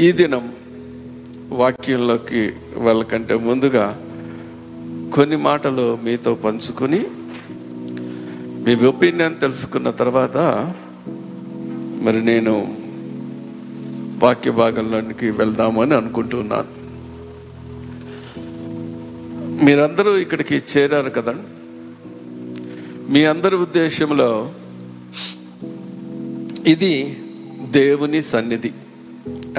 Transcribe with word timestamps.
ఈ 0.00 0.12
దినం 0.12 0.52
వాక్యంలోకి 1.50 2.52
వెళ్ళకంటే 2.76 3.34
ముందుగా 3.34 3.84
కొన్ని 5.14 5.36
మాటలు 5.36 5.98
మీతో 6.04 6.34
పంచుకొని 6.34 7.00
మీ 8.64 8.74
ఒపీనియన్ 8.74 9.40
తెలుసుకున్న 9.40 9.90
తర్వాత 9.90 10.36
మరి 12.02 12.24
నేను 12.24 12.54
వాక్య 14.22 14.50
భాగంలోనికి 14.50 15.30
వెళ్దామని 15.30 15.94
అనుకుంటున్నాను. 15.94 16.72
మీరందరూ 19.64 20.16
ఇక్కడికి 20.16 20.62
చేరారు 20.76 21.10
కదండి 21.10 21.48
మీ 23.12 23.24
అందరి 23.24 23.56
ఉద్దేశంలో 23.56 24.52
ఇది 26.66 27.16
దేవుని 27.70 28.22
సన్నిధి. 28.22 28.72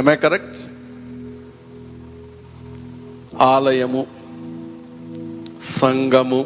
ఐ 0.06 0.16
కరెక్ట్ 0.16 0.58
ఆలయము 3.42 4.08
సంఘము 5.80 6.46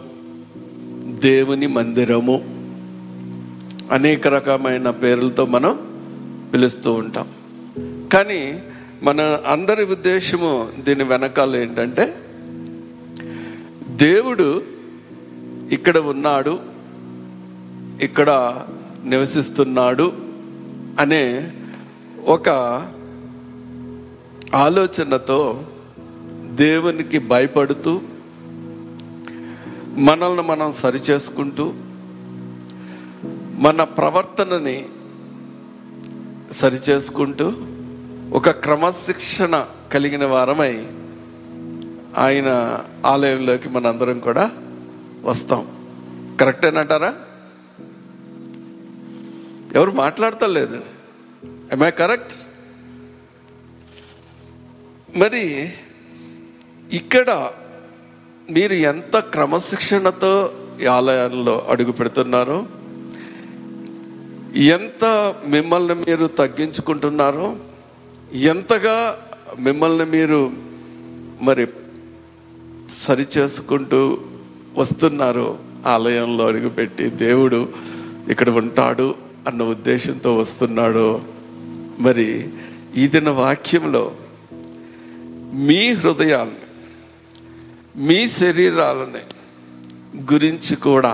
దేవుని 1.20 1.68
మందిరము 1.68 2.42
అనేక 3.92 4.28
రకమైన 4.28 4.90
పేర్లతో 4.90 5.46
మనం 5.46 5.80
పిలుస్తూ 6.54 6.94
ఉంటాం. 6.94 7.28
కానీ 8.14 8.62
మన 9.04 9.22
అందరి 9.48 9.84
ఉద్దేశము 9.86 10.72
దీని 10.80 11.04
వెనకాల 11.04 11.56
ఏంటంటే 11.56 12.16
దేవుడు 13.88 14.64
ఇక్కడ 15.72 15.98
ఉన్నాడు 15.98 16.60
ఇక్కడ 18.02 18.30
నివసిస్తున్నాడు 19.06 20.14
అనే 21.00 21.52
ఒక 22.20 22.50
ఆలోచనతో 24.56 25.68
దేవునికి 26.56 27.20
భయపడుతూ 27.20 28.02
మనల్ని 29.96 30.42
మనం 30.44 30.74
సరిచేసుకుంటూ 30.74 31.74
మన 33.60 33.84
ప్రవర్తనని 33.84 34.86
సరిచేసుకుంటూ 36.52 37.52
ఒక 38.34 38.50
క్రమశిక్షణ 38.50 39.66
కలిగిన 39.92 40.26
వారమై 40.26 40.88
ఆయన 42.18 42.80
ఆలయంలోకి 43.06 43.70
మనందరం 43.70 44.20
కూడా 44.20 44.52
వస్తాం. 45.24 45.68
కరెక్టేనంటారా 46.40 47.16
ఎవరు 49.76 49.92
మాట్లాడతలేదు. 49.92 50.82
ఐ 51.86 51.90
కరెక్ట్ 51.90 52.34
మరి 55.16 55.70
ఇక్కడ 56.94 57.52
మీరు 58.52 58.74
ఎంత 58.74 59.20
క్రమశిక్షణతో 59.20 60.54
ఈ 60.82 60.86
ఆలయాల్లో 60.86 61.66
అడుగు 61.70 61.92
పెడుతున్నారో? 61.92 62.66
ఎంత 64.56 65.36
మిమ్మల్ని 65.48 65.96
మీరు 65.96 66.26
తగ్గించుకుంటున్నారో? 66.26 67.56
ఎంతగా 68.34 69.18
మిమ్మల్ని 69.60 70.06
మీరు 70.06 70.52
మరి 71.42 71.68
సరి 72.98 73.26
చేసుకుంటూ 73.38 74.18
వస్తున్నారు 74.78 75.58
ఆలయంలో 75.86 76.48
అడుగుపెట్టి 76.48 77.10
దేవుడు 77.10 77.70
ఇక్కడ 78.30 78.50
ఉంటాడు 78.50 79.16
అన్న 79.48 79.64
ఉద్దేశంతో 79.64 80.38
వస్తున్నాడు. 80.38 81.22
మరి 82.00 82.50
ఈ 82.96 83.08
దిన 83.08 83.30
వాక్యంలో 83.30 84.12
మీ 85.60 85.82
హృదయాన్ని 85.94 86.60
మీ 88.00 88.20
శరీరాలని 88.36 89.24
గురించి 90.26 90.76
కూడా 90.76 91.14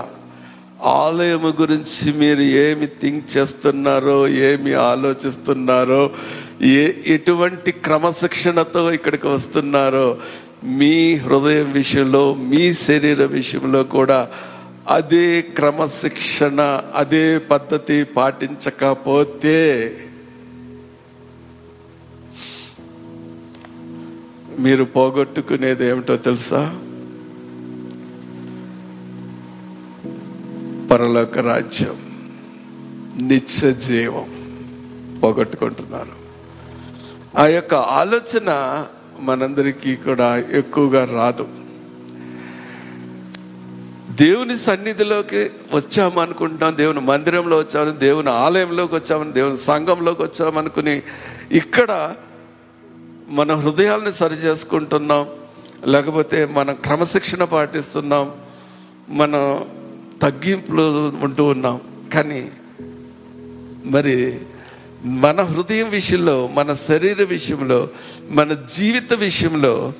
ఆలయము 0.96 1.50
గురించి 1.60 2.12
మీరు 2.12 2.44
ఏమి 2.60 2.86
థింక్ 3.02 3.24
చేస్తున్నారో 3.36 4.18
ఏమి 4.42 4.72
ఆలోచిస్తున్నారో 4.82 6.02
ఏ 6.74 6.84
ఎటువంటి 7.06 7.72
క్రమశిక్షణతో 7.84 8.82
ఇక్కడికి 8.92 9.26
వస్తున్నారో 9.26 10.06
మీ 10.78 10.94
హృదయం 11.16 11.68
విషయంలో 11.72 12.22
మీ 12.50 12.62
శరీర 12.72 13.24
విషయంలో 13.32 13.82
కూడా 13.94 14.20
అదే 14.88 15.26
క్రమశిక్షణ 15.56 16.60
అదే 16.94 17.38
పద్ధతి 17.50 17.96
పాటించకపోతే 18.16 19.58
మీరు 24.58 24.84
పోగొట్టుకునేది 24.84 25.86
ఏమిటో 25.86 26.16
తెలుసా? 26.16 26.78
పరలోక 30.90 31.38
రాజ్యం 31.38 31.96
నిత్య 33.28 33.72
జీవం 33.72 34.38
పోగొట్టుకుంటున్నారు. 35.22 36.18
ఆ 37.38 37.46
యొక్క 37.46 37.74
ఆలోచన 37.74 38.86
మనందరికీ 39.20 39.96
కూడా 39.96 40.38
ఎక్కువగా 40.38 41.04
రాదు. 41.04 41.48
దేవుని 44.10 44.56
సన్నిధిలోకి 44.56 45.50
వచ్చామనుకుంటాం 45.74 46.76
దేవుని 46.76 47.00
మందిరంలో 47.00 47.58
వచ్చామని 47.58 47.96
దేవుని 47.96 48.30
ఆలయంలోకి 48.30 48.94
వచ్చామని 48.94 49.32
దేవుని 49.32 49.56
సంఘంలోకి 49.56 50.22
వచ్చామనుకుని 50.22 51.02
ఇక్కడ 51.52 52.14
మన 53.28 53.54
హృదయాల్ని 53.54 54.12
సరి 54.12 54.34
చేసుకుంటున్నాం 54.34 55.26
లేకపోతే 55.86 56.46
మనం 56.46 56.74
క్రమశిక్షణ 56.74 57.44
పాటిస్తున్నాం. 57.44 58.32
మనం 59.08 59.64
తగ్గింపులు 60.22 61.08
ఉంటూ 61.08 61.44
ఉన్నాం. 61.44 61.80
కానీ 62.14 62.50
మరి 63.84 64.40
మన 65.04 65.40
హృదయం 65.40 65.90
విషయంలో 65.90 66.46
మన 66.46 66.74
శరీర 66.74 67.22
విషయంలో 67.22 67.88
మన 68.30 68.52
జీవిత 68.52 69.12
విషయంలో 69.12 69.92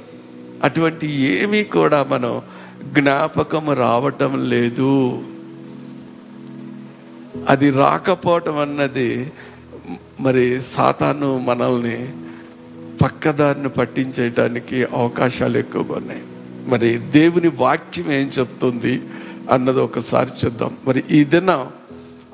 అటువంటి 0.62 1.06
ఏమీ 1.06 1.64
కూడా 1.64 2.02
మనం 2.02 2.42
జ్ఞాపకం 2.82 3.72
రావటం 3.72 4.50
లేదు. 4.50 5.22
అది 7.48 7.70
రాకపోవటం 7.70 8.58
అన్నది 8.58 9.32
మరి 10.20 10.62
సాతాను 10.62 11.38
మనల్ని 11.38 12.08
పక్కదారిని 13.02 13.68
పట్టించేయటానికి 13.68 14.84
అవకాశాలు 14.84 15.58
ఎక్కువగా 15.58 15.98
ఉన్నాయి. 15.98 16.22
మరి 16.66 16.98
దేవుని 16.98 17.48
వాక్యం 17.48 18.12
ఏం 18.12 18.30
చెప్తుంది 18.38 19.02
అన్నది 19.50 19.80
ఒకసారి 19.80 20.30
చూద్దాం. 20.44 20.76
మరి 20.86 21.04
ఈ 21.10 21.24
దిన 21.24 21.66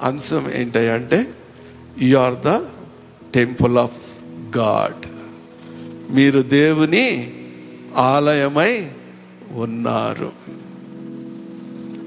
అంశం 0.02 0.50
ఏంటంటే 0.54 1.34
you 2.02 2.18
are 2.18 2.34
the 2.34 2.66
temple 3.34 3.78
of 3.78 3.96
God 4.56 5.06
మీరు 6.14 6.42
దేవుని 6.42 7.34
ఆలయమై 7.96 8.90
ఉన్నారు. 9.50 10.32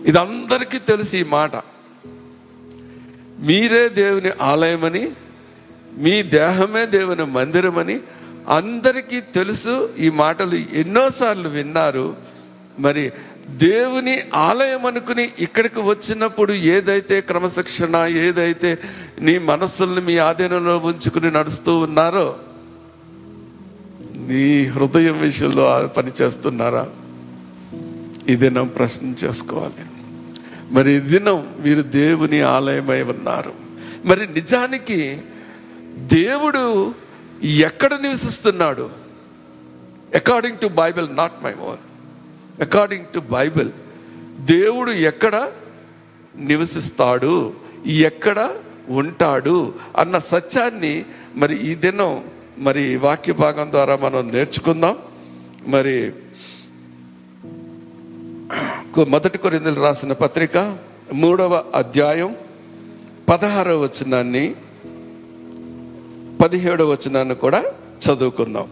ఇది 0.05 0.19
అందరికీ 0.19 0.77
తెలుసు 0.77 1.15
ఈ 1.15 1.23
మాట. 1.23 1.55
మీరే 3.39 3.89
దేవుని 3.89 4.31
ఆలయమని 4.41 5.11
మీ 5.97 6.23
దేహమే 6.23 6.85
దేవుని 6.85 7.25
మందిరమని 7.25 7.99
అందరికీ 8.47 9.19
తెలుసు 9.19 9.89
ఈ 9.99 10.09
మాటలు 10.09 10.55
ఎన్నోసార్లు 10.55 11.49
విన్నారు. 11.49 12.15
మరి 12.79 13.11
దేవుని 13.49 14.19
ఆలయం 14.33 14.85
అనుకుని 14.85 15.29
ఇక్కడికి 15.39 15.79
వచ్చినప్పుడు 15.79 16.53
ఏదైతే 16.53 17.21
క్రమశిక్షణ 17.21 17.95
ఏదైతే 17.95 18.79
నీ 19.19 19.37
మనస్సుల్ని 19.37 20.01
మీ 20.01 20.17
ఆధీనంలో 20.17 20.77
ఉంచుకుని 20.77 21.31
నడుస్తూ 21.31 21.77
ఉన్నారో 21.77 22.35
నీ 24.17 24.65
హృదయం 24.65 25.21
విషయంలో 25.21 25.87
పని 25.97 26.11
చేస్తున్నారా 26.21 26.89
ఈ 28.29 28.35
దినం 28.35 28.67
ప్రశ్న 28.67 29.13
చేసుకోవాలి. 29.23 29.85
మరి 30.71 30.93
ఈ 30.93 30.99
దినం 30.99 31.55
మీరు 31.59 31.81
దేవుని 31.81 32.41
ఆలయమై 32.41 33.01
ఉన్నారు. 33.01 33.53
మరి 34.05 34.27
నిజానికి 34.33 35.21
దేవుడు 35.97 36.93
ఎక్కడ 37.43 37.93
నివసిస్తున్నాడు? 37.93 38.89
According 40.15 40.57
to 40.57 40.67
Bible 40.67 41.15
not 41.15 41.43
my 41.43 41.53
own 41.53 41.83
according 42.61 43.05
to 43.05 43.19
Bible 43.19 43.71
దేవుడు 44.39 44.91
ఎక్కడ 44.91 45.51
నివసిస్తాడు? 46.35 47.53
ఎక్కడ 47.85 48.55
ఉంటాడు? 48.89 49.73
అన్న 49.97 50.17
సత్యాన్ని 50.17 51.05
మరి 51.35 51.55
ఈ 51.55 51.75
దినం 51.75 52.23
మరి 52.57 52.97
వాక్య 52.97 53.33
భాగం 53.33 53.71
ద్వారా 53.71 53.95
మనం 53.95 54.27
నేర్చుకుందాం. 54.27 54.97
మరి 55.67 56.11
మొదటి 59.07 59.37
కొరిందులు 59.37 59.81
రాసిన 59.81 60.13
పత్రిక 60.13 60.77
మూడవ 61.13 61.65
అధ్యాయం 61.75 62.35
పదహారవ 63.29 63.79
వచనాన్ని 63.79 64.55
పదిహేడు 66.41 66.83
వచనాన్ని 66.83 67.35
కూడా 67.35 67.63
చదువుకుందాం. 68.05 68.67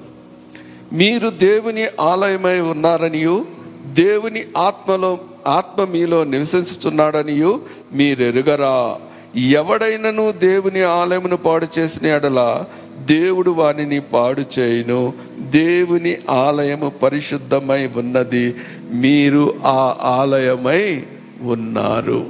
మీరు 0.93 1.29
దేవుని 1.29 1.87
ఆలయమై 1.99 2.59
ఉన్నారనియు 2.59 3.45
దేవుని 3.93 4.43
ఆత్మలో 4.57 5.19
ఆత్మ 5.47 5.83
మీలో 5.83 6.23
నివసించుచున్నాడనియు 6.23 7.61
మీరెరుగరా. 7.93 8.99
ఎవడైనను 9.35 10.31
దేవుని 10.31 10.81
ఆలయమును 10.81 11.37
పాడు 11.37 11.67
చేసిన 11.79 12.07
ఎడల 12.07 12.65
దేవుడు 13.05 13.51
వానిని 13.51 13.99
పాడు 13.99 14.59
చేయును. 14.59 15.13
దేవుని 15.39 16.17
ఆలయము 16.29 16.89
పరిశుద్ధమై 16.89 17.89
ఉన్నది. 17.95 18.55
మీరు 18.93 19.55
ఆ 19.63 19.97
ఆలయమై 20.01 21.03
ఉన్నారు. 21.41 22.25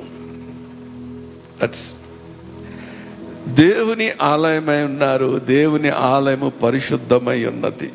దట్స్ 1.63 1.93
దేవుని 3.47 4.11
ఆలయమై 4.21 4.83
ఉన్నారు. 4.83 5.39
దేవుని 5.39 5.89
ఆలయము 5.89 6.49
పరిశుద్ధమై 6.49 7.45
ఉన్నది. 7.45 7.91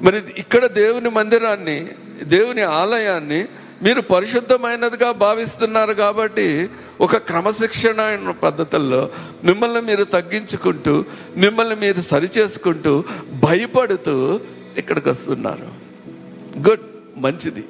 మరి 0.00 0.22
ఇక్కడ 0.38 0.66
దేవుని 0.66 1.10
మందిరాన్ని 1.10 1.86
దేవుని 2.22 2.62
ఆలయాన్ని 2.62 3.46
మీరు 3.82 4.00
పరిశుద్ధమైనదిగా 4.00 5.12
భావిస్తున్నారు 5.12 5.92
కాబట్టి 5.92 6.68
ఒక 7.00 7.16
క్రమశిక్షణ 7.16 8.00
అయిన 8.00 8.30
పద్ధతుల్లో 8.30 9.10
మిమ్మల్ని 9.44 9.80
మీరు 9.80 10.04
తగ్గించుకుంటూ 10.04 11.04
మిమ్మల్ని 11.36 11.76
మీరు 11.76 12.00
సరిచేసుకుంటూ 12.00 13.04
భయపడుతూ 13.44 14.40
ఇక్కడికి 14.78 15.08
వస్తున్నారు. 15.08 15.68
గుడ్ 16.68 16.80
మంచిది. 17.16 17.64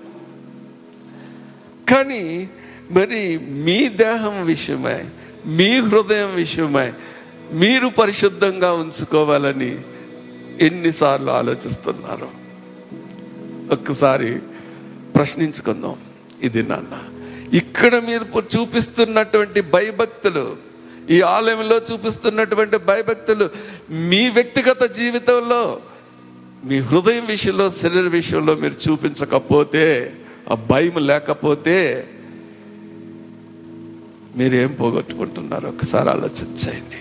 కానీ 1.91 2.51
మరి 2.91 3.39
మీ 3.39 3.89
దేహం 3.89 4.47
విషయమై 4.47 5.05
మీ 5.49 5.81
హృదయం 5.81 6.35
విషయమై 6.35 6.93
మీరు 7.53 7.89
పరిశుద్ధంగా 7.89 8.73
ఉంచుకోవాలని 8.73 9.79
ఎన్నిసార్లు 10.61 11.31
ఆలోచిస్తున్నారు? 11.31 12.29
ఒక్కసారి 13.73 14.39
ప్రశ్నించుకుందాం. 15.15 15.97
ఇది 16.43 16.62
నాన్న 16.62 16.95
ఇక్కడ 17.56 17.99
మీరు 17.99 18.43
చూపిస్తున్నటువంటి 18.59 19.61
భయభక్తులు 19.61 20.56
ఈ 21.11 21.21
ఆలయంలో 21.21 21.77
చూపిస్తున్నటువంటి 21.93 22.77
భయభక్తులు 22.77 23.51
మీ 23.91 24.29
వ్యక్తిగత 24.29 24.83
జీవితంలో 24.83 25.81
మీ 26.65 26.79
హృదయం 26.79 27.27
విషయంలో 27.27 27.71
శరీర 27.71 28.01
విషయంలో 28.01 28.55
మీరు 28.55 28.91
చూపించకపోతే 28.91 30.12
ఆ 30.51 30.55
భయం 30.55 30.93
లేకపోతే 30.97 32.09
మీరు 34.37 34.55
ఏం 34.55 34.77
పోగొట్టుకుంటున్నారు 34.81 35.67
ఒకసారి 35.67 36.11
ఆలోచించండి 36.11 36.99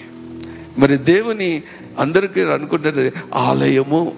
మరి 0.79 0.97
దేవుని 0.97 1.63
అందరికీ 1.99 2.41
అనుకుంటే 2.41 3.13
ఆలయము 3.33 4.15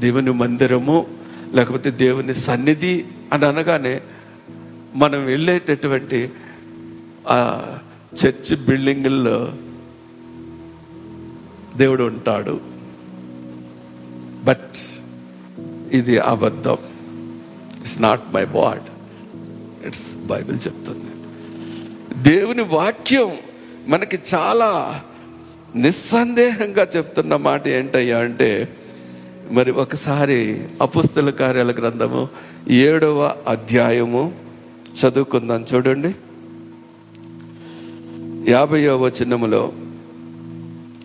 దేవుని 0.00 0.30
మందిరము 0.30 1.06
లేకపోతే 1.52 1.90
దేవుని 1.90 2.34
సన్నిధి 2.34 3.04
అని 3.32 3.46
అనగానే 3.46 4.00
మనం 4.94 5.24
వెళ్ళేటటువంటి 5.24 6.30
ఆ 7.28 7.66
చర్చ్ 8.26 8.56
బిల్డింగుల్లో 8.56 9.52
దేవుడు 11.76 12.04
ఉంటాడు. 12.04 12.60
బట్ 14.44 14.76
ఇది 15.92 16.18
అబద్ధం. 16.18 16.76
It's 17.80 18.02
not 18.02 18.34
my 18.34 18.44
bad 18.44 18.82
it's 19.86 20.16
Bible 20.16 20.56
చెప్తుంది. 20.56 21.13
దేవుని 22.22 22.62
వాక్యం 22.62 23.32
మనకి 23.86 24.18
చాలా 24.34 25.00
నిస్సందేహంగా 25.76 26.88
చెప్తున్న 26.96 27.36
మాట 27.36 27.68
ఏంటయ్యా 27.68 28.18
అంటే 28.18 28.68
మరి 29.50 29.70
ఒకసారి 29.70 30.64
అపుస్తల 30.82 31.30
కార్యాల 31.30 31.70
గ్రంథము 31.70 32.28
ఏడవ 32.68 33.34
అధ్యాయము 33.48 34.32
చదువుకుందాం 35.00 35.66
చూడండి. 35.74 36.14
యాభైవ 38.50 38.96
వచనములో 38.96 39.72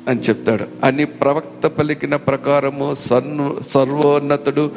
అని 0.08 0.20
చెప్తాడు. 0.20 0.66
అని 0.84 1.06
ప్రవక్త 1.06 1.68
పలికిన 1.68 2.16
ప్రకారము 2.16 2.96
సన్ను 2.96 3.60
సర్వోన్నతుడు 3.68 4.72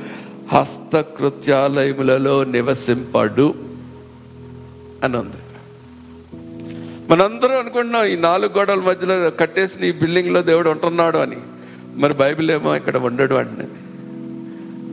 హస్తకృత్యాలయములలో 0.53 2.45
నివసింపడు 2.45 3.55
అని 5.05 5.17
ఉంది. 5.17 5.42
మనందరం 7.13 7.59
అనుకుంటున్నాం 7.59 8.05
ఈ 8.05 8.17
నాలుగు 8.17 8.59
గోడల 8.59 8.75
మధ్యలో 8.75 9.31
కట్టేసిన 9.31 9.85
ఈ 9.85 9.93
బిల్డింగ్లో 9.93 10.43
దేవుడు 10.43 10.71
ఉంటున్నాడు 10.71 11.19
అని. 11.19 11.37
మరి 11.95 12.15
బైబిల్ 12.15 12.51
ఏమో 12.51 12.77
ఇక్కడ 12.77 12.97
ఉండడు 12.97 13.35
అంటున్నది. 13.35 13.71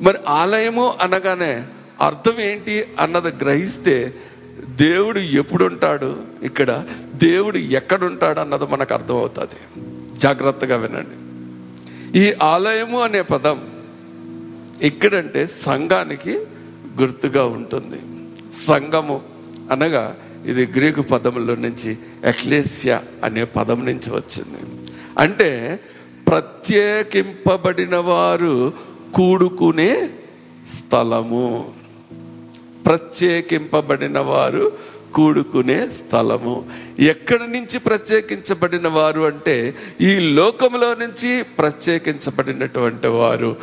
మరి 0.04 0.18
ఆలయము 0.28 0.94
అనగానే 1.02 1.66
అర్థం 2.02 2.42
ఏంటి 2.42 2.86
అన్నది 3.00 3.28
గ్రహిస్తే 3.28 4.16
దేవుడు 4.76 5.20
ఎప్పుడు 5.20 5.66
ఉంటాడు 5.66 6.18
ఇక్కడ 6.44 6.86
దేవుడు 7.16 7.58
ఎక్కడుంటాడు 7.58 8.40
అన్నది 8.40 8.66
మనకు 8.66 8.94
అర్థమవుతుంది. 8.94 9.82
జాగ్రత్తగా 10.20 10.78
వినండి. 10.78 11.18
ఈ 12.20 12.34
ఆలయము 12.44 13.02
అనే 13.02 13.22
పదం 13.22 13.62
ఇక్కడంటే 14.82 15.48
సంఘానికి 15.48 16.46
గుర్తుగా 17.02 17.46
ఉంటుంది. 17.46 18.02
సంఘము 18.68 19.22
అనగా 19.72 20.16
ఇది 20.50 20.66
గ్రీకు 20.66 21.02
పదములో 21.02 21.56
నుంచి 21.56 21.98
ఎక్లేసియా 22.26 23.02
అనే 23.24 23.44
పదం 23.44 23.86
నుంచి 23.86 24.10
వచ్చింది. 24.10 24.92
అంటే 25.18 25.80
ప్రత్యేకింపబడిన 26.28 27.96
వారు 27.96 28.74
కూడుకునే 29.16 30.10
స్థలము. 30.78 31.74
ప్రత్యేకింపబడిన 32.86 34.20
వారు 34.20 34.72
కూడుకునే 35.14 35.88
స్థలము. 35.88 36.70
ఎక్కడి 37.00 37.52
నుంచి 37.52 37.80
ప్రత్యేకించబడిన 37.80 38.88
వారు 38.88 39.22
అంటే 39.22 39.76
ఈ 40.02 40.16
లోకంలో 40.16 40.96
నుంచి 40.96 41.44
ప్రత్యేకించబడినటువంటి 41.44 43.08
వారు. 43.08 43.56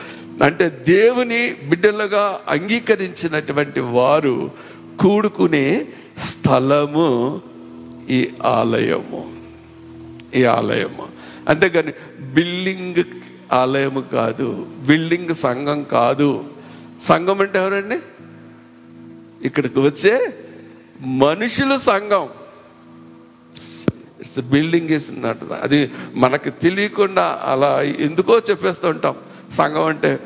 అంటే 0.43 0.85
దేవుని 0.89 1.55
బిడ్డలుగా 1.69 2.41
అంగీకరించినటువంటి 2.49 3.81
వారు 3.81 4.51
కూడుకునే 5.01 5.87
స్థలము 6.19 7.43
ఈ 8.09 8.31
ఆలయము. 8.43 9.37
ఈ 10.35 10.45
ఆలయము. 10.45 11.09
అంతేగాని 11.49 11.93
బిల్డింగ్ 12.21 13.05
ఆలయము 13.53 14.01
కాదు 14.01 14.67
బిల్డింగ్ 14.87 15.35
సంఘం 15.35 15.83
కాదు. 15.83 16.45
సంఘం 17.03 17.41
అంటే 17.41 17.59
ఎవరండి? 17.59 17.99
ఇక్కడికి 19.47 19.79
వచ్చే 19.79 20.35
మనుషుల 21.01 21.77
సంఘం. 21.77 22.29
ఇట్స్ 24.21 24.41
బిల్డింగ్ 24.41 24.91
ఇస్ 24.91 25.13
అది 25.63 25.91
మనకి 26.15 26.51
తెలియకుండా 26.51 27.41
అలా 27.45 27.83
ఎందుకో 27.83 28.39
చెప్పేస్తూ 28.39 28.89
ఉంటాం 28.89 29.17
సంఘం 29.53 29.85
అంటే 29.85 30.21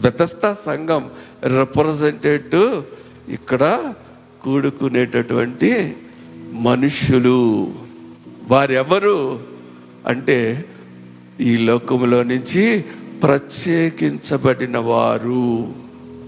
బెతస్త 0.00 0.56
సంఘం. 0.66 1.10
రిప్రజెంటేటివ్ 1.44 2.82
ఇక్కడ 3.28 3.94
కూడుకునేటటువంటి 4.42 5.96
మనుష్యులు 6.52 7.72
వారెవరు? 8.48 9.40
అంటే 10.06 10.64
ఈ 11.40 11.56
లోకంలో 11.56 12.22
నుంచి 12.22 12.84
ప్రత్యేకించబడిన 13.22 14.78
వారు 14.78 15.72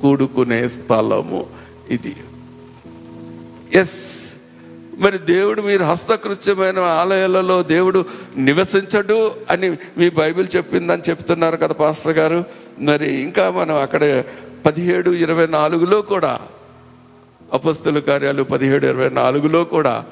కూడుకునే 0.02 0.68
స్థలము 0.68 1.46
ఇది. 1.90 2.16
ఎస్ 3.74 4.18
మరి 4.98 5.18
దేవుడు 5.18 5.62
మీరు 5.62 5.84
హస్తకృత్యమైన 5.84 6.78
ఆలయాలలో 6.78 7.62
దేవుడు 7.62 8.04
నివసించడు 8.36 9.30
అని 9.50 9.70
మీ 9.70 10.10
బైబిల్ 10.10 10.48
చెప్పిందని 10.56 11.02
చెప్తున్నారు 11.10 11.56
కదా 11.56 11.74
పాస్టర్ 11.74 12.18
గారు. 12.18 12.44
మరి 12.78 13.14
ఇంకా 13.14 13.50
మనం 13.50 13.76
అక్కడ 13.76 14.24
పదిహేడు 14.66 15.10
ఇరవై 15.10 15.46
నాలుగులో 15.46 16.02
కూడా 16.02 16.40
అపస్తుల 17.52 17.98
కార్యాలు 17.98 18.42
పదిహేడు 18.42 18.86
ఇరవై 18.86 19.08
నాలుగులో 19.08 19.64
కూడా 19.64 20.04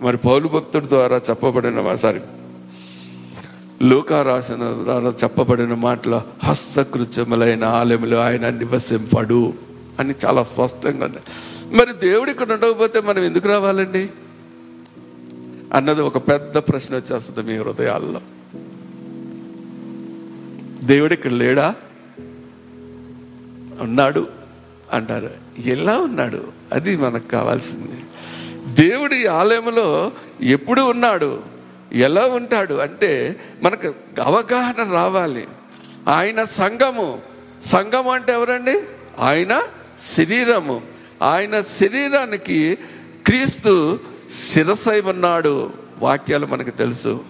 మరి 0.00 0.16
పౌలు 0.16 0.48
భక్తుడి 0.48 0.86
ద్వారా 0.86 1.16
చెప్పబడిన 1.30 1.96
సారీ 1.96 2.20
లోకా 3.82 4.22
రాసిన 4.22 4.56
ద్వారా 4.56 5.14
చెప్పబడిన 5.22 5.74
మాటలు 5.74 6.20
హస్తకృత్యములైన 6.44 7.64
ఆలయములు 7.64 8.16
ఆయన 8.16 8.48
నివసింపడు 8.48 9.52
అని 10.00 10.14
చాలా 10.26 10.44
స్పష్టంగా 10.44 11.04
ఉంది. 11.04 11.18
మరి 11.76 11.92
దేవుడు 11.92 12.30
ఇక్కడ 12.30 12.52
ఉండకపోతే 12.52 13.00
మనం 13.00 13.24
ఎందుకు 13.24 13.48
రావాలండి? 13.48 14.10
అన్నది 15.72 16.00
ఒక 16.00 16.28
పెద్ద 16.28 16.58
ప్రశ్న 16.58 16.96
వచ్చేస్తుంది 16.96 17.52
మీ 17.52 17.58
హృదయాల్లో. 17.58 18.20
దేవుడు 20.84 21.12
ఇక్కడ 21.12 21.32
లేడా? 21.32 21.74
ఉన్నాడు 23.80 24.26
అంటారు. 24.92 25.30
ఎలా 25.66 25.98
ఉన్నాడు? 25.98 26.48
అది 26.72 26.96
మనకు 26.96 27.28
కావాల్సింది. 27.28 28.04
దేవుడి 28.82 29.26
ఆలయంలో 29.26 30.12
ఎప్పుడు 30.40 30.80
ఉన్నాడు? 30.80 31.42
ఎలా 31.92 32.26
ఉంటాడు? 32.26 32.74
అంటే 32.74 33.40
మనకు 33.62 33.94
అవగాహన 34.22 34.92
రావాలి. 34.92 35.46
ఆయన 36.08 36.44
సంఘము. 36.44 37.22
సంఘము 37.62 38.12
అంటే 38.12 38.32
ఎవరండి? 38.32 38.82
ఆయన 39.18 39.62
శరీరము. 40.16 40.82
ఆయన 41.22 41.60
శరీరానికి 41.60 42.78
క్రీస్తు 43.26 43.98
శిరసై 44.30 45.00
ఉన్నాడు. 45.00 45.72
వాక్యాలు 45.98 46.46
మనకు 46.46 46.70
తెలుసు. 46.70 47.24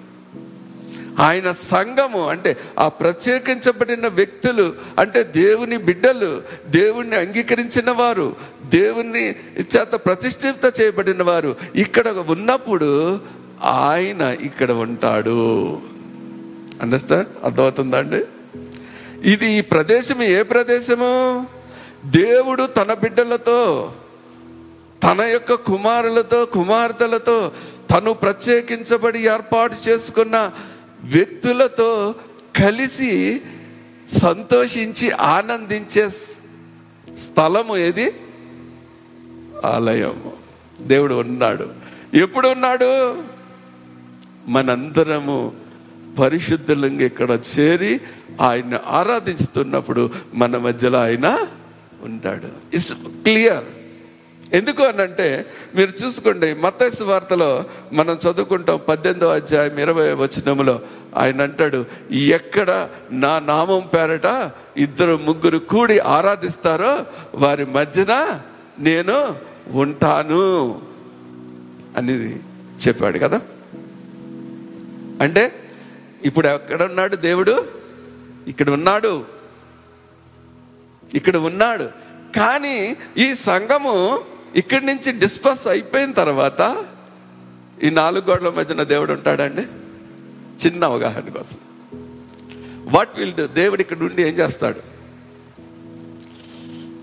ఆయన 1.18 1.52
సంఘము 1.52 2.28
అంటే 2.28 2.56
ఆ 2.78 2.88
ప్రత్యేకించబడిన 2.88 4.08
వ్యక్తులు 4.08 4.74
అంటే 4.98 5.22
దేవుని 5.22 5.76
బిడ్డలు 5.76 6.42
దేవుణ్ణి 6.66 7.16
అంగీకరించిన 7.16 7.90
వారు 7.90 8.36
దేవుణ్ణి 8.64 9.28
చేత 9.58 9.92
ప్రతిష్ఠిత 9.94 10.80
చేయబడిన 10.80 11.22
వారు 11.22 11.56
ఇక్కడ 11.76 12.08
ఉన్నప్పుడు 12.08 13.20
ఆయన 13.62 14.20
ఇక్కడ 14.20 14.72
ఉంటాడు. 14.72 15.78
అండర్స్టాండ్ 16.82 17.28
అర్థమవుతుందా 17.44 17.98
అండి? 17.98 18.24
ఇది 19.30 19.52
ఈ 19.52 19.60
ప్రదేశం 19.60 20.22
ఏ 20.22 20.42
ప్రదేశము? 20.42 21.46
దేవుడు 22.04 22.66
తన 22.66 22.92
బిడ్డలతో 22.92 23.92
తన 25.02 25.20
యొక్క 25.20 25.54
కుమారులతో 25.54 26.44
కుమార్తెలతో 26.44 27.52
తను 27.90 28.12
ప్రత్యేకించబడి 28.12 29.20
ఏర్పాటు 29.20 29.76
చేసుకున్న 29.88 30.50
వ్యక్తులతో 31.04 32.14
కలిసి 32.56 33.40
సంతోషించి 34.08 35.10
ఆనందించే 35.10 36.10
స్థలము 36.10 37.76
ఏది? 37.76 38.12
ఆలయము. 39.64 40.32
దేవుడు 40.80 41.14
ఉన్నాడు. 41.14 41.68
ఎప్పుడు 42.14 42.48
ఉన్నాడు? 42.48 43.22
మనందరము 44.46 45.52
పరిశుద్ధులంగా 46.20 47.04
ఇక్కడ 47.04 47.38
చేరి 47.58 48.00
ఆయన 48.40 48.80
ఆరాధించుతున్నప్పుడు 48.86 50.10
మన 50.34 50.56
మధ్యలో 50.56 50.98
ఆయన 50.98 51.46
ఉంటాడు. 52.02 52.74
ఇట్స్ 52.74 52.92
క్లియర్ 52.92 53.64
ఎందుకు 54.54 54.82
అనంటే 54.82 55.46
మీరు 55.74 56.04
చూసుకోండి 56.04 56.54
మత్తైసు 56.54 57.04
వార్తలో 57.04 57.64
మనం 57.92 58.14
చదువుకుంటాం 58.14 58.80
పద్దెనిమిదో 58.88 59.28
అధ్యాయం 59.28 59.78
ఇరవై 59.78 60.12
వచనములో. 60.12 60.80
ఆయన 61.16 61.42
అంటాడు 61.42 61.84
ఎక్కడ 62.12 62.88
నా 63.10 63.38
నామం 63.38 63.88
పేరట 63.94 64.50
ఇద్దరు 64.76 65.20
ముగ్గురు 65.22 65.58
కూడి 65.58 65.98
ఆరాధిస్తారో 65.98 67.06
వారి 67.34 67.64
మధ్యన 67.64 68.40
నేను 68.78 69.36
ఉంటాను 69.72 70.82
అనేది 71.96 72.40
చెప్పాడు 72.88 73.18
కదా. 73.18 73.40
అంటే 75.20 75.52
ఇప్పుడు 76.24 76.48
ఎక్కడ 76.48 76.82
ఉన్నాడు 76.82 77.16
దేవుడు? 77.16 77.64
ఇక్కడ 78.46 78.70
ఉన్నాడు. 78.70 79.24
ఇక్కడ 81.14 81.36
ఉన్నాడు. 81.36 81.84
కానీ 82.36 82.96
ఈ 83.16 83.34
సంఘము 83.34 84.20
ఇక్కడి 84.56 84.86
నుంచి 84.86 85.12
డిస్పర్స్ 85.12 85.66
అయిపోయిన 85.66 86.12
తర్వాత 86.12 86.86
ఈ 87.82 87.90
నాలుగు 87.90 88.30
గోడల 88.30 88.48
మధ్యన 88.48 88.82
దేవుడు 88.82 89.12
ఉంటాడండి? 89.12 89.62
చిన్న 90.66 90.84
అవగాహన 90.84 91.20
కోసం. 91.20 91.58
వాట్ 92.90 93.18
విల్ 93.18 93.34
డూ 93.34 93.46
దేవుడు 93.46 93.80
ఇక్కడ 93.80 94.02
ఉండి 94.02 94.22
ఏం 94.22 94.34
చేస్తాడు? 94.34 94.80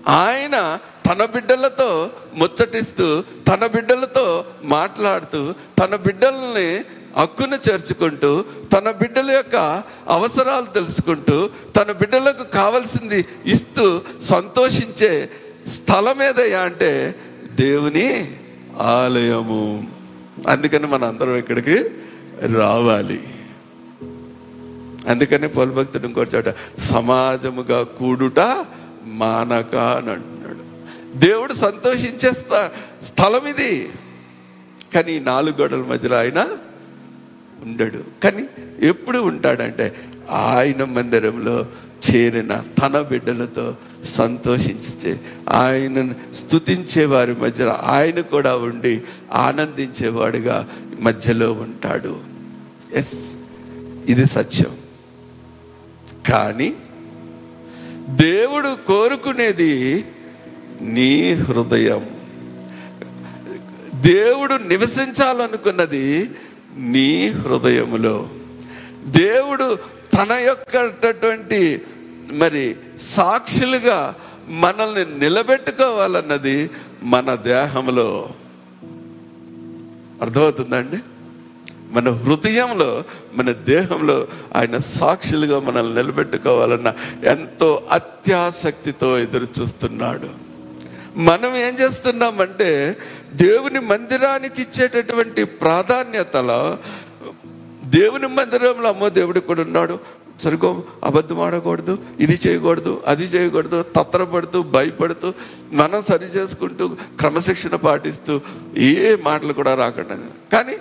ఆయన 0.08 0.78
తన 1.08 1.24
బిడ్డలతో 1.24 2.10
ముచ్చటిస్తూ 2.34 3.22
తన 3.22 3.66
బిడ్డలతో 3.66 4.44
మాట్లాడుతూ 4.62 5.54
తన 5.78 5.96
బిడ్డల్ని 5.96 6.84
హక్కును 7.16 7.58
చేర్చుకుంటూ 7.70 8.42
తన 8.42 8.90
బిడ్డల 8.90 9.30
యొక్క 9.30 9.56
అవసరాలు 10.08 10.66
తెలుసుకుంటూ 10.66 11.50
తన 11.76 11.92
బిడ్డలకు 11.92 12.44
కావలసింది 12.44 13.24
ఇస్తూ 13.46 14.02
సంతోషించే 14.20 15.30
స్థలం 15.66 16.22
ఏదయ్యా 16.22 16.60
అంటే 16.60 17.14
దేవుని 17.60 18.36
ఆలయము. 18.78 19.88
అందుకని 20.48 20.86
మన 20.86 21.04
అందరం 21.04 21.36
ఇక్కడికి 21.36 21.76
రావాలి. 22.56 23.20
అందుకని 25.08 25.48
పౌలభక్తుడు 25.48 26.06
ఇంకోటి 26.06 26.36
చోట 26.36 26.44
సమాజముగా 26.78 27.82
కూడుట 27.82 28.66
మానక 29.04 29.76
అని 29.76 30.10
అంటున్నాడు. 30.10 30.58
దేవుడు 31.18 31.52
సంతోషించే 31.52 32.32
స్థ- 32.32 33.04
స్థలం 33.04 33.46
ఇది. 33.46 33.90
కానీ 34.94 35.18
నాలుగు 35.18 35.60
గోడల 35.60 35.76
మధ్యలో 35.76 36.18
ఆయన 36.18 36.48
ఉండడు. 37.62 38.04
కానీ 38.24 38.46
ఎప్పుడు 38.80 39.18
ఉంటాడంటే 39.18 39.94
ఆయన 40.30 40.84
మందిరంలో 40.84 41.66
చేరిన 42.10 42.62
తన 42.82 43.00
బిడ్డలతో 43.00 43.76
సంతోషించే 44.04 45.20
ఆయనను 45.48 46.34
స్తుతించే 46.34 47.04
వారి 47.04 47.34
మధ్యలో 47.34 47.72
ఆయన 47.72 48.20
కూడా 48.20 48.56
ఉండి 48.56 49.02
ఆనందించేవాడుగా 49.32 50.68
మధ్యలో 51.00 51.52
ఉంటాడు. 51.52 52.20
ఎస్ 52.92 53.32
ఇది 54.06 54.24
సత్యం. 54.24 54.76
కానీ 56.32 56.74
దేవుడు 58.08 58.76
కోరుకునేది 58.86 60.04
నీ 60.80 61.32
హృదయం. 61.32 62.06
దేవుడు 63.94 64.54
నివసించాలనుకున్నది 64.54 66.30
నీ 66.76 67.28
హృదయములో. 67.28 68.28
దేవుడు 69.06 69.78
తన 70.14 70.32
యొక్కటువంటి 70.32 71.80
మరి 72.32 72.76
సాక్షులుగా 73.00 74.14
మనల్ని 74.48 75.18
నిలబెట్టుకోవాలన్నది 75.18 76.70
మన 77.02 77.34
దేహంలో. 77.34 78.28
అర్థమవుతుందండి? 80.22 80.96
మన 81.90 82.10
హృదయంలో 82.10 83.04
మన 83.34 83.52
దేహంలో 83.52 84.28
ఆయన 84.56 84.78
సాక్షులుగా 84.78 85.60
మనల్ని 85.60 85.94
నిలబెట్టుకోవాలన్న 85.94 86.94
ఎంతో 87.24 87.86
అత్యాసక్తితో 87.90 89.18
ఎదురు 89.18 89.46
చూస్తున్నాడు 89.60 90.28
మనం 91.16 91.56
ఏం 91.56 91.74
చేస్తున్నామంటే 91.74 92.96
దేవుని 93.32 93.80
మందిరానికి 93.80 94.62
ఇచ్చేటటువంటి 94.62 95.44
ప్రాధాన్యతలో 95.44 96.78
దేవుని 97.84 98.26
మందిరంలో 98.26 98.88
అమ్మో 98.88 99.08
దేవుడు 99.08 99.40
కూడా 99.40 99.62
ఉన్నాడు 99.62 99.98
సరిగో 100.40 100.82
అబద్ధం 101.04 101.40
ఆడకూడదు 101.40 101.98
ఇది 102.20 102.38
చేయకూడదు 102.46 103.02
అది 103.06 103.24
చేయకూడదు 103.24 103.84
తత్తరపడుతూ 103.96 104.62
భయపడుతూ 104.62 105.28
మనం 105.72 106.02
సరి 106.02 106.24
చేసుకుంటూ 106.24 106.88
క్రమశిక్షణ 107.18 107.74
పాటిస్తూ 107.74 108.40
ఏ 108.76 109.16
మాటలు 109.16 109.52
కూడా 109.52 109.74
రాకుండా 109.74 110.16
కానీ 110.52 110.76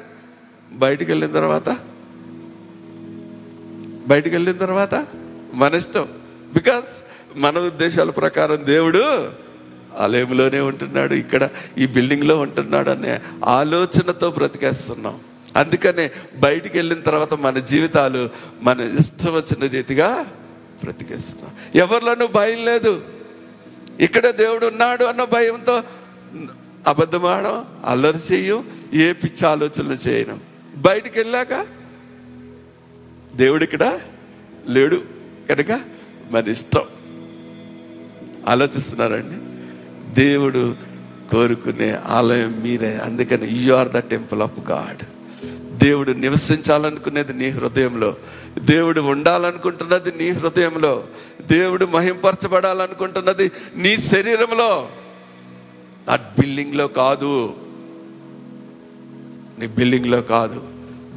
బయటికి 0.74 1.12
వెళ్ళిన 1.12 1.32
తర్వాత 1.32 1.70
బయటికి 4.08 4.36
వెళ్ళిన 4.36 4.58
తర్వాత 4.58 5.06
మన 5.54 5.76
ఇష్టం. 5.76 6.08
బికాస్ 6.54 6.90
మన 7.36 7.60
ఉద్దేశాల 7.60 8.10
ప్రకారం 8.10 8.60
దేవుడు 8.66 9.02
ఆలయంలోనే 9.98 10.60
ఉంటున్నాడు 10.60 11.14
ఇక్కడ 11.14 11.50
ఈ 11.78 11.88
బిల్డింగ్లో 11.88 12.40
ఉంటున్నాడు 12.40 12.90
అనే 12.90 13.20
ఆలోచనతో 13.44 14.32
బ్రతికేస్తున్నాం. 14.32 15.18
అందుకనే 15.56 16.12
బయటికి 16.40 16.78
వెళ్ళిన 16.78 17.00
తర్వాత 17.00 17.34
మన 17.34 17.60
జీవితాలు 17.60 18.30
మన 18.62 18.80
ఇష్టం 19.00 19.34
వచ్చిన 19.34 19.66
రీతిగా 19.66 20.26
బ్రతికేస్తున్నాం. 20.84 21.56
ఎవరిలోనూ 21.76 22.28
భయం 22.28 22.66
లేదు. 22.66 23.06
ఇక్కడ 24.00 24.30
దేవుడు 24.30 24.66
ఉన్నాడు 24.66 25.06
అన్న 25.06 25.24
భయంతో 25.24 25.84
అబద్ధమాడం 26.88 27.66
అల్లరి 27.86 28.34
చేయం 28.34 28.70
ఏ 28.94 29.14
పిచ్చి 29.14 29.48
ఆలోచనలు 29.48 29.94
చేయను. 29.94 30.40
బయటికి 30.76 31.20
వెళ్ళాక 31.20 31.68
దేవుడు 33.36 33.64
ఇక్కడ 33.64 34.00
లేడు. 34.68 35.02
కనుక 35.50 35.82
మన 36.32 36.48
ఇష్టం 36.48 36.82
ఆలోచిస్తున్నారండి. 38.48 39.48
దేవుడు 40.22 40.76
కోరుకునే 41.32 42.00
ఆలయం 42.06 42.62
మీరే. 42.64 43.00
అందుకని 43.04 43.48
you 43.48 43.74
are 43.74 43.90
the 43.90 43.98
temple 43.98 44.42
of 44.42 44.72
God. 44.72 45.17
దేవుడు 45.84 46.12
నివసించాలనుకునేది 46.12 47.34
నీ 47.34 47.50
హృదయంలో. 47.50 48.16
దేవుడు 48.60 49.02
ఉండాలనుకుంటున్నది 49.02 50.12
నీ 50.12 50.30
హృదయంలో. 50.30 51.04
దేవుడు 51.42 51.86
మహింపరచబడాలనుకుంటున్నది 51.86 53.52
నీ 53.76 53.98
శరీరంలో. 53.98 54.90
ఆ 56.10 56.16
బిల్డింగ్లో 56.16 56.88
కాదు. 56.88 57.54
నీ 59.60 59.68
బిల్డింగ్లో 59.68 60.22
కాదు. 60.22 60.68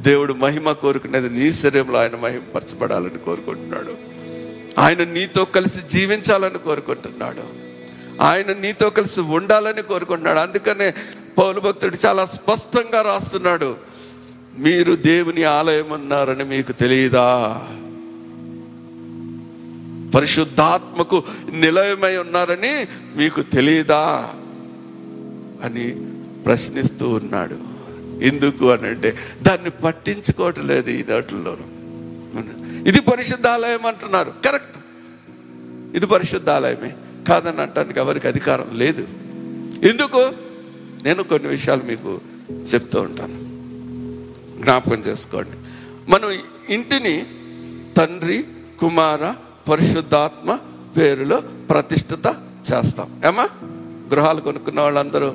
దేవుడు 0.01 0.33
మహిమ 0.33 0.71
కోరుకునేది 0.71 1.29
నీ 1.29 1.51
శరీరంలో 1.51 1.99
ఆయన 1.99 2.15
మహింపరచబడాలని 2.15 3.17
కోరుకుంటున్నాడు. 3.17 4.11
ఆయన 4.79 5.03
నీతో 5.03 5.45
కలిసి 5.45 5.79
జీవించాలని 5.89 6.57
కోరుకుంటున్నాడు. 6.57 7.43
ఆయన 8.21 8.53
నీతో 8.53 8.89
కలిసి 8.89 9.21
ఉండాలని 9.21 9.81
కోరుకుంటున్నాడు. 9.81 10.39
అందుకనే 10.39 10.93
పౌరు 11.37 11.59
భక్తుడు 11.59 11.97
చాలా 12.05 12.25
స్పష్టంగా 12.25 13.01
రాస్తున్నాడు. 13.01 13.90
మీరు 14.57 14.95
దేవుని 14.95 15.43
ఆలయం 15.43 15.89
ఉన్నారని 15.89 16.43
మీకు 16.43 16.71
తెలియదా 16.71 17.61
పరిశుద్ధాత్మకు 20.15 21.23
నిలయమై 21.53 22.17
ఉన్నారని 22.17 22.87
మీకు 23.17 23.41
తెలియదా 23.41 24.33
అని 25.63 25.91
ప్రశ్నిస్తూ 26.45 27.09
ఉన్నాడు. 27.09 27.57
ఎందుకు 28.23 28.69
అని 28.71 28.87
అంటే 28.87 29.17
దాన్ని 29.41 29.69
పట్టించుకోవటం 29.69 30.67
లేదు 30.67 30.89
ఈ 30.89 31.03
దాంట్లోనూ. 31.03 31.81
ఇది 32.87 33.01
పరిశుద్ధాలయం 33.01 33.85
అంటున్నారు. 33.85 34.33
కరెక్ట్. 34.45 34.77
ఇది 35.95 36.05
పరిశుద్ధాలయమే. 36.05 36.93
కాదని 37.27 37.61
అంటానికి 37.61 37.99
ఎవరికి 37.99 38.27
అధికారం 38.27 38.67
లేదు. 38.73 39.07
ఎందుకు? 39.87 40.31
నేను 41.03 41.23
కొన్ని 41.23 41.49
విషయాలు 41.49 41.83
మీకు 41.83 42.21
చెప్తూ 42.73 43.01
ఉంటాను. 43.01 43.50
జ్ఞాపకం 44.61 44.99
చేసుకోండి. 44.99 45.57
మనం 46.11 46.39
ఇంటిని 46.69 47.25
తండ్రి 47.97 48.45
కుమార 48.79 49.35
పరిశుద్ధాత్మ 49.69 50.59
పేరులో 50.97 51.41
ప్రతిష్ఠిత 51.41 52.27
చేస్తాం. 52.73 53.21
ఏమా 53.25 53.49
గృహాలు 54.09 54.41
కొనుక్కున్న 54.41 54.81
వాళ్ళందరూ 54.81 55.27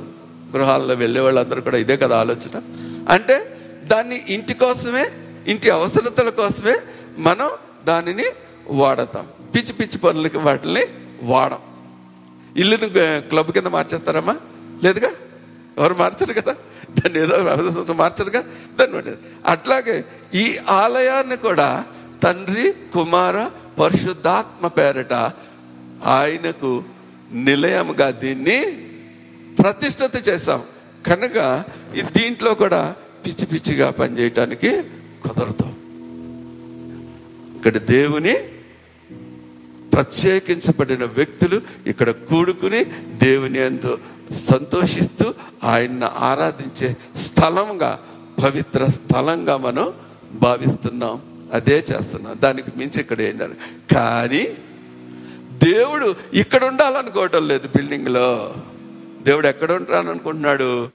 గృహాల్లో 0.56 0.94
వెళ్ళే 0.94 1.20
వాళ్ళందరూ 1.20 1.60
కూడా 1.60 1.78
ఇదే 1.78 1.96
కదా 1.96 2.20
ఆలోచన. 2.20 2.62
అంటే 3.08 3.58
దాన్ని 3.84 4.24
ఇంటి 4.28 4.54
కోసమే 4.54 5.06
ఇంటి 5.46 5.70
అవసరతల 5.70 6.28
కోసమే 6.28 6.76
మనం 7.18 7.50
దానిని 7.84 8.24
వాడతాం. 8.68 9.26
పిచ్చి 9.54 9.72
పిచ్చి 9.72 9.98
పనులకి 9.98 10.38
వాటిని 10.38 10.84
వాడం. 11.22 11.58
ఇల్లుని 12.56 12.88
క్లబ్ 13.20 13.50
కింద 13.50 13.66
మార్చేస్తారమ్మా? 13.66 14.36
లేదుగా? 14.84 15.10
ఎవరు 15.78 15.94
మార్చరు 15.94 16.32
కదా? 16.32 16.56
దాన్ని 16.96 17.18
ఏదో 17.20 17.94
మార్చరుగా 17.94 18.40
దాన్ని 18.78 18.96
పట్టేది 18.96 19.18
అట్లాగే 19.46 19.96
ఈ 20.34 20.46
ఆలయాన్ని 20.56 21.36
కూడా 21.36 21.68
తండ్రి 22.22 22.66
కుమార 22.94 23.36
పరిశుద్ధాత్మ 23.80 24.66
పేరట 24.66 25.14
ఆయనకు 26.04 26.84
నిలయముగా 27.32 28.10
దీన్ని 28.10 28.58
ప్రతిష్టత 29.58 30.28
చేశాం. 30.28 30.62
కనుక 31.06 31.64
ఈ 31.96 32.02
దీంట్లో 32.16 32.54
కూడా 32.54 32.96
పిచ్చి 33.26 33.46
పిచ్చిగా 33.46 33.90
పనిచేయటానికి 33.90 34.70
కుదరదు. 35.22 35.68
ఇక్కడ 37.56 37.76
దేవుని 37.78 38.34
ప్రత్యేకించబడిన 39.94 41.04
వ్యక్తులు 41.04 41.60
ఇక్కడ 41.86 42.10
కూడుకుని 42.10 42.84
దేవుని 43.24 43.58
ఎందు 43.58 43.92
సంతోషిస్తూ 44.32 45.34
ఆయన్ని 45.64 46.06
ఆరాధించే 46.06 46.96
స్థలంగా 47.16 48.00
పవిత్ర 48.44 48.84
స్థలంగా 48.84 49.56
మనం 49.56 49.92
భావిస్తున్నాం. 50.32 51.22
అదే 51.52 51.84
చేస్తున్నాం. 51.92 52.36
దానికి 52.42 52.72
మించి 52.76 53.00
ఇక్కడ 53.00 53.20
ఏం 53.20 53.38
జరగదు 53.38 53.94
కానీ 53.94 54.48
దేవుడు 55.68 56.16
ఇక్కడ 56.34 56.64
ఉండాలనుకోవటం 56.64 57.48
లేదు 57.48 57.68
బిల్డింగ్లో 57.68 58.54
దేవుడు 59.22 59.46
ఎక్కడ 59.46 59.72
ఉంటాను 59.72 60.10
అనుకుంటున్నాడు 60.10 60.90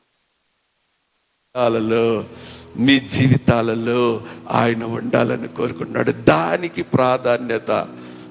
మీ 2.78 3.00
జీవితాలలో 3.00 4.22
ఆయన 4.52 4.84
ఉండాలని 4.84 5.48
కోరుకుంటున్నాడు. 5.48 6.12
దానికి 6.12 6.82
ప్రాధాన్యత 6.82 7.72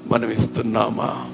మనం 0.07 0.31
ఇస్తున్నామా? 0.31 1.31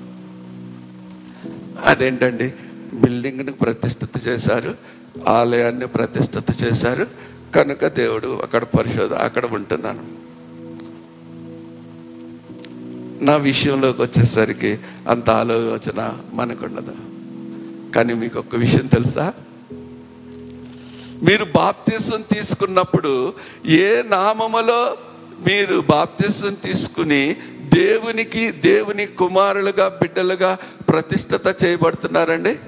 అదేంటండి? 1.85 2.53
బిల్డింగ్ని 3.01 3.53
ప్రతిష్ఠిత 3.53 4.27
చేశారు 4.27 4.75
ఆలయాన్ని 5.29 5.87
ప్రతిష్ఠిత 5.87 6.63
చేశారు. 6.65 7.07
కనుక 7.55 7.87
దేవుడు 7.87 8.41
అక్కడ 8.43 8.65
పరిశోధ 8.65 9.13
అక్కడ 9.13 9.45
ఉంటున్నాను. 9.47 10.27
నా 13.25 13.37
విషయంలోకి 13.37 14.03
వచ్చేసరికి 14.03 14.79
అంత 15.09 15.31
ఆలోచన 15.31 16.13
మనకుండదు. 16.33 16.97
కానీ 17.93 18.15
మీకు 18.15 18.39
ఒక 18.39 18.57
విషయం 18.57 18.87
తెలుసా? 18.87 19.33
మీరు 21.23 21.45
బాప్తీసం 21.45 22.25
తీసుకున్నప్పుడు 22.33 23.35
ఏ 23.67 24.03
నామములో 24.03 24.97
మీరు 25.49 25.81
బాప్తీసం 25.81 26.55
తీసుకుని 26.55 27.37
దేవునికి 27.75 28.51
దేవుని 28.51 29.07
కుమారులుగా 29.07 29.89
బిడ్డలుగా 29.89 30.59
ప్రతిష్ఠత 30.89 31.65
చేయబడుతున్నారండి? 31.65 32.59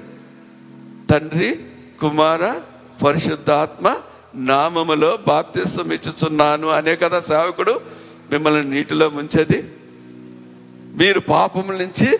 తండ్రి 1.09 1.59
కుమార 1.99 2.59
పరిశుద్ధాత్మ 3.05 3.95
నామములో 4.35 5.17
బాప్తిస్వం 5.27 5.91
ఇచ్చుచున్నాను 5.91 6.67
అనే 6.67 6.95
కదా 6.95 7.19
సేవకుడు 7.19 7.81
మిమ్మల్ని 8.31 8.63
నీటిలో 8.63 9.09
ముంచేది. 9.09 9.69
మీరు 10.97 11.19
పాపముల 11.19 11.75
నుంచి 11.75 12.19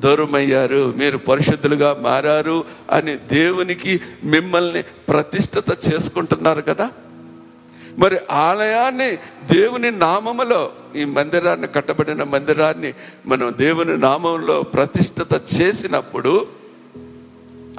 దూరమయ్యారు 0.00 0.94
మీరు 0.96 1.18
పరిశుద్ధులుగా 1.18 1.96
మారారు 2.00 2.64
అని 2.90 3.16
దేవునికి 3.16 4.00
మిమ్మల్ని 4.24 4.82
ప్రతిష్ఠత 4.82 5.92
చేసుకుంటున్నారు 5.92 6.60
కదా. 6.60 6.90
మరి 7.98 8.18
ఆలయాన్ని 8.30 9.16
దేవుని 9.52 9.90
నామములో 9.90 10.72
ఈ 10.96 11.04
మందిరాన్ని 11.04 11.66
కట్టబడిన 11.66 12.22
మందిరాన్ని 12.22 12.94
మనం 13.26 13.54
దేవుని 13.56 13.96
నామంలో 13.98 14.62
ప్రతిష్ఠత 14.62 15.60
చేసినప్పుడు 15.60 16.46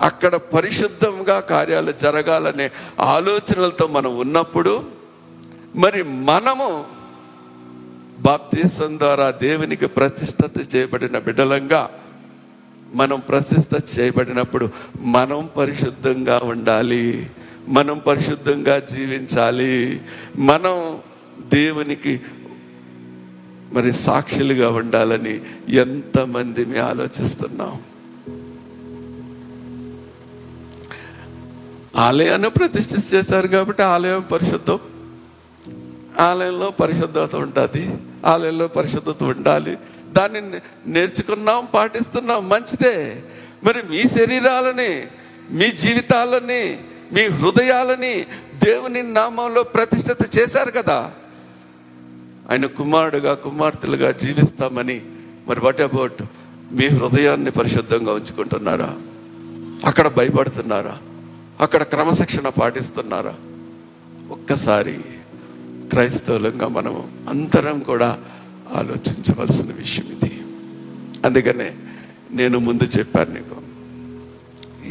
అక్కడ 0.01 0.35
పరిశుద్ధంగా 0.35 1.39
కార్యాలు 1.39 1.91
జరగాలనే 1.91 2.71
ఆలోచనలతో 2.99 3.87
మనం 3.87 4.17
ఉన్నప్పుడు 4.17 4.83
మరి 5.75 6.03
మనము 6.03 6.85
బాప్తీసం 8.19 8.99
ద్వారా 8.99 9.31
దేవునికి 9.31 9.85
ప్రతిష్ఠత 9.85 10.75
చేయబడిన 10.75 11.19
బిడ్డలంగా 11.19 11.89
మనం 12.93 13.19
ప్రతిష్ఠ 13.19 13.99
చేయబడినప్పుడు 13.99 14.69
మనం 14.99 15.49
పరిశుద్ధంగా 15.57 16.39
ఉండాలి 16.43 17.31
మనం 17.67 17.99
పరిశుద్ధంగా 17.99 18.79
జీవించాలి 18.79 20.01
మనం 20.35 21.01
దేవునికి 21.53 22.21
మరి 23.73 23.93
సాక్షులుగా 23.93 24.69
ఉండాలని 24.69 25.41
ఎంతమంది 25.69 26.79
ఆలోచిస్తున్నాం. 26.79 27.83
ఆలయాన్ని 31.97 32.49
ప్రతిష్ఠిత 32.49 33.13
చేశారు 33.13 33.47
కాబట్టి 33.47 33.83
ఆలయం 33.83 34.25
పరిశుద్ధం. 34.31 34.79
ఆలయంలో 36.19 36.71
పరిశుద్ధత 36.71 37.35
ఉంటుంది 37.35 37.97
ఆలయంలో 38.25 38.67
పరిశుద్ధత 38.67 39.23
ఉండాలి. 39.23 39.77
దాన్ని 40.11 40.41
నేర్చుకున్నాం 40.87 41.67
పాటిస్తున్నాం 41.73 42.49
మంచిదే. 42.49 43.23
మరి 43.63 43.81
మీ 43.89 44.03
శరీరాలని 44.03 45.03
మీ 45.51 45.71
జీవితాలని 45.71 46.77
మీ 47.13 47.27
హృదయాలని 47.27 48.25
దేవుని 48.63 49.03
నామంలో 49.03 49.63
ప్రతిష్ఠిత 49.63 50.37
చేశారు 50.39 50.71
కదా. 50.71 51.11
ఆయన 52.51 52.65
కుమారుడుగా 52.65 53.33
కుమార్తెలుగా 53.33 54.11
జీవిస్తామని. 54.11 55.01
మరి 55.47 55.59
వాట్ 55.59 55.81
అబౌట్ 55.81 56.23
మీ 56.71 56.87
హృదయాన్ని 56.87 57.51
పరిశుద్ధంగా 57.51 58.13
ఉంచుకుంటున్నారా? 58.13 58.95
అక్కడ 59.85 60.07
భయపడుతున్నారా? 60.07 60.97
అక్కడ 61.59 61.83
క్రమశిక్షణ 61.83 62.49
పాటిస్తున్నారా? 62.49 63.35
ఒక్కసారి 64.29 64.99
క్రైస్తవులంగా 65.89 66.67
మనము 66.67 67.07
అందరం 67.29 67.79
కూడా 67.79 68.19
ఆలోచించవలసిన 68.73 69.71
విషయం 69.71 70.05
ఇది. 70.05 70.41
అందుకనే 71.25 71.73
నేను 72.31 72.59
ముందు 72.59 72.83
చెప్పాను 72.83 73.33
నీకు. 73.33 73.65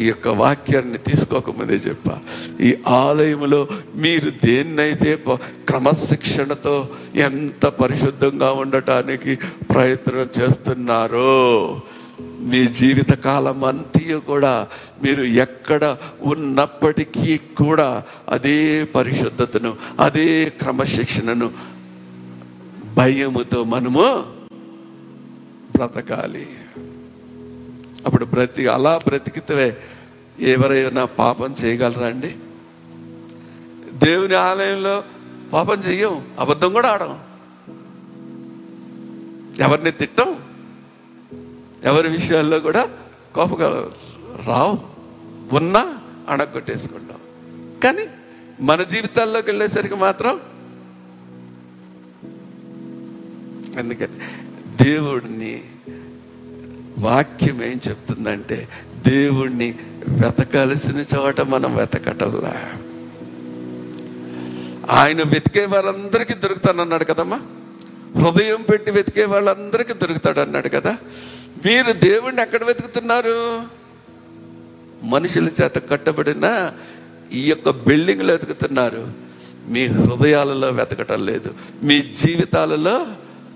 ఈ 0.02 0.06
యొక్క 0.06 0.28
వాక్యాన్ని 0.28 0.98
తీసుకోకముందే 0.98 1.74
చెప్పా. 1.74 2.20
ఈ 2.60 2.76
ఆలయంలో 2.88 3.68
మీరు 3.94 4.30
దేన్నైతే 4.30 5.24
క్రమశిక్షణతో 5.68 6.88
ఎంత 7.14 7.66
పరిశుద్ధంగా 7.66 8.52
ఉండటానికి 8.52 9.36
ప్రయత్నం 9.74 10.42
చేస్తున్నారో 10.42 11.80
మీ 12.44 12.66
జీవిత 12.66 13.12
కాలం 13.12 13.64
అంతయు 13.64 14.18
కూడా 14.18 14.68
మీరు 15.02 15.22
ఎక్కడ 15.22 15.96
ఉన్నప్పటికీ 16.22 17.38
కూడా 17.38 18.04
అదే 18.28 18.84
పరిశుద్ధతను 18.84 19.76
అదే 20.00 20.48
క్రమశిక్షణను 20.48 21.50
భయముతో 22.96 23.64
మనము 23.64 24.22
బ్రతకాలి. 25.76 26.46
అప్పుడు 28.06 28.24
బ్రతి 28.24 28.66
అలా 28.66 28.98
బ్రతికితే 28.98 29.76
ఎవరైనా 30.40 31.04
పాపం 31.04 31.54
చేయగలరా 31.64 32.06
అండి? 32.06 32.34
దేవుని 34.06 34.34
ఆలయంలో 34.34 35.04
పాపం 35.52 35.74
చెయ్యం 35.74 36.26
అబద్ధం 36.38 36.72
కూడా 36.72 36.88
ఆడం. 36.88 37.18
ఎవరిని 39.60 39.90
తిట్టం? 39.90 40.43
ఎవరి 41.84 42.08
విషయాల్లో 42.08 42.60
కూడా 42.60 42.88
కోపగల 43.34 43.90
రావు. 44.46 44.78
ఉన్నా 45.56 45.98
అణగొట్టేసుకుంటాం. 46.28 47.18
కానీ 47.80 48.06
మన 48.60 48.82
జీవితాల్లోకి 48.82 49.50
వెళ్ళేసరికి 49.50 49.94
మాత్రం 49.94 50.40
ఎందుకంటే 53.78 54.44
దేవుడిని 54.84 55.62
వాక్యం 56.98 57.64
ఏం 57.64 57.80
చెప్తుందంటే 57.88 58.68
దేవుణ్ణి 59.06 59.74
వెతకాల్సిన 60.08 61.04
చోట 61.16 61.40
మనం 61.40 61.76
వెతకటల్లా 61.76 62.54
ఆయన 64.90 65.18
వెతికే 65.22 65.64
వాళ్ళందరికీ 65.66 66.34
దొరుకుతానన్నాడు 66.34 67.04
కదమ్మా. 67.04 67.40
హృదయం 68.16 68.62
పెట్టి 68.62 68.90
వెతికే 68.90 69.24
వాళ్ళందరికీ 69.24 69.92
దొరుకుతాడు 69.92 70.40
అన్నాడు 70.40 70.68
కదా. 70.68 70.98
మీరు 71.56 71.92
దేవుణ్ణి 71.92 72.42
ఎక్కడ 72.42 72.64
వెతుకుతున్నారు? 72.64 73.62
మనుషుల 75.02 75.48
చేత 75.62 75.90
కట్టబడిన 75.90 76.72
ఈ 77.32 77.48
యొక్క 77.48 77.70
బిల్డింగ్లో 77.70 78.34
వెతుకుతున్నారు. 78.34 79.12
మీ 79.68 79.86
హృదయాలలో 79.86 80.70
వెతకటం 80.70 81.26
లేదు. 81.26 81.54
మీ 81.82 82.00
జీవితాలలో 82.00 83.06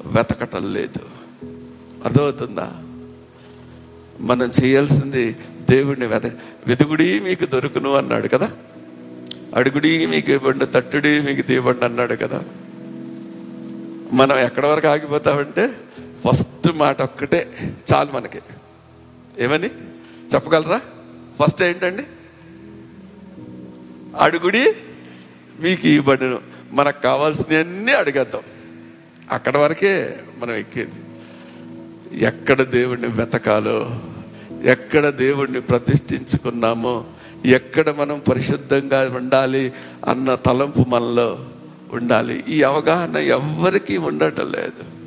వెతకటం 0.04 0.72
లేదు. 0.72 1.00
అర్థమవుతుందా? 2.04 2.72
మనం 4.20 4.52
చేయాల్సింది 4.64 5.36
దేవుడిని 5.70 6.06
వెత 6.06 6.26
వెతుకుడి 6.66 7.20
మీకు 7.20 7.44
దొరుకును 7.44 7.92
అన్నాడు 7.92 8.28
కదా? 8.28 8.52
అడుగుడి 9.54 10.06
మీకు 10.06 10.30
ఇవ్వండి 10.30 10.66
తట్టుడి 10.66 11.20
మీకు 11.20 11.42
తీవ్వండి 11.42 11.84
అన్నాడు 11.84 12.14
కదా? 12.14 12.44
మనం 14.12 14.38
ఎక్కడి 14.38 14.66
వరకు 14.66 14.88
ఆగిపోతామంటే 14.88 15.74
ఫస్ట్ 16.24 16.72
మాట 16.72 17.02
ఒక్కటే 17.02 17.74
చాలు 17.92 18.12
మనకి. 18.12 18.40
ఏమని? 19.38 19.70
చెప్పగలరా? 20.34 20.80
ఫస్ట్ 21.42 21.62
ఏంటండి? 21.62 22.02
అడుగుడి 24.18 24.72
మీకు 25.60 25.86
ఇవ్వబడును. 25.86 26.38
మనకు 26.72 27.02
కావాల్సినవన్నీ 27.02 27.92
అడిగేద్దాం. 27.92 28.42
అక్కడ 29.30 29.56
వరకే 29.56 30.18
మనం 30.38 30.54
ఎక్కేది. 30.54 30.92
ఎక్కడ 32.24 32.62
దేవుణ్ణి 32.62 33.08
వెతకాలో 33.08 34.00
ఎక్కడ 34.64 35.08
దేవుణ్ణి 35.08 35.60
ప్రతిష్ఠించుకున్నామో 35.60 37.04
ఎక్కడ 37.44 37.90
మనం 37.90 38.22
పరిశుద్ధంగా 38.28 39.10
ఉండాలి 39.10 39.72
అన్న 40.08 40.34
తలంపు 40.34 40.84
మనలో 40.88 41.46
ఉండాలి. 41.92 42.44
ఈ 42.48 42.62
అవగాహన 42.62 43.16
ఎవ్వరికీ 43.16 43.96
ఉండటం 43.96 44.52
లేదు. 44.52 44.97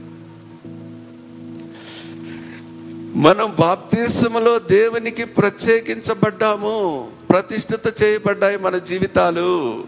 మనం 3.15 3.56
బాప్తిసములో 3.60 4.60
దేవునికి 4.60 5.26
ప్రత్యేకించబడ్డాము 5.26 7.08
ప్రతిష్ఠిత 7.30 8.04
చేయబడ్డాయి 8.04 8.58
మన 8.58 8.78
జీవితాలు. 8.78 9.84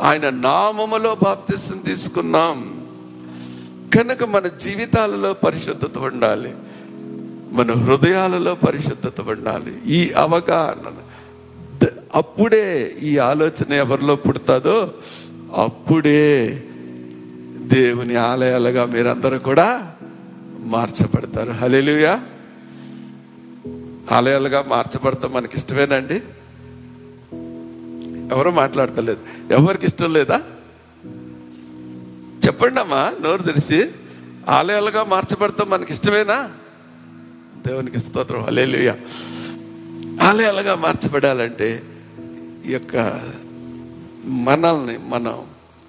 ఆయన 0.00 0.30
నామములో 0.30 1.14
బాప్తిసం 1.14 1.78
తీసుకున్నాం. 1.78 2.86
కనుక 3.94 4.24
మన 4.24 4.46
జీవితాలలో 4.46 5.32
పరిశుద్ధత 5.32 5.98
ఉండాలి. 5.98 6.54
మన 7.52 7.72
హృదయాలలో 7.72 8.54
పరిశుద్ధత 8.54 9.20
ఉండాలి. 9.20 9.74
ఈ 9.86 10.12
అవగాహన 10.16 10.92
అప్పుడే 12.14 12.96
ఈ 13.02 13.18
ఆలోచన 13.18 13.72
ఎవరిలో 13.72 14.16
పుడతాదో 14.16 14.94
అప్పుడే 15.54 16.46
దేవుని 17.56 18.16
ఆలయాలుగా 18.16 18.84
మీరందరూ 18.84 19.38
కూడా 19.38 19.92
మార్చబడతారు. 20.58 21.50
హల్లెలూయా. 21.50 22.22
ఆలయాలుగా 24.12 24.64
మార్చబడతాం 24.68 25.32
మనకి 25.32 25.56
ఇష్టమేనండి 25.56 26.22
ఎవరు 28.34 28.50
మాట్లాడతలేదు. 28.50 29.52
ఎవరికి 29.52 29.86
ఇష్టం 29.86 30.12
లేదా? 30.12 30.42
చెప్పండి 32.46 32.80
అమ్మా 32.80 33.14
నోరు 33.22 33.42
తెలిసి 33.42 33.90
ఆలయాలుగా 34.48 35.04
మార్చబడతాం 35.04 35.70
మనకి 35.70 35.92
ఇష్టమేనా 35.92 36.50
దేవునికి 37.66 37.98
స్తోత్రం. 37.98 38.44
అలేలుయ 38.44 38.94
ఆలయాలుగా 40.22 40.74
మార్చబడాలంటే 40.74 41.82
ఈ 42.66 42.72
యొక్క 42.72 43.22
మనల్ని 44.24 44.98
మనం 44.98 45.42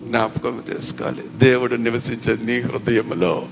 జ్ఞాపకం 0.04 0.64
చేసుకోవాలి. 0.70 1.24
దేవుడు 1.38 1.76
నివసించే 1.76 2.38
నీ 2.44 2.60
హృదయంలో 2.60 3.48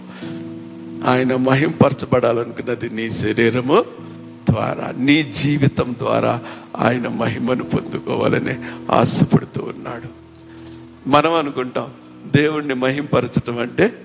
ఆయన 1.07 1.35
మహింపరచబడాలనుకున్నది 1.35 2.89
నీ 2.89 3.11
శరీరము. 3.11 3.85
ద్వారా 4.49 4.93
నీ 4.97 5.23
జీవితం 5.23 5.95
ద్వారా 5.99 6.41
ఆయన 6.77 7.07
మహిమను 7.07 7.63
పొందుకోవాలని 7.63 8.63
ఆశపడుతూ 8.91 9.63
ఉన్నాడు. 9.63 10.09
మనం 11.09 11.33
అనుకుంటాం 11.33 11.93
దేవుణ్ణి 12.35 12.73
మహింపరచటం 12.73 13.59
అంటే 13.59 14.01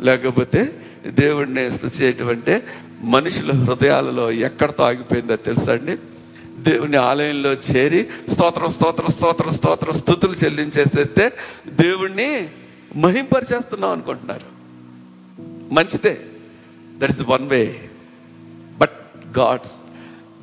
లేకపోతే 0.00 0.84
దేవుణ్ణి 1.06 1.60
చేయటం 1.60 2.28
అంటే 2.28 2.66
మనుషుల 3.00 3.50
హృదయాలలో 3.50 4.30
ఎక్కడ 4.30 4.70
ఆగిపోయిందో 4.80 5.36
తెలుసా 5.36 5.72
అండి? 5.72 5.96
దేవుని 6.62 6.96
ఆలయంలో 6.96 7.52
చేరి 7.52 8.08
స్తోత్రం 8.32 8.70
స్తోత్రం 8.70 9.08
స్తోత్రం 9.08 9.52
స్తోత్రం 9.52 9.92
స్థుతులు 9.92 10.32
చెల్లించేసేస్తే 10.32 11.32
దేవుణ్ణి 11.66 12.48
మహింపరిచేస్తున్నాం 12.96 13.90
అనుకుంటున్నారు. 13.90 14.52
మంచిదే. 15.74 16.20
That 16.98 17.10
is 17.10 17.22
one 17.28 17.48
way 17.48 17.90
but 18.78 18.98
God's 19.38 19.72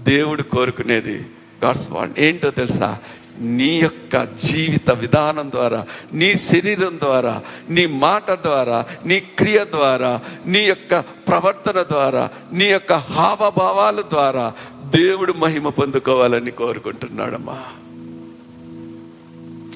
దేవుడు 0.09 0.41
కోరుకునేది 0.41 1.25
గాడ్స్ 1.65 1.91
వాంట్ 1.91 2.19
ఏంటో 2.19 2.51
తెలుసా? 2.51 2.97
నీ 3.39 3.79
యొక్క 3.79 4.23
జీవిత 4.23 4.91
విధానం 4.91 5.51
ద్వారా 5.51 5.85
నీ 6.13 6.35
శరీరం 6.35 6.99
ద్వారా 7.03 7.43
నీ 7.69 7.85
మాట 7.85 8.31
ద్వారా 8.31 8.85
నీ 9.05 9.19
క్రియ 9.19 9.63
ద్వారా 9.63 10.21
నీ 10.45 10.59
యొక్క 10.59 10.99
ప్రవర్తన 10.99 11.81
ద్వారా 11.81 12.29
నీ 12.53 12.65
యొక్క 12.65 12.93
హావభావాల 12.93 14.01
ద్వారా 14.01 14.53
దేవుడు 14.95 15.33
మహిమ 15.33 15.69
పొందుకోవాలని 15.69 16.51
కోరుకుంటున్నాడమ్మా. 16.51 17.63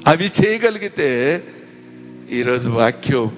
అవి 0.08 0.26
చేయగలిగితే 0.26 1.43
ఈరోజు 2.32 2.69
వాక్యం 2.69 3.38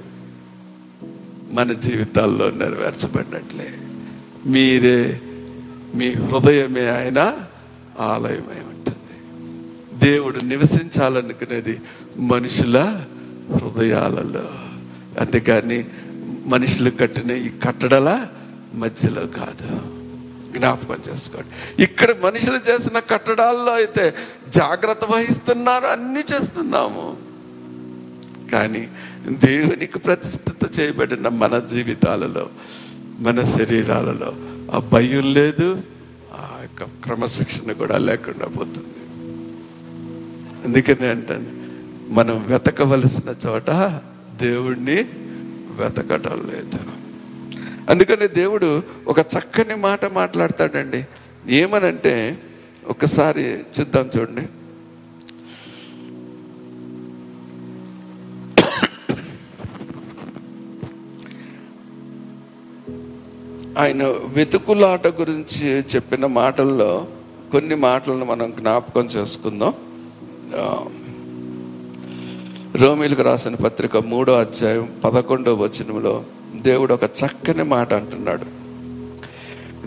మన 1.51 1.73
జీవితాల్లో 1.73 2.51
నెరవేర్చబడినట్లే. 2.51 3.69
మీరే 4.45 5.21
మీ 5.95 6.11
హృదయమే 6.11 6.87
ఆయన 6.87 7.37
ఆలయమై 7.99 8.59
ఉంటుంది. 8.59 8.95
దేవుడు 10.05 10.39
నివసించాలనుకునేది 10.39 11.81
మనుషుల 12.17 13.05
హృదయాలలో. 13.51 14.49
అంతేకాని 15.19 15.85
మనుషులు 16.45 16.89
కట్టిన 16.89 17.31
ఈ 17.31 17.49
కట్టడల 17.49 18.27
మధ్యలో 18.73 19.21
కాదు. 19.21 19.95
జ్ఞాపకం 20.57 20.97
చేసుకోండి. 21.09 21.83
ఇక్కడ 21.83 22.11
మనుషులు 22.23 22.59
చేసిన 22.69 22.99
కట్టడాల్లో 22.99 23.73
అయితే 23.73 24.15
జాగ్రత్త 24.49 25.05
వహిస్తున్నారు 25.05 25.85
అన్ని 25.85 26.19
చేస్తున్నాము. 26.19 27.17
కానీ 28.51 28.87
దేవునికి 29.27 29.99
ప్రతిష్ఠిత 29.99 30.79
చేయబడిన 30.79 31.27
మన 31.27 31.59
జీవితాలలో 31.59 32.49
మన 33.19 33.41
శరీరాలలో 33.41 34.35
ఆ 34.71 34.79
భయం 34.79 35.33
లేదు 35.33 35.81
ఆ 36.33 36.59
యొక్క 36.61 36.83
క్రమశిక్షణ 36.83 37.71
కూడా 37.71 37.97
లేకుండా 37.97 38.45
పోతుంది. 38.45 38.95
అందుకనే 40.65 41.07
అంటాను 41.07 41.45
మనం 42.13 42.45
వెతకవలసిన 42.47 43.35
చోట 43.47 43.69
దేవుణ్ణి 44.41 45.05
వెతకటం 45.79 46.49
లేదు. 46.53 46.79
అందుకని 47.89 48.27
దేవుడు 48.27 48.83
ఒక 49.07 49.19
చక్కని 49.19 49.75
మాట 49.75 50.05
మాట్లాడతాడండి. 50.05 51.05
ఏమనంటే 51.47 52.37
ఒకసారి 52.87 53.43
చూద్దాం 53.79 54.09
చూడండి. 54.17 54.41
ఆయన 63.77 64.03
వెతుకులాట 64.03 65.07
గురించి 65.07 65.67
చెప్పిన 65.95 66.25
మాటల్లో 66.25 67.07
కొన్ని 67.51 67.75
మాటలను 67.75 68.25
మనం 68.25 68.51
జ్ఞాపకం 68.51 69.05
చేసుకుందాం. 69.05 69.73
రోమిలకు 72.75 73.21
రాసిన 73.21 73.55
పత్రిక 73.55 73.97
మూడో 73.97 74.33
అధ్యాయం 74.33 74.89
పదకొండో 75.03 75.55
వచనంలో 75.55 76.23
దేవుడు 76.55 76.93
ఒక 76.93 77.03
చక్కని 77.03 77.63
మాట 77.63 77.93
అంటున్నాడు. 77.93 78.45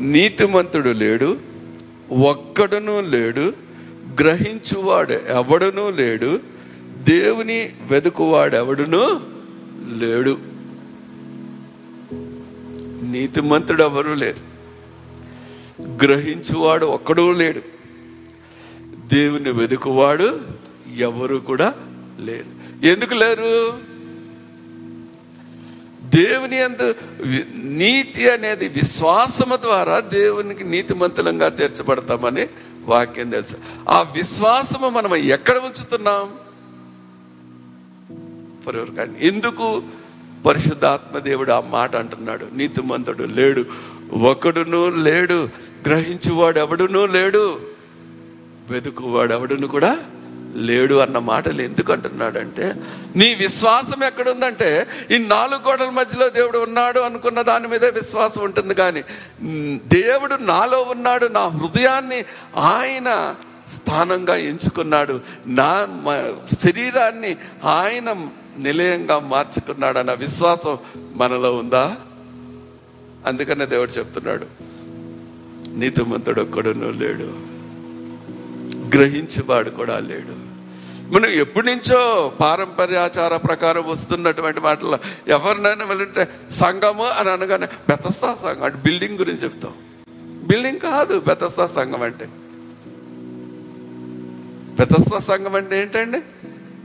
నీతిమంతుడు 0.01 0.88
లేడు 0.88 1.37
ఒక్కడునూ 2.11 3.01
లేడు 3.01 3.53
గ్రహించువాడు 4.20 5.12
ఎవడునూ 5.12 5.90
లేడు 5.90 6.40
దేవుని 7.09 7.70
వెతుకువాడెవడునూ 7.90 9.20
లేడు. 9.98 10.58
నీతిమంతుడు 13.09 13.83
ఎవరూ 13.83 14.14
లేరు. 14.14 14.59
గ్రహించువాడు 15.83 16.87
ఒక్కడూ 16.87 17.33
లేడు. 17.33 17.62
దేవుని 19.14 19.51
వెతుకువాడు 19.51 20.40
ఎవరు 20.97 21.37
కూడా 21.37 21.75
లేరు. 22.21 22.59
ఎందుకు 22.87 23.14
లేరు? 23.14 23.79
దేవుని 26.03 26.62
అందు 26.62 26.94
నీతి 27.55 28.31
అనేది 28.31 28.68
విశ్వాసము 28.68 29.57
ద్వారా 29.57 30.01
దేవునికి 30.01 30.64
నీతిమంతులంగా 30.64 31.49
తీర్చబడతామని 31.49 32.49
వాక్యం 32.85 33.31
తెలుసు. 33.31 33.57
ఆ 33.88 34.03
విశ్వాసము 34.03 34.88
మనం 34.88 35.16
ఎక్కడ 35.16 35.57
ఉంచుతున్నాం? 35.57 36.33
ఎందుకు? 39.21 39.83
పరిశుద్ధాత్మ 40.46 41.18
దేవుడు 41.18 41.53
ఆ 41.53 41.61
మాట 41.61 41.96
అంటున్నాడు. 41.96 42.46
నీతిమంతుడు 42.53 43.22
లేడు. 43.22 43.64
ఒకడును 44.18 44.88
లేడు. 44.88 45.48
గ్రహించువాడు 45.87 46.59
ఎవడునూ 46.59 47.07
లేడు. 47.07 47.61
వెతుకువాడు 48.70 49.35
ఎవడును 49.35 49.66
కూడా 49.66 49.98
లేడు 50.57 50.94
అన్న 50.94 51.18
మాటలు 51.18 51.62
ఎందుకు 51.62 51.92
అంటున్నాడంటే 51.92 52.74
నీ 53.16 53.35
విశ్వాసం 53.35 54.05
ఎక్కడుందంటే 54.05 54.87
ఈ 55.11 55.18
నాలుగు 55.18 55.68
గోడల 55.68 55.88
మధ్యలో 55.88 56.29
దేవుడు 56.29 56.59
ఉన్నాడు 56.59 57.01
అనుకున్న 57.01 57.42
దాని 57.42 57.68
మీదే 57.68 57.90
విశ్వాసం 57.90 58.42
ఉంటుంది 58.42 58.74
కానీ 58.74 59.05
దేవుడు 59.88 60.35
నాలో 60.35 60.83
ఉన్నాడు 60.83 61.27
నా 61.27 61.48
హృదయాన్ని 61.48 62.24
ఆయన 62.57 63.35
స్థానంగా 63.74 64.37
ఎంచుకున్నాడు. 64.37 65.20
నా 65.46 65.88
శరీరాన్ని 66.64 67.37
ఆయన 67.64 68.29
నిలయంగా 68.59 69.18
మార్చుకున్నాడన్న 69.18 70.12
విశ్వాసం 70.12 70.79
మనలో 71.14 71.57
ఉందా? 71.57 71.97
అందుకనే 73.27 73.66
దేవుడు 73.66 73.90
చెప్తున్నాడు 73.90 74.47
నీతిమంతుడు 75.68 76.40
ఒక్కడును 76.40 76.90
లేడు 76.90 77.49
గ్రహించేవాడు 78.94 79.71
కూడా 79.71 79.99
లేడు. 79.99 80.49
మనం 81.14 81.27
ఎప్పటి 81.27 81.66
నుంచో 81.66 82.33
పారంపర్యాచార 82.40 83.37
ప్రకారం 83.37 83.88
వస్తున్నటువంటి 83.88 84.61
మాటలు 84.61 84.99
ఎవరినైనా 85.29 85.85
వెళ్ళంటే 85.85 86.29
సంఘము 86.51 87.05
అని 87.05 87.31
అనగానే 87.31 87.66
బెతస్తా 87.66 88.37
సంఘం 88.42 88.62
అంటే 88.62 88.79
బిల్డింగ్ 88.79 89.18
గురించి 89.18 89.38
చెప్తాం. 89.38 89.73
బిల్డింగ్ 90.49 90.81
కాదు 90.81 91.21
బెతస్తా 91.21 91.66
సంఘం 91.66 92.03
అంటే. 92.03 92.29
బెతస్తా 94.79 95.18
సంఘం 95.18 95.55
అంటే 95.55 95.83
ఏంటండి? 95.83 96.18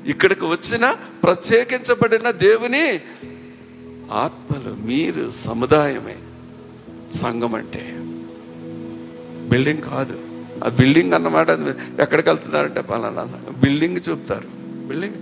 ఇక్కడికి 0.06 0.46
వచ్చిన 0.46 0.96
ప్రత్యేకించబడిన 1.24 2.32
దేవుని 2.32 3.02
ఆత్మలు 4.12 4.74
మీరు 4.74 5.32
సముదాయమే. 5.46 6.16
సంఘం 7.18 7.56
అంటే 7.56 7.94
బిల్డింగ్ 9.50 9.82
కాదు. 9.82 10.20
ఆ 10.63 10.70
బిల్డింగ్ 10.70 11.13
అన్నమాట 11.13 11.50
ఎక్కడికి 12.00 12.30
వెళ్తున్నారంటే 12.30 12.82
పలానా 12.82 13.26
సంఘం. 13.26 13.56
బిల్డింగ్ 13.60 14.00
చూపుతారు. 14.10 14.48
బిల్డింగ్. 14.88 15.13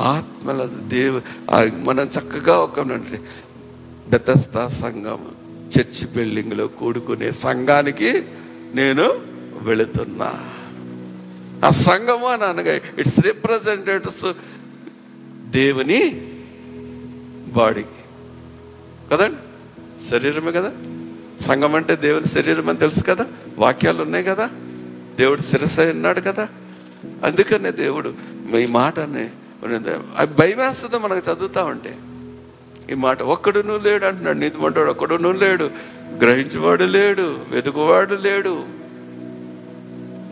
ఆత్మల 0.00 0.66
దేవు 0.66 1.22
మనం 1.84 2.04
చక్కగా 2.04 2.56
ఒక 2.56 2.80
బెతస్తా 2.80 4.68
సంఘం 4.68 5.18
చర్చి 5.78 6.06
బిల్డింగ్లో 6.06 6.66
కూడుకునే 6.66 7.30
సంఘానికి 7.30 8.22
నేను 8.74 9.20
వెళుతున్నా. 9.62 10.51
ఆ 11.64 11.70
సంఘము 11.70 12.26
అని 12.26 12.44
అనగా 12.44 12.74
ఇట్స్ 12.74 13.20
రిప్రజెంటేటివ్స్ 13.20 14.32
దేవుని 15.50 16.30
బాడీ 17.52 17.84
కదండి 19.12 19.36
శరీరమే 20.10 20.52
కదా? 20.52 20.72
సంఘం 21.40 21.74
అంటే 21.74 21.96
దేవుని 21.96 22.28
శరీరం 22.28 22.68
అని 22.68 22.78
తెలుసు 22.78 23.02
కదా? 23.02 23.26
వాక్యాలు 23.58 24.02
ఉన్నాయి 24.02 24.24
కదా? 24.24 24.50
దేవుడు 25.18 25.42
శిరస 25.42 25.80
ఉన్నాడు 25.80 26.20
కదా? 26.20 26.48
అందుకనే 27.24 27.70
దేవుడు 27.70 28.14
ఈ 28.56 28.66
మాటని 28.66 29.30
అది 30.16 30.34
భయమేస్తుంది 30.34 30.98
మనకు 30.98 31.30
చదువుతా 31.30 31.64
ఉంటే. 31.64 31.96
ఈ 32.90 32.94
మాట 32.94 33.22
ఒక్కడును 33.22 33.76
లేడు 33.76 34.06
అంటున్నాడు 34.06 34.38
నీతిమంటాడు 34.38 34.90
ఒక్కడును 34.90 35.32
లేడు. 35.32 35.70
గ్రహించేవాడు 36.22 36.84
లేడు. 36.84 37.38
వెతుకువాడు 37.50 38.14
లేడు. 38.14 38.81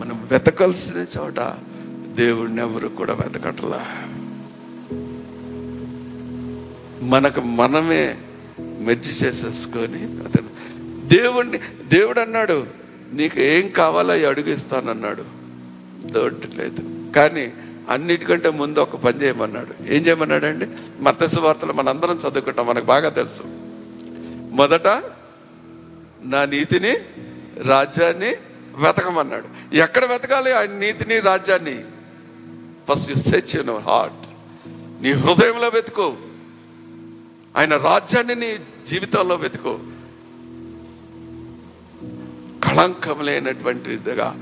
మనం 0.01 0.29
వెతకాల్సిన 0.31 1.07
చోట 1.19 1.41
దేవుడిని 2.15 2.61
ఎవరు 2.61 2.89
కూడా 2.89 3.15
వెతకట్లా. 3.15 3.87
మనకు 7.03 7.41
మనమే 7.41 8.19
మెజ్జి 8.61 9.27
చేసేసుకొని 9.27 10.03
అతను 10.03 10.49
దేవుణ్ణి 11.09 11.59
దేవుడు 11.89 12.21
అన్నాడు 12.21 12.67
నీకు 13.13 13.41
ఏం 13.41 13.69
కావాలో 13.69 14.13
అవి 14.13 14.25
అడుగిస్తానన్నాడు. 14.25 15.25
దొడ్డు 16.05 16.57
లేదు. 16.57 17.13
కానీ 17.13 17.53
అన్నిటికంటే 17.91 18.51
ముందు 18.51 18.79
ఒక 18.79 18.97
పని 18.97 19.23
చేయమన్నాడు. 19.23 19.93
ఏం 19.93 20.07
చేయమన్నాడండి? 20.07 20.67
మత్స్య 21.01 21.41
వార్తలు 21.41 21.73
మనందరం 21.73 22.17
చదువుకుంటాం 22.17 22.67
మనకు 22.67 22.85
బాగా 22.85 23.09
తెలుసు. 23.09 23.43
మొదట 24.53 24.87
నా 26.25 26.45
నీతిని 26.45 26.97
రాజ్యాన్ని 27.69 28.35
వెతకమన్నాడు. 28.75 29.75
ఎక్కడ 29.75 30.05
వెతకాలి? 30.05 30.53
ఆయన 30.53 30.71
నీతిని 30.71 31.21
రాజ్యాన్ని? 31.21 31.85
ఫస్ట్ 32.89 33.11
యు 33.11 33.17
సెచ్ 33.17 33.57
యువర్ 33.57 33.83
హార్ట్ 33.83 34.31
నీ 35.03 35.11
హృదయంలో 35.13 35.69
వెతుకో. 35.69 36.17
ఆయన 37.57 37.77
రాజ్యాన్ని 37.77 38.35
నీ 38.35 38.57
జీవితంలో 38.89 39.35
వెతుకో. 39.35 39.79
కళంకం 42.65 43.25
లేనటువంటిదిగా 43.25 44.35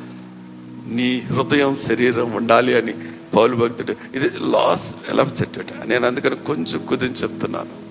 నీ 0.87 1.19
హృదయం 1.21 1.77
శరీరం 1.77 2.33
ఉండాలి 2.33 2.77
అని 2.77 2.95
పౌలు 3.37 3.57
భక్తుడు 3.57 4.17
ఇది 4.17 4.31
లాస్ 4.41 4.95
ఎలా 5.09 5.23
చెట్టు 5.23 5.87
నేను 5.87 6.07
అందుకని 6.07 6.37
కొంచెం 6.37 6.87
కుదించి 6.87 7.23
చెప్తున్నాను. 7.23 7.89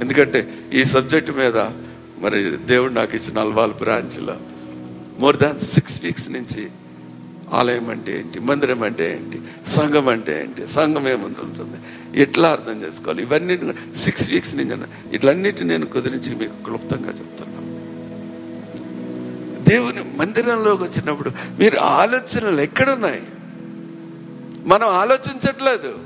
ఎందుకంటే 0.00 0.54
ఈ 0.72 0.84
సబ్జెక్టు 0.84 1.32
మీద 1.32 1.58
మరి 2.18 2.56
దేవుడు 2.56 2.92
నాకు 2.92 3.16
ఇచ్చిన 3.16 3.38
అల్వాల్ 3.38 3.72
బ్రాంచ్లో 3.72 4.36
మోర్ 5.18 5.36
దాన్ 5.36 5.60
సిక్స్ 5.60 6.02
వీక్స్ 6.02 6.30
నుంచి 6.30 6.68
ఆలయం 7.52 7.90
అంటే 7.90 8.18
ఏంటి? 8.18 8.38
మందిరం 8.40 8.82
అంటే 8.82 9.12
ఏంటి? 9.12 9.40
సంఘం 9.66 10.08
అంటే 10.08 10.40
ఏంటి? 10.40 10.66
సంఘం 10.66 11.08
ఏముంది 11.08 11.40
ఉంటుంది? 11.40 11.78
ఎట్లా 12.20 12.48
అర్థం 12.48 12.82
చేసుకోవాలి? 12.82 13.22
ఇవన్నీ 13.22 13.58
సిక్స్ 13.96 14.30
వీక్స్ 14.30 14.56
నుంచి 14.56 14.86
ఇట్లన్నిటి 15.12 15.64
నేను 15.64 15.86
కుదిరించి 15.86 16.34
మీకు 16.34 16.64
క్లుప్తంగా 16.64 17.08
చెప్తున్నాను 17.08 17.56
దేవుని 19.64 20.04
మందిరంలోకి 20.16 20.82
వచ్చినప్పుడు 20.82 21.30
మీరు 21.58 21.76
ఆలోచనలు 21.76 22.60
ఎక్కడున్నాయి? 22.60 23.22
మనం 24.66 24.88
ఆలోచించట్లేదు. 24.88 26.05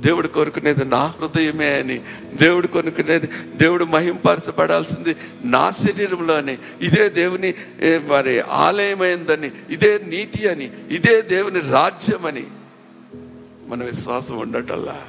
దేవుడు 0.00 0.28
కోరుకునేది 0.28 0.84
నా 0.84 1.04
హృదయమే 1.04 1.80
అని 1.80 2.00
దేవుడు 2.40 2.66
కొనుక్కునేది 2.66 3.28
దేవుడు 3.56 3.84
మహింపరచబడాల్సింది 3.84 5.16
నా 5.44 5.70
శరీరంలోనే. 5.70 6.58
ఇదే 6.80 7.08
దేవుని 7.08 7.54
మరి 8.08 8.40
ఆలయమైందని 8.40 9.50
ఇదే 9.70 9.98
నీతి 9.98 10.48
అని 10.48 10.70
ఇదే 10.90 11.22
దేవుని 11.22 11.60
రాజ్యం 11.60 12.26
అని 12.26 12.44
మన 13.66 13.84
విశ్వాసం 13.84 14.38
ఉండటల్లా 14.38 15.00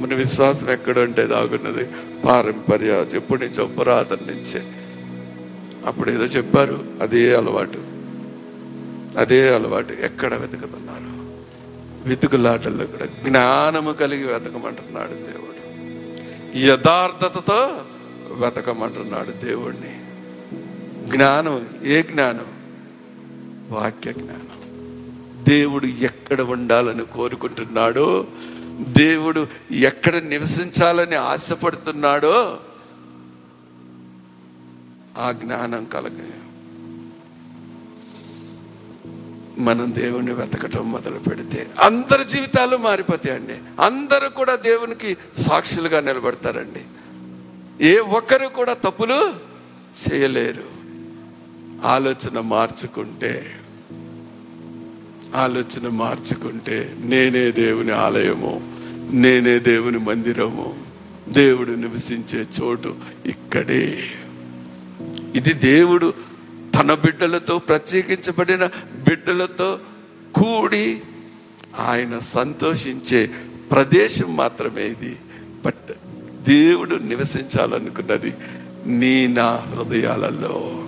మన 0.00 0.14
విశ్వాసం 0.14 0.70
ఎక్కడ 0.70 0.98
ఉంటే 0.98 1.26
దాగున్నది 1.26 1.88
పారంపర్య 2.24 3.06
ఎప్పటి 3.12 3.44
నుంచో 3.44 3.66
పురాతన 3.66 4.18
నుంచే. 4.26 4.62
అప్పుడు 5.86 6.10
ఏదో 6.10 6.24
చెప్పారు 6.24 6.84
అదే 7.02 7.36
అలవాటు. 7.36 7.78
అదే 9.18 9.54
అలవాటు. 9.54 9.92
ఎక్కడ 9.92 10.34
వెతుకుతున్నారు? 10.34 11.09
వెతుకులాటల్లో 12.06 12.86
కూడా 12.86 13.04
జ్ఞానము 13.04 13.92
కలిగి 13.92 14.32
వెతకమంటున్నాడు 14.32 15.12
దేవుడు. 15.12 15.50
యథార్థతతో 16.58 17.84
వెతకమంటున్నాడు 18.32 19.30
దేవుణ్ణి. 19.30 20.00
జ్ఞానం 21.10 21.68
ఏ 21.82 22.02
జ్ఞానం? 22.02 22.46
వాక్య 23.70 24.12
జ్ఞానం. 24.12 24.50
దేవుడు 25.44 25.86
ఎక్కడ 25.86 26.40
ఉండాలని 26.40 27.04
కోరుకుంటున్నాడో 27.04 28.26
దేవుడు 28.80 29.46
ఎక్కడ 29.72 30.16
నివసించాలని 30.16 31.16
ఆశపడుతున్నాడో 31.16 32.60
ఆ 35.18 35.32
జ్ఞానం 35.32 35.84
కలగ 35.84 36.30
మనం 39.60 39.94
దేవుణ్ణి 39.94 40.32
వెతకటం 40.32 40.92
మొదలు 40.92 41.18
పెడితే 41.18 41.66
అందరి 41.82 42.24
జీవితాలు 42.24 42.76
మారిపోతాయండి. 42.76 43.82
అందరూ 43.82 44.28
కూడా 44.28 44.56
దేవునికి 44.56 45.16
సాక్షులుగా 45.36 46.00
నిలబడతారండి. 46.00 46.80
ఏ 47.86 47.98
ఒక్కరు 47.98 48.46
కూడా 48.46 48.72
తప్పులు 48.72 49.34
చేయలేరు. 50.06 50.80
ఆలోచన 51.84 52.40
మార్చుకుంటే 52.40 53.56
ఆలోచన 55.34 55.88
మార్చుకుంటే 55.88 56.96
నేనే 57.00 57.50
దేవుని 57.50 57.92
ఆలయము 57.92 58.72
నేనే 59.12 59.58
దేవుని 59.58 59.98
మందిరము 59.98 60.84
దేవుడు 61.28 61.70
నివసించే 61.70 62.46
చోటు 62.60 62.94
ఇక్కడే. 63.26 63.98
ఇది 65.34 65.52
దేవుడు 65.52 66.14
తన 66.74 66.94
బిడ్డలతో 66.94 67.58
ప్రత్యేకించబడిన 67.58 68.66
బిడ్డలతో 69.08 69.78
కూడి 70.34 71.02
ఆయన 71.78 72.18
సంతోషించే 72.18 73.30
ప్రదేశం 73.70 74.36
మాత్రమే 74.36 74.82
ఇది. 74.82 75.16
బట్ 75.64 75.92
దేవుడు 76.48 76.96
నివసించాలనుకున్నది 76.96 78.34
నీ 78.86 79.26
నా 79.26 79.56
హృదయాలలో. 79.56 80.84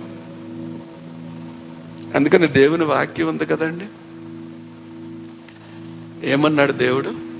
అందుకని 2.15 2.47
దేవుని 2.47 2.83
వాక్యం 2.83 3.27
ఉంది 3.27 3.45
కదండి? 3.45 3.85
ఏమన్నాడు 6.29 6.71
దేవుడు? 6.71 7.33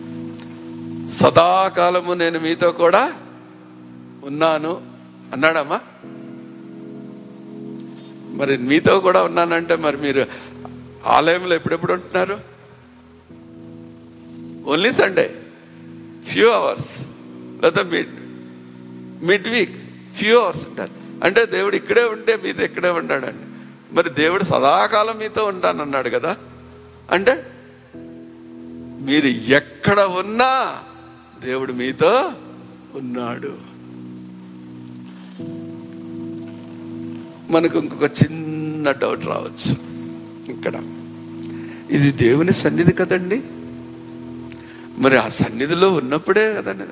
సదాకాలము 1.11 2.13
నేను 2.13 2.39
మీతో 2.39 2.71
కూడా 2.71 3.13
ఉన్నాను 4.23 4.81
అన్నాడమ్మా. 5.33 5.79
మరి 8.33 8.57
మీతో 8.57 8.99
కూడా 8.99 9.23
ఉన్నానంటే 9.23 9.75
మరి 9.75 9.97
మీరు 9.97 10.25
ఆలయంలో 11.05 11.55
ఎప్పుడెప్పుడు 11.55 11.93
ఉంటున్నారు? 11.93 12.39
ఓన్లీ 14.69 14.93
సండే 14.93 15.41
ఫ్యూ 16.31 16.49
అవర్స్ 16.49 17.01
లేదా 17.63 17.83
mid 17.83 18.09
mid 19.25 19.47
week 19.47 19.77
few 20.15 20.39
hours 20.39 20.67
ఉంటారు. 20.67 20.91
అంటే 21.23 21.45
దేవుడు 21.45 21.75
ఇక్కడే 21.75 22.03
ఉంటే 22.03 22.39
మీతో 22.43 22.63
ఇక్కడే 22.63 22.89
ఉన్నాడండి. 22.89 23.45
మరి 23.95 24.09
దేవుడు 24.09 24.43
సదాకాలం 24.43 25.17
మీతో 25.17 25.45
ఉంటానన్నాడు 25.45 26.09
కదా? 26.09 26.37
అంటే 27.11 27.47
మీరు 29.05 29.27
ఎక్కడ 29.27 29.99
ఉన్నా 30.01 30.83
దేవుడు 31.41 31.73
మీతో 31.73 32.31
ఉన్నాడు. 32.95 33.72
మనకు 37.49 37.79
ఇంకొక 37.79 38.03
చిన్న 38.03 38.91
డౌట్ 38.91 39.25
రావచ్చు. 39.25 39.75
ఇక్కడ. 40.51 40.73
ఇది 41.91 42.11
దేవుని 42.11 42.53
సన్నిధి 42.53 42.91
కదండి? 42.91 43.43
మరి 45.01 45.17
ఆ 45.17 45.27
సన్నిధిలో 45.27 45.93
ఉన్నప్పుడే 45.93 46.53
కదండి 46.53 46.83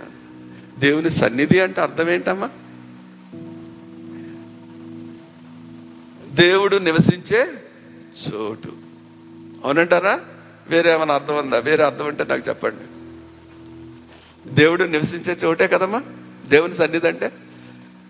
దేవుని 0.79 1.09
సన్నిధి 1.09 1.59
అంటే 1.59 1.81
అర్థం 1.81 2.09
ఏంటమ్మా? 2.09 2.49
దేవుడు 6.33 6.77
నివసించే 6.77 7.49
చోటు. 8.29 8.71
అవునంటారా? 9.63 10.19
వేరే 10.69 10.93
ఏమైనా 10.93 11.13
అర్థం 11.13 11.37
ఉందా? 11.37 11.59
వేరే 11.59 11.83
అర్థం 11.83 12.07
అంటే 12.07 12.25
నాకు 12.29 12.49
చెప్పండి. 12.49 12.91
దేవుడు 14.53 14.83
నివసించే 14.83 15.37
చోటే 15.45 15.67
కదమ్మా? 15.67 16.03
దేవుని 16.49 16.73
సన్నిధి 16.73 17.07
అంటే? 17.07 17.31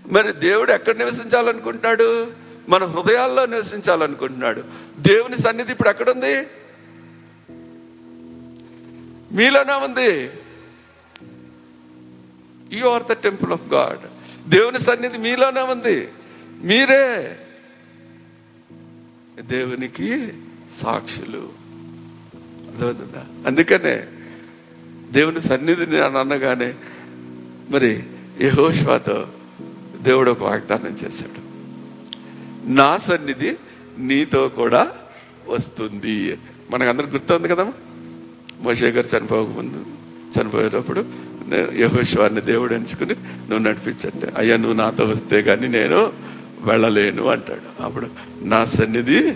మరి 0.06 0.34
దేవుడు 0.34 0.72
ఎక్కడ 0.72 0.96
నివసించాలనుకుంటున్నాడు? 0.96 2.32
మన 2.70 2.84
హృదయాల్లో 2.84 3.46
నివసించాలనుకుంటున్నాడు. 3.46 4.64
దేవుని 5.00 5.38
సన్నిధి 5.38 5.72
ఇప్పుడు 5.72 5.90
ఎక్కడుంది? 5.90 6.48
మీలోనే 9.32 9.74
ఉంది. 9.74 10.30
You 12.78 12.88
are 12.88 13.04
the 13.04 13.12
temple 13.12 13.52
of 13.52 13.74
God 13.74 14.00
దేవుని 14.50 14.80
సన్నిధి 14.80 15.18
మీలోనే 15.18 15.62
ఉంది. 15.62 16.10
మీరే 16.64 17.38
దేవునికి 19.40 20.34
సాక్షులు. 20.72 21.50
అర్థమవుతుందా? 22.70 23.26
అందుకనే 23.48 24.08
దేవుని 25.12 25.42
సన్నిధిని 25.42 25.98
అని 25.98 26.18
అనగానే 26.18 26.76
మరి 27.70 28.04
యహోష్వాతో 28.42 29.28
దేవుడు 30.02 30.32
ఒక 30.32 30.44
వాగ్దానం 30.44 30.92
చేశాడు. 30.92 31.42
నా 32.70 32.98
సన్నిధి 32.98 33.56
నీతో 33.98 34.50
కూడా 34.50 34.92
వస్తుంది. 35.48 36.38
మనకందరికి 36.72 37.12
గుర్తుంది 37.12 37.48
కదమ్మా 37.48 37.74
మోషే 38.62 38.90
గారు 38.90 39.18
చనిపోకముందు 39.18 39.86
చనిపోయేటప్పుడు 40.40 41.06
యహోశ్వాన్ని 41.76 42.42
దేవుడు 42.42 42.74
ఎంచుకుని 42.74 43.16
నువ్వు 43.16 43.58
నడిపించండి. 43.58 44.26
అయ్యా 44.38 44.58
నువ్వు 44.58 44.74
నాతో 44.74 45.04
వస్తే 45.04 45.42
కానీ 45.42 45.68
నేను 45.68 46.14
వెళ్ళలేను 46.60 47.26
అంటాడు. 47.26 47.84
అప్పుడు 47.84 48.08
నా 48.42 48.66
సన్నిధి 48.66 49.34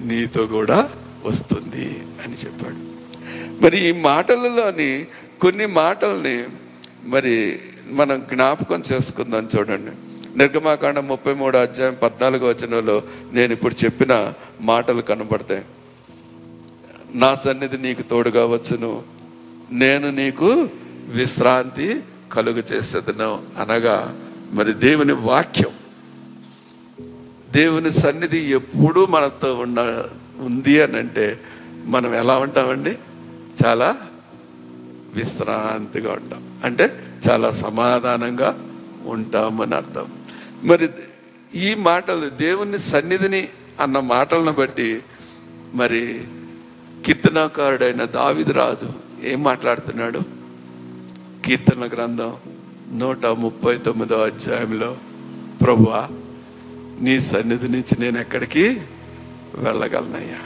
నీతో 0.00 0.46
కూడా 0.46 0.90
వస్తుంది 1.24 2.02
అని 2.24 2.34
చెప్పాడు. 2.34 2.90
మరి 3.62 3.88
ఈ 3.88 3.92
మాటలలోని 3.92 5.06
కొన్ని 5.40 5.66
మాటల్ని 5.66 6.44
మరి 7.04 7.60
మనం 7.86 8.20
జ్ఞాపకం 8.20 8.82
చేసుకుందాం 8.92 9.48
చూడండి. 9.58 9.90
నిర్గమాకాండం 10.38 11.08
ముప్పై 11.08 11.34
మూడు 11.34 11.56
అధ్యాయం 11.56 11.96
పద్నాలుగు 12.02 12.48
వచనంలో 12.48 13.02
నేను 13.32 13.52
ఇప్పుడు 13.52 13.84
చెప్పిన 13.84 14.32
మాటలు 14.60 15.02
కనబడతాయి. 15.02 15.64
నా 17.14 17.34
సన్నిధి 17.34 17.78
నీకు 17.78 18.02
తోడుగా 18.02 18.46
వచ్చును. 18.46 19.02
నేను 19.72 20.10
నీకు 20.10 20.68
విశ్రాంతి 21.08 22.02
కలుగు 22.32 22.62
చేసేదను 22.72 23.42
అనగా 23.58 24.18
మరి 24.52 24.72
దేవుని 24.72 25.12
వాక్యం. 25.12 25.70
దేవుని 27.52 27.90
సన్నిధి 27.90 28.38
ఎప్పుడూ 28.38 29.06
మనతో 29.06 29.54
ఉన్న 29.54 30.04
ఉంది 30.38 30.82
అని 30.82 30.96
అంటే 30.96 31.40
మనం 31.84 32.14
ఎలా 32.14 32.38
ఉంటామండి? 32.38 32.98
చాలా 33.66 33.96
విశ్రాంతిగా 35.14 36.12
ఉంటాం. 36.12 36.60
అంటే 36.64 37.09
చాలా 37.28 37.50
సమాధానంగా 37.50 38.58
ఉంటామని 39.06 39.74
అర్థం. 39.74 40.06
మరి 40.62 40.88
ఈ 41.54 41.74
మాటలు 41.74 42.28
దేవుని 42.28 42.78
సన్నిధిని 42.78 43.48
అన్న 43.80 43.98
మాటలను 43.98 44.52
బట్టి 44.52 45.02
మరి 45.74 46.24
కీర్తనకారుడైన 47.06 48.04
దావిది 48.04 48.52
రాజు 48.52 48.92
ఏం 49.24 49.42
మాట్లాడుతున్నాడు? 49.42 50.20
కీర్తన 51.44 51.86
గ్రంథం 51.86 52.36
నూట 52.92 53.26
ముప్పై 53.26 53.78
తొమ్మిదో 53.78 54.18
అధ్యాయంలో 54.18 54.96
ప్రభువా 55.62 56.08
నీ 57.00 57.20
సన్నిధి 57.20 57.68
నుంచి 57.68 58.00
నేను 58.00 58.18
ఎక్కడికి 58.18 58.80
వెళ్ళగలనయ్యా? 59.54 60.40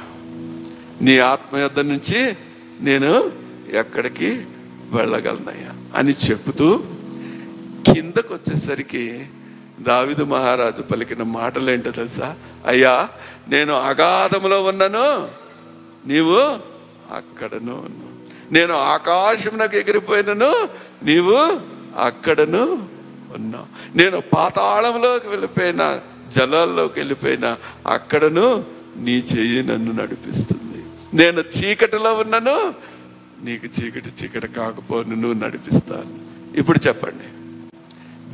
నీ 1.03 1.19
ఆత్మ 1.19 1.57
యొద్ద 1.57 1.81
నుంచి 1.81 2.37
నేను 2.81 3.33
ఎక్కడికి 3.73 4.47
వెళ్ళగలనయ్యా? 4.93 5.74
అని 5.95 6.13
చెబుతూ 6.13 6.83
కిందకు 7.87 8.35
వచ్చేసరికి 8.35 9.27
దావిదు 9.81 10.25
మహారాజు 10.25 10.83
పలికిన 10.83 11.23
మాటలు 11.23 11.71
ఏంటో 11.71 11.91
తెలుసా? 11.91 12.37
అయ్యా 12.67 13.09
నేను 13.49 13.75
అగాధములో 13.75 14.63
ఉన్నాను 14.63 15.29
నీవు 16.07 16.39
అక్కడను 17.15 17.73
ఉన్నావు. 17.73 18.15
నేను 18.55 18.75
ఆకాశంలోకి 18.75 19.79
ఎగిరిపోయినను 19.79 20.69
నీవు 21.03 21.59
అక్కడను 21.99 22.89
ఉన్నావు. 23.35 23.97
నేను 23.97 24.21
పాతాళంలోకి 24.21 25.29
వెళ్ళిపోయిన 25.29 26.01
జలాల్లోకి 26.29 27.01
వెళ్ళిపోయినా 27.01 27.59
అక్కడను 27.87 28.65
నీ 28.97 29.13
చెయ్యి 29.13 29.63
నన్ను 29.63 29.93
నడిపిస్తుంది. 29.93 30.85
నేను 31.17 31.41
చీకటిలో 31.41 32.15
ఉన్నను 32.15 32.75
నీకు 33.45 33.67
చీకటి 33.67 34.09
చీకటి 34.23 34.49
కాకపోను 34.49 35.15
నువ్వు 35.15 35.45
నడిపిస్తాను. 35.45 36.19
ఇప్పుడు 36.59 36.81
చెప్పండి. 36.87 37.25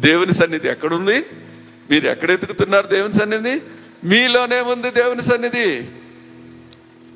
దేవుని 0.01 0.35
సన్నిధి 0.35 0.69
ఎక్కడుంది? 0.69 1.27
మీరు 1.91 2.07
ఎక్కడ 2.07 2.31
ఎదుగుతున్నారు 2.31 2.87
దేవుని 2.87 3.13
సన్నిధిని? 3.13 3.61
మీలోనే 4.05 4.61
ఉంది 4.61 4.91
దేవుని 4.91 5.23
సన్నిధి. 5.23 5.89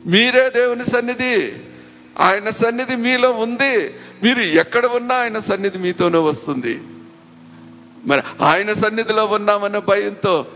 మీరే 0.07 0.51
దేవుని 0.51 0.85
సన్నిధి. 0.85 1.53
ఆయన 2.21 2.51
సన్నిధి 2.51 2.97
మీలో 2.97 3.31
ఉంది. 3.31 3.77
మీరు 4.25 4.41
ఎక్కడ 4.41 4.87
ఉన్నా 4.87 5.15
ఆయన 5.15 5.39
సన్నిధి 5.39 5.79
మీతోనే 5.79 6.19
వస్తుంది. 6.19 6.83
మరి 8.07 8.23
ఆయన 8.41 8.73
సన్నిధిలో 8.73 9.27
ఉన్నామన్న 9.27 9.79
భయంతో 9.79 10.47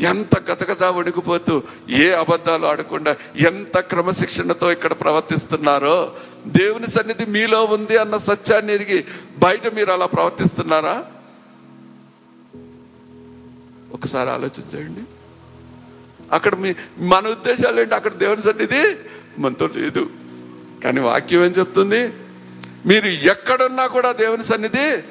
ఎంత 0.00 0.50
గజగజ 0.50 0.82
వణిగిపోతూ 0.82 1.62
ఏ 1.90 2.10
అబద్ధాలు 2.10 2.66
ఆడకుండా 2.66 3.16
ఎంత 3.36 3.78
క్రమశిక్షణతో 3.78 4.72
ఇక్కడ 4.72 4.92
ప్రవర్తిస్తున్నారో 4.92 6.12
దేవుని 6.46 6.86
సన్నిధి 6.86 7.26
మీలో 7.26 7.64
ఉంది 7.64 7.96
అన్న 7.96 8.16
సత్యాన్ని 8.16 8.74
ఎరిగి 8.74 9.04
బయట 9.38 9.74
మీరు 9.74 9.90
అలా 9.90 10.06
ప్రవర్తిస్తున్నారా? 10.06 11.04
ఒకసారి 13.92 14.30
ఆలోచించండి 14.30 15.00
అక్కడ 16.32 16.54
మీ 16.54 16.74
మన 16.98 17.28
ఉద్దేశాలు 17.28 17.80
ఏంటి? 17.80 17.94
అక్కడ 17.94 18.12
దేవుని 18.12 18.42
సన్నిధి 18.42 18.96
మనతో 19.38 19.68
లేదు. 19.76 20.10
కానీ 20.84 21.00
వాక్యం 21.00 21.44
ఏం 21.44 21.50
చెప్తుంది? 21.50 22.12
మీరు 22.86 23.06
ఎక్కడున్నా 23.06 23.86
కూడా 23.86 24.12
దేవుని 24.12 24.44
సన్నిధి 24.44 25.02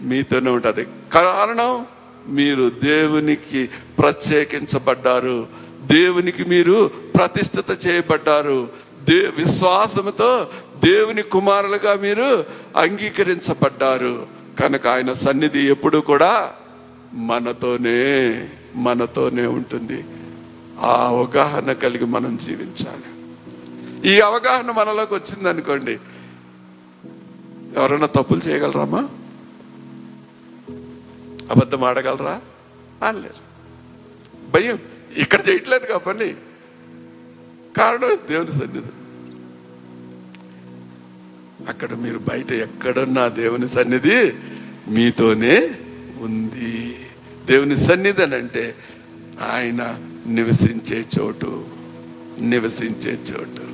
మీతోనే 0.00 0.50
ఉంటుంది. 0.50 0.86
కారణం? 1.12 1.86
మీరు 2.28 2.72
దేవునికి 2.84 3.70
ప్రత్యేకించబడ్డారు. 3.98 5.46
దేవునికి 5.82 6.44
మీరు 6.44 6.90
ప్రతిష్ఠిత 7.16 7.86
చేయబడ్డారు. 7.86 8.68
దే 9.08 9.14
విశ్వాసముతో 9.14 10.48
దేవుని 10.84 11.22
కుమారులుగా 11.22 11.94
మీరు 11.94 12.44
అంగీకరించబడ్డారు. 12.76 14.26
కనుక 14.60 14.86
ఆయన 14.86 15.12
సన్నిధి 15.12 15.60
ఎప్పుడు 15.60 15.98
కూడా 15.98 16.52
మనతోనే 17.14 18.48
మనతోనే 18.74 19.46
ఉంటుంది. 19.46 20.04
ఆ 20.80 21.06
అవగాహన 21.06 21.72
కలిగి 21.72 22.04
మనం 22.04 22.36
జీవించాలి. 22.36 23.02
ఈ 24.14 24.20
అవగాహన 24.20 24.70
మనలోకి 24.70 25.14
వచ్చింది 25.14 25.48
అనుకోండి 25.48 25.98
ఎవరైనా 27.76 28.06
తప్పులు 28.06 28.48
చేయగలరామా? 28.48 29.08
అబద్ధం 31.52 31.84
ఆడగలరా? 31.84 32.40
ఆడలేరు. 33.04 33.52
భయం. 34.50 34.78
ఇక్కడ 35.16 35.40
చేయట్లేదు 35.48 35.86
కా 35.86 35.98
పని? 35.98 36.34
కారణం 37.76 38.18
దేవుని 38.30 38.52
సన్నిధి. 38.52 38.88
అక్కడ 41.68 41.94
మీరు 41.94 42.18
బయట 42.18 42.52
ఎక్కడున్నా 42.52 43.28
దేవుని 43.28 43.68
సన్నిధి 43.68 44.32
మీతోనే 44.88 45.74
ఉంది. 46.20 46.96
దేవుని 47.44 47.76
సన్నిధి 47.76 48.22
అని 48.22 48.34
అంటే 48.34 48.76
ఆయన 49.42 50.00
నివసించే 50.26 51.04
చోటు 51.18 51.64
నివసించే 52.40 53.12
చోటు. 53.12 53.72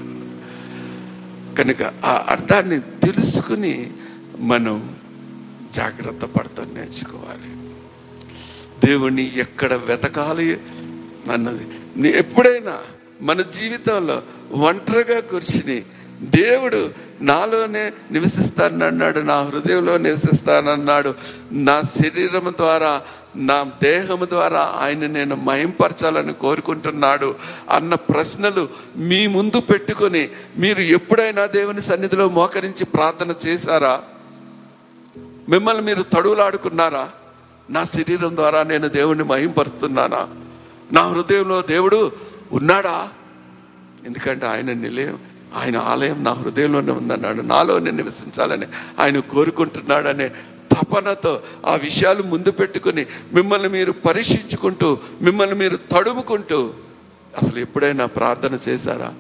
కనుక 1.55 1.83
ఆ 2.05 2.27
అర్థాన్ని 2.29 2.81
తెలుసుకుని 2.81 3.93
మనం 4.39 4.97
జాగ్రత్త 5.75 6.25
పడతాం 6.25 6.75
నేర్చుకోవాలి. 6.75 7.48
దేవుణ్ణి 8.85 9.39
ఎక్కడ 9.39 9.75
వెతకాలి 9.75 10.61
అన్నది. 11.33 11.67
నీ 11.97 12.09
ఎప్పుడైనా 12.09 12.79
మన 13.21 13.41
జీవితంలో 13.41 14.23
ఒంటరిగా 14.53 15.21
కూర్చుని 15.21 15.83
దేవుడు 16.21 16.91
నాలోనే 17.21 17.93
నివసిస్తానన్నాడు 18.11 19.19
నా 19.19 19.43
హృదయంలో 19.43 19.99
నివసిస్తానన్నాడు 19.99 21.15
నా 21.53 21.81
శరీరం 21.81 22.51
ద్వారా 22.51 23.03
నా 23.37 23.71
దేహము 23.83 24.25
ద్వారా 24.25 24.73
ఆయన 24.77 25.07
నేను 25.07 25.37
మహింపరచాలని 25.37 26.33
కోరుకుంటున్నాడు 26.33 27.35
అన్న 27.71 27.95
ప్రశ్నలు 27.95 28.69
మీ 28.97 29.27
ముందు 29.27 29.61
పెట్టుకొని 29.61 30.29
మీరు 30.59 30.81
ఎప్పుడైనా 30.81 31.47
దేవుని 31.47 31.83
సన్నిధిలో 31.83 32.29
మోకరించి 32.29 32.85
ప్రార్థన 32.85 33.35
చేశారా? 33.47 34.03
మిమ్మల్ని 35.49 35.83
మీరు 35.83 36.03
తడువులాడుకున్నారా? 36.03 37.11
నా 37.71 37.85
శరీరం 37.85 38.37
ద్వారా 38.37 38.63
నేను 38.63 38.89
దేవుణ్ణి 38.89 39.25
మహింపరుస్తున్నానా? 39.25 40.29
నా 40.93 41.03
హృదయంలో 41.03 41.63
దేవుడు 41.63 42.13
ఉన్నాడా? 42.53 43.09
ఎందుకంటే 44.07 44.47
ఆయన 44.47 44.73
నిలయం 44.73 45.19
ఆయన 45.55 45.77
ఆలయం 45.77 46.25
నా 46.25 46.33
హృదయంలోనే 46.33 46.93
ఉందన్నాడు. 46.93 47.43
నాలోనే 47.43 47.91
నివసించాలని 47.91 48.67
ఆయన 48.99 49.19
కోరుకుంటున్నాడనే 49.19 50.29
తపనతో 50.73 51.43
ఆ 51.67 51.75
విషయాలు 51.75 52.23
ముందు 52.23 52.51
పెట్టుకుని 52.51 53.07
మిమ్మల్ని 53.33 53.69
మీరు 53.69 53.93
పరీక్షించుకుంటూ 53.93 54.99
మిమ్మల్ని 55.23 55.55
మీరు 55.55 55.77
తడుముకుంటూ 55.77 56.75
అసలు 57.43 57.59
ఎప్పుడైనా 57.59 58.07
ప్రార్థన 58.07 58.59
చేశారా? 58.69 59.15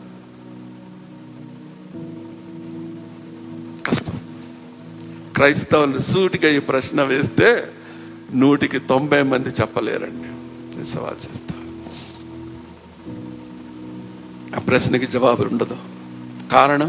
కష్టం. 3.86 4.20
క్రైస్తవులు 5.36 5.98
సూటిగా 5.98 6.48
ఈ 6.48 6.58
ప్రశ్న 6.58 7.02
వేస్తే 7.02 7.72
నూటికి 8.34 8.78
తొంభై 8.78 9.22
మంది 9.22 9.48
చెప్పలేరండి. 9.48 10.28
నేను 10.74 10.84
సవాల్ 10.84 11.14
చేస్తా. 11.14 11.54
ఆ 14.56 14.60
ప్రశ్నకి 14.60 15.06
జవాబు 15.06 15.42
ఉండదు. 15.42 15.76
కారణం? 16.52 16.88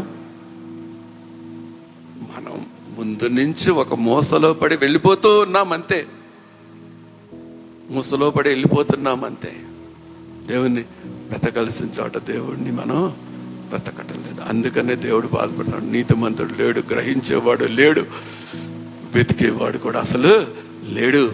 మనం 2.16 2.66
ముందు 2.98 3.28
నుంచి 3.28 3.70
ఒక 3.70 3.94
మూసలో 3.94 4.54
పడి 4.54 4.76
వెళ్ళిపోతూ 4.76 5.40
ఉన్నాం 5.40 5.72
అంతే. 5.72 6.06
మూసలో 7.90 8.30
పడి 8.30 8.48
వెళ్ళిపోతున్నాం 8.48 9.24
అంతే. 9.24 9.52
దేవుణ్ణి 10.46 10.84
వెతకలసిన 11.06 11.86
చోట 12.00 12.18
దేవుణ్ణి 12.18 12.70
మనం 12.70 13.04
వెతకటం 13.72 14.14
లేదు. 14.14 14.40
అందుకనే 14.40 14.94
దేవుడు 14.94 15.28
బాధపడతాడు. 15.28 15.84
నీతిమంతుడు 15.84 16.62
లేడు 16.62 16.82
గ్రహించేవాడు 16.90 17.64
లేడు 17.64 18.00
వెతికేవాడు 19.14 19.78
కూడా 19.78 20.00
అసలు 20.00 20.60
లేడు. 20.84 21.32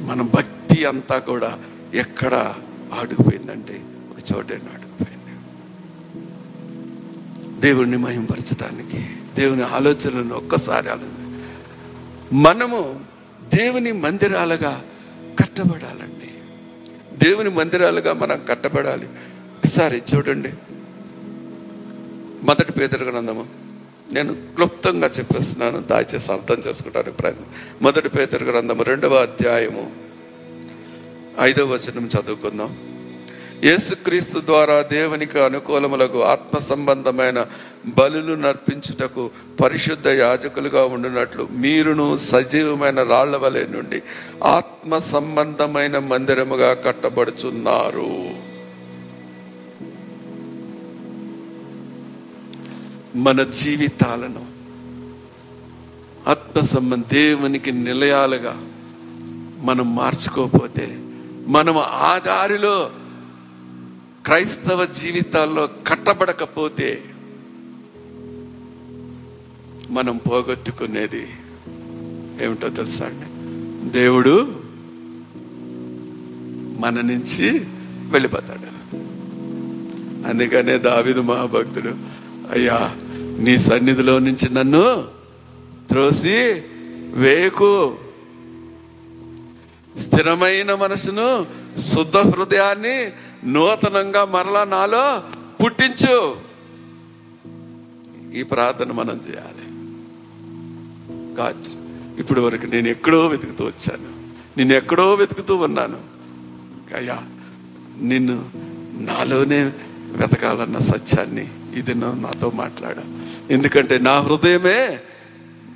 మన 0.00 0.22
భక్తి 0.22 0.84
అంతా 0.84 1.18
కూడా 1.18 1.58
ఎక్కడ 1.94 2.54
ఆడుకుపోయిందంటే 2.92 3.84
ఒక 4.10 4.36
చోటే 4.36 4.54
ఆడుకుపోయింది 4.54 5.12
దేవుణ్ణి 7.60 7.96
మహింపరచడానికి 7.96 9.06
దేవుని 9.36 9.62
ఆలోచనలను 9.62 10.34
ఒక్కసారి 10.34 10.88
ఆలోచన. 10.88 11.40
మనము 12.32 13.00
దేవుని 13.54 13.92
మందిరాలుగా 13.92 14.84
కట్టబడాలండి. 15.40 16.30
దేవుని 17.26 17.50
మందిరాలుగా 17.50 18.12
మనం 18.12 18.40
కట్టబడాలి. 18.48 19.06
ఒకసారి 19.06 20.02
చూడండి. 20.14 20.52
మొదటి 22.42 22.72
పేదరు 22.72 23.04
గ్రంథము. 23.04 23.61
నేను 24.14 24.34
క్లుప్తంగా 24.34 25.10
చెప్పేస్తున్నాను 25.18 25.78
దయచేసి 25.78 26.32
అర్థం 26.32 26.56
చేసుకుంటానికి 26.66 27.16
ప్రయత్నం. 27.16 27.46
మొదటి 27.82 28.08
పేదరి 28.08 28.44
గ్రంథము 28.44 28.82
రెండవ 28.82 29.14
అధ్యాయము 29.14 29.90
ఐదవ 31.40 31.66
వచనం 31.66 32.06
చదువుకుందాం. 32.06 32.76
యేసుక్రీస్తు 33.64 34.40
ద్వారా 34.40 34.82
దేవునికి 34.82 35.40
అనుకూలములకు 35.40 36.22
ఆత్మ 36.22 36.58
సంబంధమైన 36.58 37.46
బలులు 37.86 38.34
నర్పించుటకు 38.34 39.30
పరిశుద్ధ 39.62 40.08
యాజకులుగా 40.08 40.84
ఉండినట్లు 40.84 41.48
మీరును 41.50 42.16
సజీవమైన 42.16 43.02
రాళ్ళ 43.02 43.36
వలె 43.36 43.66
నుండి 43.66 44.02
ఆత్మ 44.44 44.98
సంబంధమైన 44.98 45.98
మందిరముగా 45.98 46.74
కట్టబడుచున్నారు. 46.74 48.51
మన 53.14 53.42
జీవితాలను 53.42 54.46
ఆత్మ 56.30 56.60
సంబంధ 56.60 57.04
దేవునికి 57.04 57.72
నిలయాలుగా 57.72 58.68
మనం 59.60 59.96
మార్చుకోకపోతే 59.96 60.98
మనం 61.46 61.74
ఆ 61.78 62.18
దారిలో 62.26 62.90
క్రైస్తవ 64.24 64.84
జీవితాల్లో 64.84 65.66
కట్టబడకపోతే 65.86 67.02
మనం 69.90 70.16
పోగొట్టుకునేది 70.16 71.26
ఏమిటో 72.44 72.68
తెలుసా 72.68 73.06
అండి? 73.06 73.26
దేవుడు 73.90 74.62
మన 76.80 77.00
నుంచి 77.00 77.58
వెళ్ళిపోతాడు. 78.10 78.96
అందుకనే 80.28 80.78
దావిదు 80.78 81.20
మహాభక్తుడు 81.20 82.11
అయ్యా 82.52 82.96
నీ 83.38 83.58
సన్నిధిలో 83.58 84.18
నుంచి 84.18 84.50
నన్ను 84.50 85.04
త్రోసి 85.88 86.62
వేకు. 87.12 87.96
స్థిరమైన 89.98 90.74
మనసును 90.74 91.46
శుద్ధ 91.80 92.16
హృదయాన్ని 92.16 93.12
నూతనంగా 93.44 94.24
మరలా 94.24 94.64
నాలో 94.64 95.22
పుట్టించు. 95.64 96.36
ఈ 98.34 98.42
ప్రార్థన 98.42 98.92
మనం 98.92 99.20
చేయాలి. 99.28 99.66
గాడ్ 101.34 101.68
ఇప్పుడు 102.20 102.40
వరకు 102.40 102.66
నేను 102.66 102.88
ఎక్కడో 102.88 103.26
వెతుకుతూ 103.26 103.64
వచ్చాను. 103.64 104.12
నేను 104.58 104.72
ఎక్కడో 104.72 105.14
వెతుకుతూ 105.14 105.56
ఉన్నాను. 105.56 105.98
అయ్యా 106.96 107.22
నిన్ను 108.00 108.50
నాలోనే 109.00 109.64
వెతకాలన్న 110.12 110.78
సత్యాన్ని 110.78 111.48
ఇది 111.74 111.94
నువ్వు 111.94 112.20
నాతో 112.20 112.50
మాట్లాడా. 112.50 113.02
ఎందుకంటే 113.50 113.98
నా 113.98 114.20
హృదయమే 114.20 115.00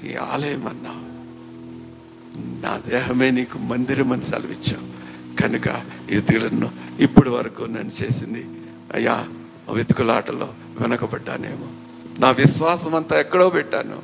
నీ 0.03 0.14
ఆలయం 0.14 0.66
అన్నావు 0.66 1.07
నా 2.62 2.82
దేహమే 2.88 3.30
నీకు 3.30 3.59
మందిరం 3.59 4.12
అని 4.12 4.22
సెలవిచ్చావు. 4.22 4.97
కనుక 5.42 5.82
ఈ 6.12 6.20
తీరును 6.20 6.70
ఇప్పటి 6.99 7.28
వరకు 7.28 7.62
నన్ను 7.62 8.03
చేసింది. 8.03 8.47
అయ్యా 8.94 9.28
వెతుకులాటలో 9.72 10.55
వెనకబడ్డానేమో. 10.80 11.66
నా 12.20 12.30
విశ్వాసం 12.30 12.94
అంతా 12.94 13.20
ఎక్కడో 13.20 13.51
పెట్టాను. 13.51 14.03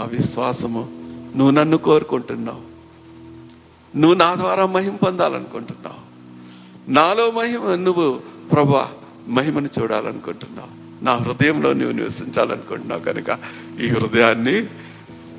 ఆ 0.00 0.04
విశ్వాసము 0.04 0.88
నువ్వు 1.36 1.50
నన్ను 1.50 1.76
కోరుకుంటున్నావు. 1.76 2.62
నువ్వు 3.98 4.18
నా 4.18 4.34
ద్వారా 4.34 4.66
మహిమ 4.66 4.96
పొందాలనుకుంటున్నావు. 4.96 6.06
నాలో 6.90 7.30
మహిమ 7.30 7.74
నువ్వు 7.74 8.20
ప్రభా 8.52 8.92
మహిమను 9.28 9.68
చూడాలనుకుంటున్నావు. 9.80 10.85
నా 11.02 11.12
హృదయంలో 11.12 11.72
నువ్వు 11.72 11.92
నివసించాలనుకుంటున్నావు 11.92 13.00
కనుక 13.00 13.38
ఈ 13.80 13.88
హృదయాన్ని 13.88 14.66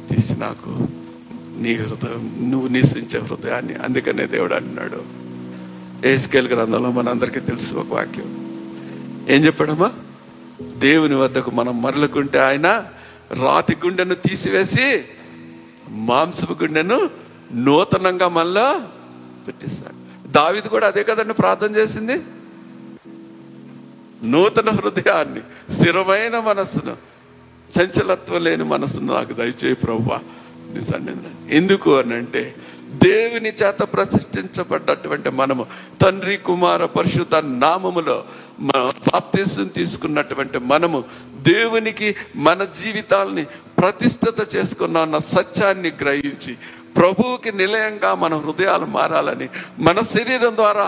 తీసి 0.09 0.33
నాకు. 0.33 0.87
నీ 1.57 1.73
హృదయం 1.73 2.47
నువ్వు 2.51 2.67
నివసించే 2.67 3.19
హృదయాన్ని 3.19 3.73
అందుకనే 3.73 4.25
దేవుడు 4.25 4.53
అంటున్నాడు. 4.53 5.03
ఏసుకేల్ 6.07 6.47
గ్రంథంలో 6.47 6.91
మనందరికీ 6.91 7.39
తెలుసు 7.39 7.75
ఒక 7.75 7.85
వాక్యం. 7.89 8.25
ఏం 9.29 9.45
చెప్పాడమ్మా? 9.45 9.91
దేవుని 10.61 11.15
వద్దకు 11.15 11.51
మనం 11.51 11.81
మరలుకుంటే 11.81 12.39
ఆయన 12.39 12.67
రాతి 13.33 13.77
గుండెను 13.85 14.15
తీసివేసి 14.15 15.05
మాంసపు 15.89 16.63
గుండెను 16.63 17.09
నూతనంగా 17.53 18.27
మనలో 18.27 18.81
పెట్టిస్తాడు 19.47 20.29
దావిది 20.31 20.69
కూడా 20.69 20.87
అదే 20.87 21.03
కదండి 21.03 21.33
ప్రార్థన 21.33 21.75
చేసింది? 21.75 22.19
నూతన 24.22 24.70
హృదయాన్ని 24.70 25.41
స్థిరమైన 25.72 26.39
మనస్సును 26.39 26.95
చంచలత్వం 27.72 28.41
లేని 28.43 28.63
మనస్సును 28.63 29.13
నాకు 29.13 29.34
దయచేయి 29.34 29.76
ప్రభా 29.76 30.20
నీ 30.74 30.82
సన్నిధిని 30.82 31.32
ఎందుకు 31.57 31.89
అని 31.99 32.15
అంటే 32.15 32.43
దేవుని 33.03 33.51
చేత 33.63 33.82
ప్రతిష్ఠించబడ్డటువంటి 33.93 35.30
మనము 35.30 35.63
తండ్రి 36.03 36.38
కుమార 36.38 36.86
పరిశుద్ధ 36.86 37.36
నామములో 37.36 38.18
బాప్తీసం 39.07 39.68
తీసుకున్నటువంటి 39.68 40.57
మనము 40.57 40.99
దేవునికి 41.41 42.15
మన 42.36 42.63
జీవితాల్ని 42.63 43.43
ప్రతిష్ఠిత 43.80 44.55
చేసుకున్న 44.55 45.18
సత్యాన్ని 45.20 45.91
గ్రహించి 46.01 46.53
ప్రభువుకి 46.97 47.51
నిలయంగా 47.51 48.11
మన 48.15 48.34
హృదయాలు 48.36 48.86
మారాలని 48.86 49.47
మన 49.80 49.99
శరీరం 50.01 50.55
ద్వారా 50.55 50.86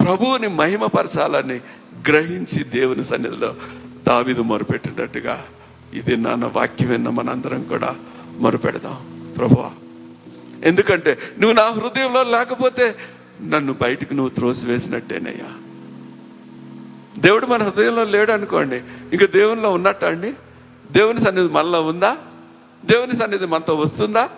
ప్రభువుని 0.00 0.48
మహిమపరచాలని 0.48 1.58
గ్రహించి 2.08 2.64
దేవుని 2.64 3.04
సన్నిధిలో 3.04 3.54
దావిదు 4.06 4.42
మొరుపెట్టినట్టుగా 4.42 5.44
ఇది 5.92 6.16
నాన్న 6.16 6.44
వాక్యం 6.44 6.88
విన్న 6.88 7.08
మనందరం 7.08 7.62
కూడా 7.62 7.96
మొరుపెడదాం. 8.38 9.32
ప్రభువా 9.38 9.70
ఎందుకంటే 10.64 11.18
నువ్వు 11.38 11.56
నా 11.56 11.62
హృదయంలో 11.62 12.22
లేకపోతే 12.22 12.94
నన్ను 13.42 13.72
బయటకు 13.72 14.14
నువ్వు 14.14 14.34
త్రోసివేసినట్టేనయ్యా. 14.34 15.52
దేవుడు 17.20 17.46
మన 17.46 17.62
హృదయంలో 17.62 18.04
లేడు 18.04 18.32
అనుకోండి 18.32 18.76
ఇంకా 19.12 19.26
దేవునిలో 19.26 19.72
ఉన్నట్ట 19.72 20.04
అండి? 20.04 20.34
దేవుని 20.90 21.20
సన్నిధి 21.20 21.48
మనలో 21.48 21.82
ఉందా? 21.82 22.16
దేవుని 22.84 23.16
సన్నిధి 23.16 23.46
మనతో 23.46 23.74
వస్తుందా? 23.74 24.30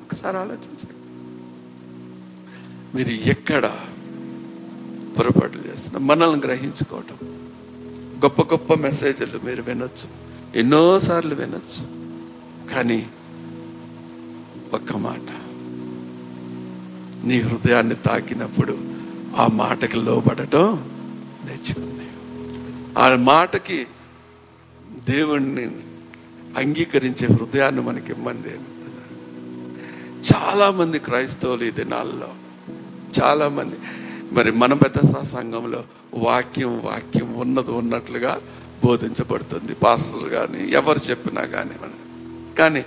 ఒకసారి 0.00 0.36
ఆలోచించండి. 0.36 0.92
మీరు 2.96 3.28
ఎక్కడ 3.28 3.76
పొరపాట్లు 5.22 5.62
చేస్తున్నా. 5.70 6.00
మనల్ని 6.00 6.40
గ్రహించుకోవటం. 6.40 7.16
గొప్ప 8.24 8.42
గొప్ప 8.42 8.74
మెసేజ్లు 8.74 9.40
మీరు 9.44 9.62
వినొచ్చు. 9.62 10.08
ఎన్నోసార్లు 10.58 11.34
వినొచ్చు. 11.34 11.86
కానీ 12.74 13.06
ఒక్క 14.74 14.92
మాట. 14.92 15.28
నీ 17.26 17.40
హృదయాన్ని 17.40 17.94
తాకినప్పుడు 17.94 18.78
ఆ 19.36 19.46
మాటకి 19.46 19.96
లోబడటం 19.96 20.90
నేర్చుకుంది. 21.44 22.06
ఆ 22.98 23.16
మాటకి 23.16 23.86
దేవుణ్ణి 25.08 25.64
అంగీకరించే 26.56 27.26
హృదయాన్ని 27.26 27.80
మనకి 27.80 28.12
ఇమ్మంది 28.12 28.48
చాలామంది 30.34 30.98
క్రైస్తవులు 30.98 31.64
ఈ 31.64 31.70
దినాల్లో 31.70 32.28
చాలామంది 33.22 33.76
మరి 34.32 34.50
మన 34.50 34.74
పెద్ద 34.74 35.22
సంఘంలో 35.22 35.84
వాక్యం 36.14 36.80
వాక్యం 36.80 37.34
ఉన్నది 37.34 37.70
ఉన్నట్లుగా 37.70 38.40
బోధించబడుతుంది. 38.84 39.74
పాస్టర్ 39.74 40.30
కానీ 40.30 40.70
ఎవరు 40.70 40.98
చెప్పినా 41.10 41.42
కానీ 41.42 41.70
మనం. 41.70 41.94
కానీ 42.58 42.84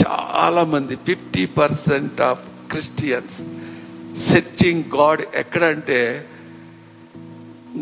చాలామంది 0.00 0.96
fifty 0.96 1.46
percent 1.46 2.20
of 2.20 2.70
Christians 2.70 3.42
searching 4.20 4.84
God 4.96 5.22
ఎక్కడంటే 5.34 6.28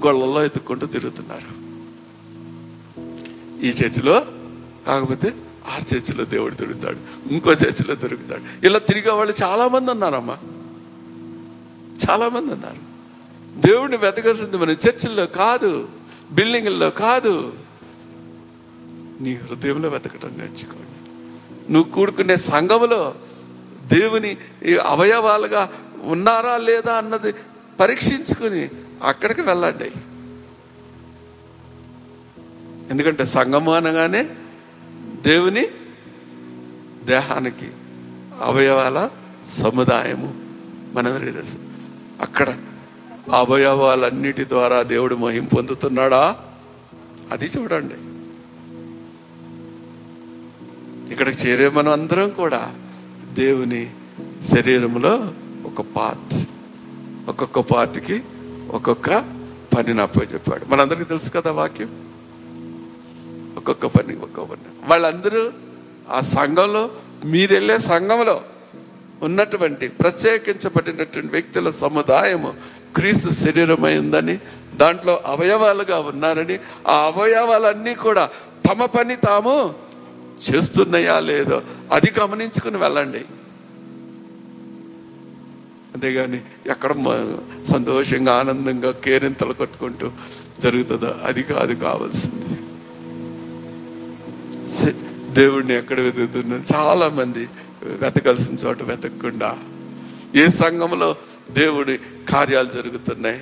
గొళ్ళలో 0.07 0.45
ఎత్తుక్కుంటూ 0.45 0.87
తిరుగుతున్నారు. 0.87 1.65
ఈ 3.67 3.69
చర్చిలో 3.69 4.27
కాకపోతే 4.87 5.35
ఆ 5.67 5.79
చర్చిలో 5.95 6.25
దేవుడు 6.25 6.55
దొరుకుతాడు 6.55 6.99
ఇంకో 7.31 7.53
చర్చిలో 7.53 7.95
దొరుకుతాడు 7.95 8.67
ఇలా 8.67 8.79
తిరిగే 8.79 9.11
వాళ్ళు 9.11 9.35
చాలామంది 9.43 9.91
ఉన్నారమ్మా. 9.91 10.39
చాలామంది 12.03 12.53
ఉన్నారు. 12.53 12.95
దేవుడిని 13.67 13.97
వెతకాల్సింది 13.97 14.57
మన 14.57 14.71
చర్చిల్లో 14.71 15.27
కాదు 15.27 15.89
బిల్డింగుల్లో 16.31 16.91
కాదు. 16.91 17.53
నీ 19.21 19.35
హృదయంలో 19.35 19.89
వెతకటం 19.89 20.29
నేర్చుకోండి. 20.29 20.95
నువ్వు 21.73 21.93
కూడుకునే 21.93 22.37
సంఘములో 22.37 23.15
దేవుని 23.87 24.37
ఈ 24.65 24.77
అవయవాలుగా 24.77 25.73
ఉన్నారా 26.03 26.57
లేదా 26.57 26.95
అన్నది 26.95 27.35
పరీక్షించుకుని 27.81 28.71
అక్కడికి 29.03 29.41
వెళ్ళండి. 29.41 29.93
ఎందుకంటే 32.91 33.25
సంఘము 33.25 33.75
అనగానే 33.75 34.31
దేవుని 35.23 35.67
దేహానికి 37.05 37.71
అవయవాల 38.43 39.11
సముదాయము. 39.53 40.35
మనందరికీ 40.95 41.31
తెలుసు. 41.31 41.74
అక్కడ 42.21 42.57
అవయవాలన్నిటి 43.33 44.45
ద్వారా 44.45 44.83
దేవుడు 44.83 45.15
మహిం 45.15 45.45
పొందుతున్నాడా? 45.45 46.37
అది 47.33 47.45
చూడండి. 47.45 47.95
ఇక్కడికి 51.13 51.49
చేరే 51.49 51.69
మనం 51.69 51.93
అందరం 51.93 52.31
కూడా 52.31 52.75
దేవుని 53.33 53.95
శరీరంలో 54.55 55.35
ఒక 55.67 55.81
పార్ట్ 55.81 56.49
ఒక్కొక్క 57.29 57.61
పార్ట్కి 57.61 58.23
ఒక్కొక్క 58.71 59.09
పనిని 59.77 60.03
అప్ప 60.03 60.35
చెప్పాడు. 60.35 60.65
మనందరికీ 60.65 61.05
తెలుసు 61.05 61.31
కదా 61.31 61.53
వాక్యం? 61.53 62.11
ఒక్కొక్క 63.57 63.87
పని 63.87 64.17
ఒక్కొక్క 64.17 64.53
పని. 64.53 64.91
వాళ్ళందరూ 64.91 65.53
ఆ 66.11 66.21
సంఘంలో 66.21 66.91
మీరు 67.25 67.55
వెళ్ళే 67.55 67.79
సంఘంలో 67.79 68.43
ఉన్నటువంటి 69.25 69.89
ప్రత్యేకించబడినటువంటి 69.89 71.29
వ్యక్తుల 71.29 71.71
సముదాయము 71.71 72.55
క్రీస్తు 72.97 73.31
శరీరమై 73.31 73.99
ఉందని 73.99 74.39
దాంట్లో 74.77 75.21
అవయవాలుగా 75.27 75.99
ఉన్నారని 75.99 76.59
ఆ 76.89 76.93
అవయవాలన్నీ 76.93 77.95
కూడా 77.95 78.31
తమ 78.73 78.85
పని 78.85 79.17
తాము 79.17 79.75
చేస్తున్నాయా 80.51 81.21
లేదో 81.21 81.63
అది 81.93 82.13
గమనించుకుని 82.21 82.77
వెళ్ళండి. 82.77 83.25
అంతేగాని 85.95 86.41
ఎక్కడ 86.67 86.93
సంతోషంగా 87.71 88.35
ఆనందంగా 88.35 88.91
కేరింతలు 88.91 89.53
కట్టుకుంటూ 89.53 90.11
జరుగుతుందో 90.61 91.15
అది 91.25 91.43
కాదు 91.43 91.75
కావాల్సింది. 91.75 92.59
సే- 94.75 95.33
దేవుడిని 95.33 95.77
ఎక్కడ 95.77 96.01
వెతుకుతున్నారు 96.01 96.63
చాలా 96.75 97.09
మంది 97.09 97.49
వెతకాల్సిన 97.85 98.55
చోట 98.55 98.83
వెతకకుండా 98.83 99.59
ఏ 100.35 100.49
సంఘంలో 100.49 101.17
దేవుడి 101.51 101.99
కార్యాలు 102.31 102.69
జరుగుతున్నాయి? 102.69 103.41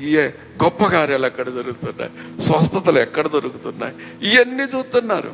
ఏ 0.00 0.20
గొప్ప 0.62 0.84
కార్యాలు 0.84 1.26
ఎక్కడ 1.26 1.48
జరుగుతున్నాయి? 1.48 2.40
స్వస్థతలు 2.40 2.98
ఎక్కడ 2.98 3.26
దొరుకుతున్నాయి? 3.26 3.94
ఇవన్నీ 4.32 4.62
చూస్తున్నారు. 4.62 5.32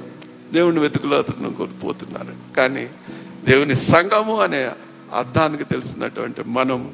దేవుని 0.52 0.80
వెతుకులాతను 0.80 1.54
కోల్పోతున్నారు. 1.54 2.54
కానీ 2.56 2.88
దేవుని 3.44 3.74
సంఘము 3.74 4.40
అనే 4.40 4.70
అర్థానికి 5.14 5.64
తెలిసినటువంటి 5.64 6.42
మనము 6.46 6.92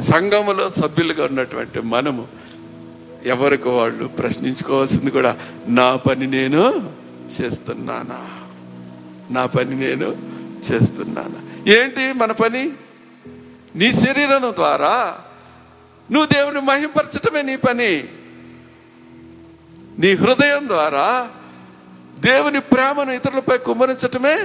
సంఘములో 0.00 0.70
సభ్యులుగా 0.70 1.24
ఉన్నటువంటి 1.24 1.80
మనము 1.80 2.28
ఎవరికి 3.24 3.68
వాళ్ళు 3.68 4.04
ప్రశ్నించుకోవాల్సింది 4.04 5.10
కూడా 5.10 5.38
నా 5.68 5.96
పని 5.96 6.26
నేను 6.26 6.92
చేస్తున్నానా? 7.40 8.28
నా 9.30 9.46
పని 9.46 9.80
నేను 9.80 10.16
చేస్తున్నానా. 10.72 11.70
ఏంటి 11.72 12.12
మన 12.12 12.32
పని? 12.32 12.72
నీ 13.76 13.92
శరీరం 13.92 14.42
ద్వారా 14.42 15.20
నువ్వు 16.10 16.26
దేవుని 16.26 16.60
మహింపరచటమే 16.60 17.42
నీ 17.42 17.56
పని. 17.56 18.08
నీ 19.98 20.14
హృదయం 20.14 20.68
ద్వారా 20.68 21.30
దేవుని 22.18 22.60
ప్రేమను 22.60 23.12
ఇతరులపై 23.12 23.58
కుమ్మరించటమే 23.58 24.38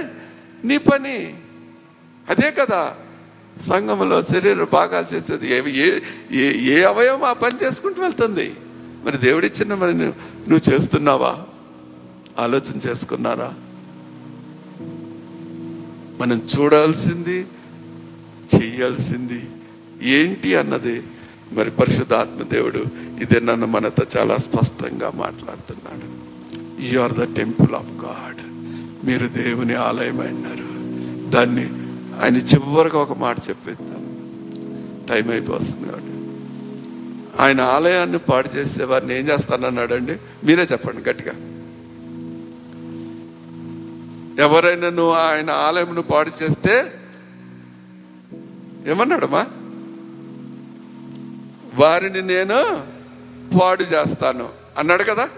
నీ 0.64 0.78
పని. 0.78 1.36
అదే 2.28 2.50
కదా 2.50 2.96
సంఘంలో 3.66 4.22
శరీర 4.22 4.64
భాగాలు 4.64 5.14
చేసేది. 5.14 5.54
ఏవి 5.54 5.76
ఏ 5.76 6.00
ఏ 6.32 6.52
ఏ 6.58 6.82
అవయవం 6.82 7.24
ఆ 7.24 7.32
పని 7.32 7.58
చేసుకుంటూ 7.62 8.02
వెళ్తుంది? 8.02 8.54
మరి 9.04 9.16
దేవుడిచ్చిన 9.16 9.74
మరి 9.74 9.94
నువ్వు 9.94 10.72
చేస్తున్నావా? 10.72 11.38
ఆలోచన 12.38 12.76
చేసుకున్నారా? 12.76 13.54
మనం 16.20 16.48
చూడాల్సింది 16.58 17.46
చేయాల్సింది 18.56 19.44
ఏంటి 20.02 20.56
అన్నది. 20.56 21.02
మరి 21.52 21.70
పరిశుద్ధాత్మ 21.70 22.42
దేవుడు 22.42 22.84
ఇదే 23.22 23.40
నన్ను 23.40 23.66
మనతో 23.66 24.06
చాలా 24.18 24.36
స్పష్టంగా 24.36 25.12
మాట్లాడుతున్నాడు. 25.14 26.16
You 26.94 27.00
are 27.00 27.12
the 27.12 27.36
temple 27.36 27.74
of 27.74 27.92
God 28.04 28.36
మీరు 29.06 29.26
దేవుని 29.26 29.74
ఆలయం 29.74 30.20
అన్నారు 30.20 30.66
దాన్ని 31.30 31.68
ఆయన 32.22 32.36
చివరిగా 32.36 32.98
ఒక 32.98 33.18
మాట 33.18 33.38
చెప్పేద్దాం. 33.38 34.02
టైం 35.08 35.30
అయిపోతుంది 35.30 35.92
కాబట్టి. 35.92 36.16
ఆయన 37.42 37.60
ఆలయాన్ని 37.60 38.18
పాడు 38.18 38.56
చేసే 38.56 38.84
వారిని 38.84 39.18
ఏం 39.18 39.28
చేస్తానన్నాడండి? 39.28 40.16
మీరే 40.44 40.62
చెప్పండి 40.72 41.10
గట్టిగా. 41.10 41.55
ఎవరైనా 44.38 44.88
నువ్వు 44.88 45.12
ఆయన 45.12 45.50
ఆలయంను 45.50 46.02
పాడు 46.02 46.30
చేస్తే 46.42 46.92
ఏమన్నాడమ్మా? 48.86 49.46
వారిని 51.74 52.22
నేను 52.22 52.86
పాడు 53.58 53.82
చేస్తాను. 53.82 54.48
అన్నాడు 54.78 55.02
కదా? 55.02 55.28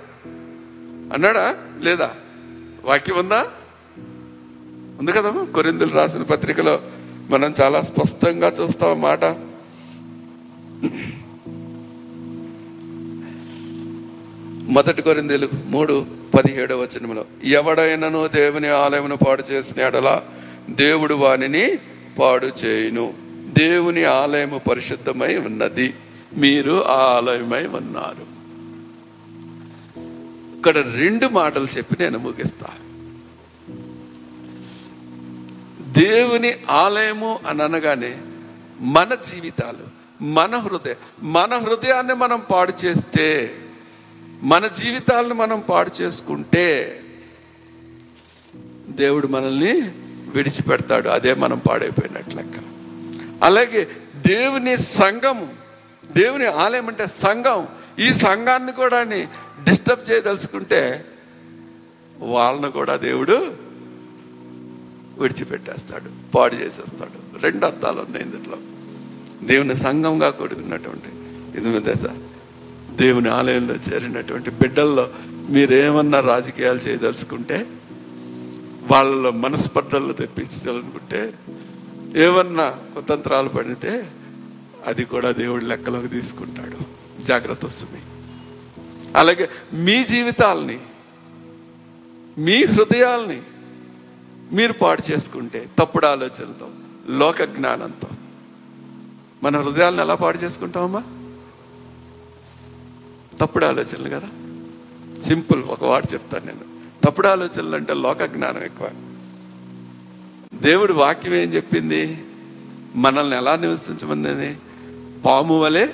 అన్నాడా? 1.14 1.56
లేదా? 1.78 2.14
వాక్యం 2.84 3.18
ఉందా? 3.18 3.46
ఉంది 5.00 5.12
కదమ్మా 5.12 5.44
కొరిందులు 5.44 5.92
రాసిన 5.92 6.22
పత్రికలో 6.22 6.80
మనం 7.30 7.54
చాలా 7.60 7.82
స్పష్టంగా 7.82 8.48
చూస్తాం 8.48 9.00
మాట. 9.00 9.24
మొదటి 14.68 15.02
కొరిందీలు 15.02 15.48
మూడు 15.66 16.06
పదిహేడవ 16.34 16.80
వచనంలో 16.80 17.24
ఎవడైనను 17.44 18.26
దేవుని 18.26 18.68
ఆలయమును 18.68 19.16
పాడు 19.16 19.44
చేసిన 19.50 19.80
ఎడల 19.82 20.22
దేవుడు 20.70 21.14
వానిని 21.14 21.78
పాడు 22.18 22.46
చేయును. 22.46 23.14
దేవుని 23.58 24.04
ఆలయము 24.04 24.58
పరిశుద్ధమై 24.58 25.36
ఉన్నది. 25.36 25.94
మీరు 26.36 26.86
ఆ 26.86 26.94
ఆలయమై 26.94 27.66
ఉన్నారు. 27.66 28.38
ఇక్కడ 30.56 30.78
రెండు 30.78 31.26
మాటలు 31.26 31.66
చెప్పి 31.76 31.96
నేను 32.00 32.18
ముగిస్తా. 32.18 32.66
దేవుని 36.02 36.54
ఆలయము 36.70 37.38
అని 37.48 37.62
అనగానే 37.62 38.16
మన 38.80 39.14
జీవితాలు 39.14 39.98
మన 40.24 40.56
హృదయ 40.56 40.94
మన 41.22 41.54
హృదయాన్ని 41.54 42.14
మనం 42.14 42.42
పాడు 42.50 42.72
చేస్తే 42.84 43.54
మన 44.42 44.66
జీవితాలను 44.66 45.34
మనం 45.34 45.60
పాడు 45.60 45.90
చేసుకుంటే 46.00 47.00
దేవుడు 48.88 49.26
మనల్ని 49.26 49.80
విడిచిపెడతాడు. 50.34 51.08
అదే 51.08 51.34
మనం 51.34 51.58
పాడైపోయినట్లు 51.58 52.36
లెక్క. 52.36 52.58
అలాగే 53.42 53.88
దేవుని 54.26 54.76
సంఘం 54.76 55.48
దేవుని 56.16 56.46
ఆలయం 56.46 56.88
అంటే 56.88 57.06
సంఘం. 57.06 57.68
ఈ 57.98 58.12
సంఘాన్ని 58.12 58.72
కూడా 58.72 59.02
డిస్టర్బ్ 59.64 60.10
చేయదలుచుకుంటే 60.10 61.04
వాళ్ళను 62.18 62.70
కూడా 62.70 62.96
దేవుడు 62.96 63.54
విడిచిపెట్టేస్తాడు 65.18 66.32
పాడు 66.34 66.54
చేసేస్తాడు. 66.54 67.38
రెండు 67.38 67.66
అర్థాలు 67.66 68.00
ఉన్నాయి 68.00 68.24
ఇందులో. 68.24 68.56
దేవుని 69.46 69.76
సంఘంగా 69.76 70.30
కూడుకున్నటువంటి. 70.30 71.08
ఇది 71.58 71.68
మీద 71.68 72.27
దేవుని 72.98 73.28
ఆలయంలో 73.28 73.74
చేరినటువంటి 73.74 74.50
బిడ్డల్లో 74.50 75.08
మీరేమన్నా 75.48 76.20
రాజకీయాలు 76.20 76.78
చేయదలుచుకుంటే 76.78 77.66
వాళ్ళ 78.90 79.30
మనస్పర్ధలు 79.30 80.12
తెప్పించాలనుకుంటే 80.12 81.34
ఏమన్నా 82.16 82.70
కుతంత్రాలు 82.70 83.48
పడితే 83.48 84.10
అది 84.86 85.04
కూడా 85.04 85.30
దేవుడు 85.30 85.64
లెక్కలోకి 85.64 86.08
తీసుకుంటాడు. 86.08 86.98
జాగ్రత్త 87.22 87.64
వస్తుంది. 87.64 88.02
అలాగే 89.16 89.48
మీ 89.72 90.04
జీవితాల్ని 90.04 90.80
మీ 92.38 92.64
హృదయాల్ని 92.64 93.42
మీరు 94.52 94.72
పాడు 94.72 95.10
చేసుకుంటే 95.10 95.68
తప్పుడు 95.78 96.06
ఆలోచనతో 96.06 96.70
లోక 97.08 97.42
జ్ఞానంతో 97.42 98.08
మన 99.42 99.56
హృదయాలను 99.56 100.00
ఎలా 100.00 100.14
పాడు 100.14 100.38
చేసుకుంటామమ్మా? 100.38 101.02
తప్పుడు 103.40 103.66
ఆలోచనలు 103.66 104.08
కదా? 104.08 104.28
సింపుల్ 105.22 105.64
ఒక 105.64 105.84
వాడు 105.84 106.12
చెప్తాను 106.12 106.46
నేను. 106.46 106.60
తప్పుడు 107.04 107.28
ఆలోచనలు 107.28 107.76
అంటే 107.76 107.94
లోక 107.94 108.22
జ్ఞానం 108.22 108.62
ఎక్కువ. 108.62 108.90
దేవుడి 110.54 110.92
వాక్యం 110.92 111.34
ఏం 111.34 111.54
చెప్పింది? 111.54 112.24
మనల్ని 112.94 113.36
ఎలా 113.36 113.56
నివసించమంది? 113.56 114.56
పాము 115.24 115.60
వలె 115.60 115.86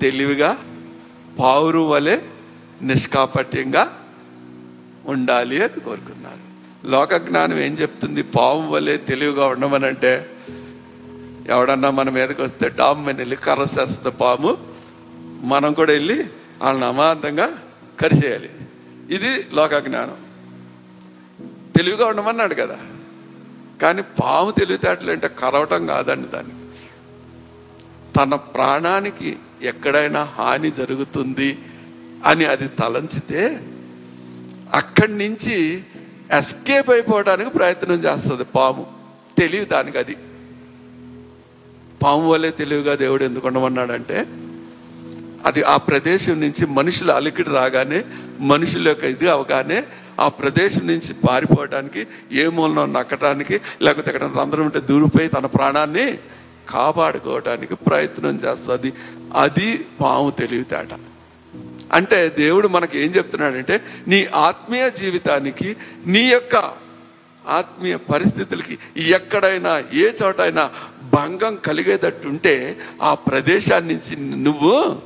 తెలివిగా 0.00 0.58
పావురు 1.38 1.78
వలె 1.78 2.18
నిష్కాపట్యంగా 2.82 4.04
ఉండాలి 5.06 5.64
అని 5.64 5.80
కోరుకున్నారు. 5.80 6.46
లోక 6.86 7.14
జ్ఞానం 7.14 7.58
ఏం 7.58 7.72
చెప్తుంది? 7.72 8.22
పాము 8.22 8.70
వలె 8.70 8.96
తెలివిగా 8.96 9.46
ఉండమనంటే 9.46 10.30
ఎవడన్నా 11.46 11.90
మన 11.90 12.10
మీదకి 12.10 12.42
వస్తే 12.42 12.68
డామ్ 12.68 13.08
అని 13.08 13.18
వెళ్ళి 13.18 13.36
కర్రసేస్తుంది 13.36 14.16
పాము. 14.16 14.75
మనం 15.46 15.72
కూడా 15.72 15.92
వెళ్ళి 15.92 16.24
వాళ్ళని 16.62 16.84
అమాంతంగా 16.84 17.58
కరిచేయాలి. 18.00 18.50
ఇది 19.10 19.46
లోక 19.52 19.74
జ్ఞానం. 19.74 20.16
తెలివిగా 21.76 22.06
ఉండమన్నాడు 22.06 22.54
కదా. 22.54 22.78
కానీ 23.82 24.02
పాము 24.02 24.50
తెలివితేటలు 24.50 25.10
అంటే 25.10 25.28
కరవటం 25.28 25.86
కాదండి 25.86 26.28
దాన్ని. 26.28 26.52
తన 28.16 28.34
ప్రాణానికి 28.34 29.36
ఎక్కడైనా 29.62 30.22
హాని 30.22 30.70
జరుగుతుంది 30.70 31.58
అని 32.24 32.44
అది 32.44 32.68
తలంచితే 32.68 33.60
అక్కడి 34.74 35.12
నుంచి 35.12 35.84
ఎస్కేప్ 36.32 36.90
అయిపోవడానికి 36.90 37.50
ప్రయత్నం 37.50 37.96
చేస్తుంది 37.96 38.44
పాము. 38.44 38.86
తెలివి 39.38 39.64
దానికి 39.64 39.98
అది 39.98 40.16
పాము 42.02 42.30
వల్లే 42.30 42.50
తెలివిగా 42.50 42.94
దేవుడు 42.94 43.24
ఎందుకు 43.24 43.46
ఉండమన్నాడంటే 43.46 44.26
అది 45.46 45.62
ఆ 45.62 45.76
ప్రదేశం 45.76 46.40
నుంచి 46.40 46.66
మనుషుల 46.66 47.10
అలికిడి 47.10 47.50
రాగానే 47.50 48.04
మనుషుల 48.40 48.88
యొక్క 48.88 49.04
ఇది 49.04 49.28
అవగానే 49.28 49.84
ఆ 50.20 50.28
ప్రదేశం 50.28 50.86
నుంచి 50.86 51.14
పారిపోవడానికి 51.14 52.06
ఏ 52.32 52.46
మూలనో 52.46 52.86
నక్కటానికి 52.86 53.60
లేకపోతే 53.82 54.10
ఎక్కడ 54.10 54.30
రంధ్రం 54.40 54.64
ఉంటే 54.64 54.80
దూరిపోయి 54.80 55.28
తన 55.28 55.46
ప్రాణాన్ని 55.46 56.18
కాపాడుకోవటానికి 56.68 57.74
ప్రయత్నం 57.74 58.36
చేస్తుంది. 58.36 58.92
అది 59.34 59.86
పాము 60.00 60.30
తెలివితేట. 60.30 60.88
అంటే 61.92 62.28
దేవుడు 62.28 62.68
మనకి 62.68 62.98
ఏం 63.00 63.10
చెప్తున్నాడంటే 63.10 63.80
నీ 64.08 64.24
ఆత్మీయ 64.24 64.90
జీవితానికి 64.90 65.76
నీ 66.06 66.20
యొక్క 66.20 66.56
ఆత్మీయ 67.48 67.96
పరిస్థితులకి 67.96 68.78
ఎక్కడైనా 68.98 69.84
ఏ 69.94 70.10
చోటైనా 70.22 70.70
భంగం 71.14 71.56
కలిగేటట్టుంటే 71.56 72.78
ఆ 73.02 73.14
ప్రదేశాన్ని 73.14 73.94
నుంచి 73.94 74.36
నువ్వు 74.36 74.98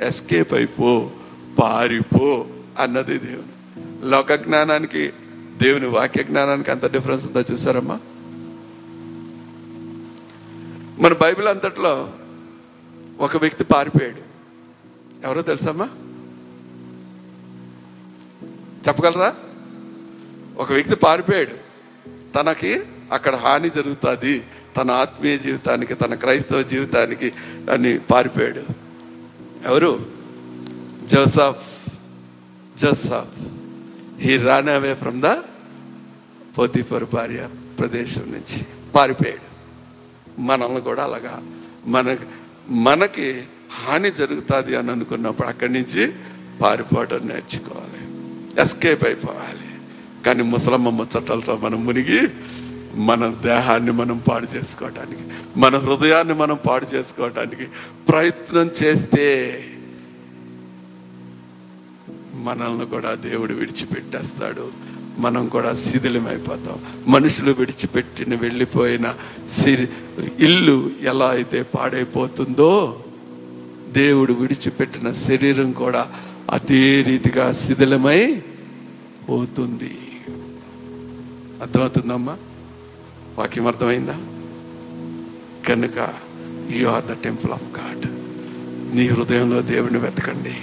ఎస్కేప్ 0.00 0.52
అయిపో 0.52 1.10
పారిపో 1.60 2.46
అన్నది 2.78 3.18
దేవుని 3.18 4.10
లోక 4.10 4.32
జ్ఞానానికి 4.32 5.12
దేవుని 5.62 5.86
వాక్య 5.86 6.22
జ్ఞానానికి 6.22 6.70
అంత 6.70 6.92
డిఫరెన్స్ 6.92 7.26
ఉందో 7.26 7.40
చూసారమ్మా? 7.40 8.00
మన 10.98 11.12
బైబిల్ 11.12 11.48
అంతట్లో 11.48 12.12
ఒక 13.20 13.36
వ్యక్తి 13.36 13.64
పారిపోయాడు. 13.64 14.30
ఎవరో 15.26 15.42
తెలుసమ్మా? 15.42 15.88
చెప్పగలరా? 18.88 19.34
ఒక 20.56 20.72
వ్యక్తి 20.72 20.96
పారిపోయాడు. 20.96 21.70
తనకి 22.32 22.80
అక్కడ 23.12 23.34
హాని 23.34 23.70
జరుగుతుంది. 23.70 24.44
తన 24.76 24.90
ఆత్మీయ 24.90 25.38
జీవితానికి 25.38 25.94
తన 25.94 26.14
క్రైస్తవ 26.14 26.62
జీవితానికి 26.62 27.32
అని 27.70 27.98
పారిపోయాడు. 27.98 28.79
ఎవరు? 29.66 30.06
Joseph. 31.04 31.90
Joseph. 32.78 33.40
He 34.18 34.36
ran 34.36 34.68
away 34.68 34.94
from 34.94 35.22
the 35.22 35.26
Potiphar 36.58 37.04
భార్య 37.04 37.48
ప్రదేశం 37.78 38.20
నుంచి. 38.20 38.66
పారిపోయాడు. 38.94 39.50
మనల్ని 40.40 40.80
కూడా 40.80 41.04
అలాగా 41.04 41.42
మన 41.86 42.16
మనకి 42.68 43.42
హాని 43.86 44.10
జరుగుతుంది 44.10 44.76
అని 44.76 44.90
అనుకున్నప్పుడు 44.90 45.48
అక్కడి 45.48 45.72
నుంచి 45.72 46.12
పారిపోవడం 46.60 47.28
నేర్చుకోవాలి. 47.28 48.00
ఎస్కేప్ 48.62 49.04
అయిపోవాలి. 49.04 49.80
కానీ 50.26 50.42
ముసలమ్మ 50.42 50.88
ముచ్చటలతో 50.90 51.56
మనం 51.56 51.84
మునిగి 51.84 52.28
మన 52.94 53.34
దేహాన్ని 53.42 53.92
మనం 53.92 54.22
పాడు 54.28 54.46
చేసుకోవటానికి 54.56 55.22
మన 55.56 55.76
హృదయాన్ని 55.76 56.34
మనం 56.34 56.58
పాడు 56.66 56.86
చేసుకోవటానికి 56.94 57.68
ప్రయత్నం 58.08 58.70
చేస్తే 58.82 59.64
మనల్ని 62.34 62.86
కూడా 62.86 63.14
దేవుడు 63.14 63.54
విడిచిపెట్టేస్తాడు. 63.54 64.70
మనం 65.18 65.48
కూడా 65.48 65.74
శిథిలమైపోతాం. 65.74 66.78
మనుషులు 67.06 67.52
విడిచిపెట్టిన 67.52 68.34
వెళ్ళిపోయిన 68.34 69.14
సిరి 69.50 69.88
ఇల్లు 70.38 70.90
ఎలా 71.00 71.26
అయితే 71.26 71.62
పాడైపోతుందో 71.62 73.04
దేవుడు 73.88 74.32
విడిచిపెట్టిన 74.32 75.12
శరీరం 75.12 75.72
కూడా 75.72 76.08
అదే 76.50 77.02
రీతిగా 77.02 77.52
శిథిలమై 77.52 78.42
పోతుంది. 79.28 79.96
అర్థమవుతుందమ్మా? 81.62 82.36
వాక్యం 83.40 83.66
అర్థమైందా? 83.66 84.16
కనుక 85.68 86.14
you 86.70 86.88
are 86.88 87.04
the 87.04 87.12
temple 87.12 87.52
of 87.52 87.62
God 87.62 88.06
నీ 88.96 89.06
హృదయంలో 89.06 89.62
దేవుని 89.62 89.98
వెతకండి. 89.98 90.54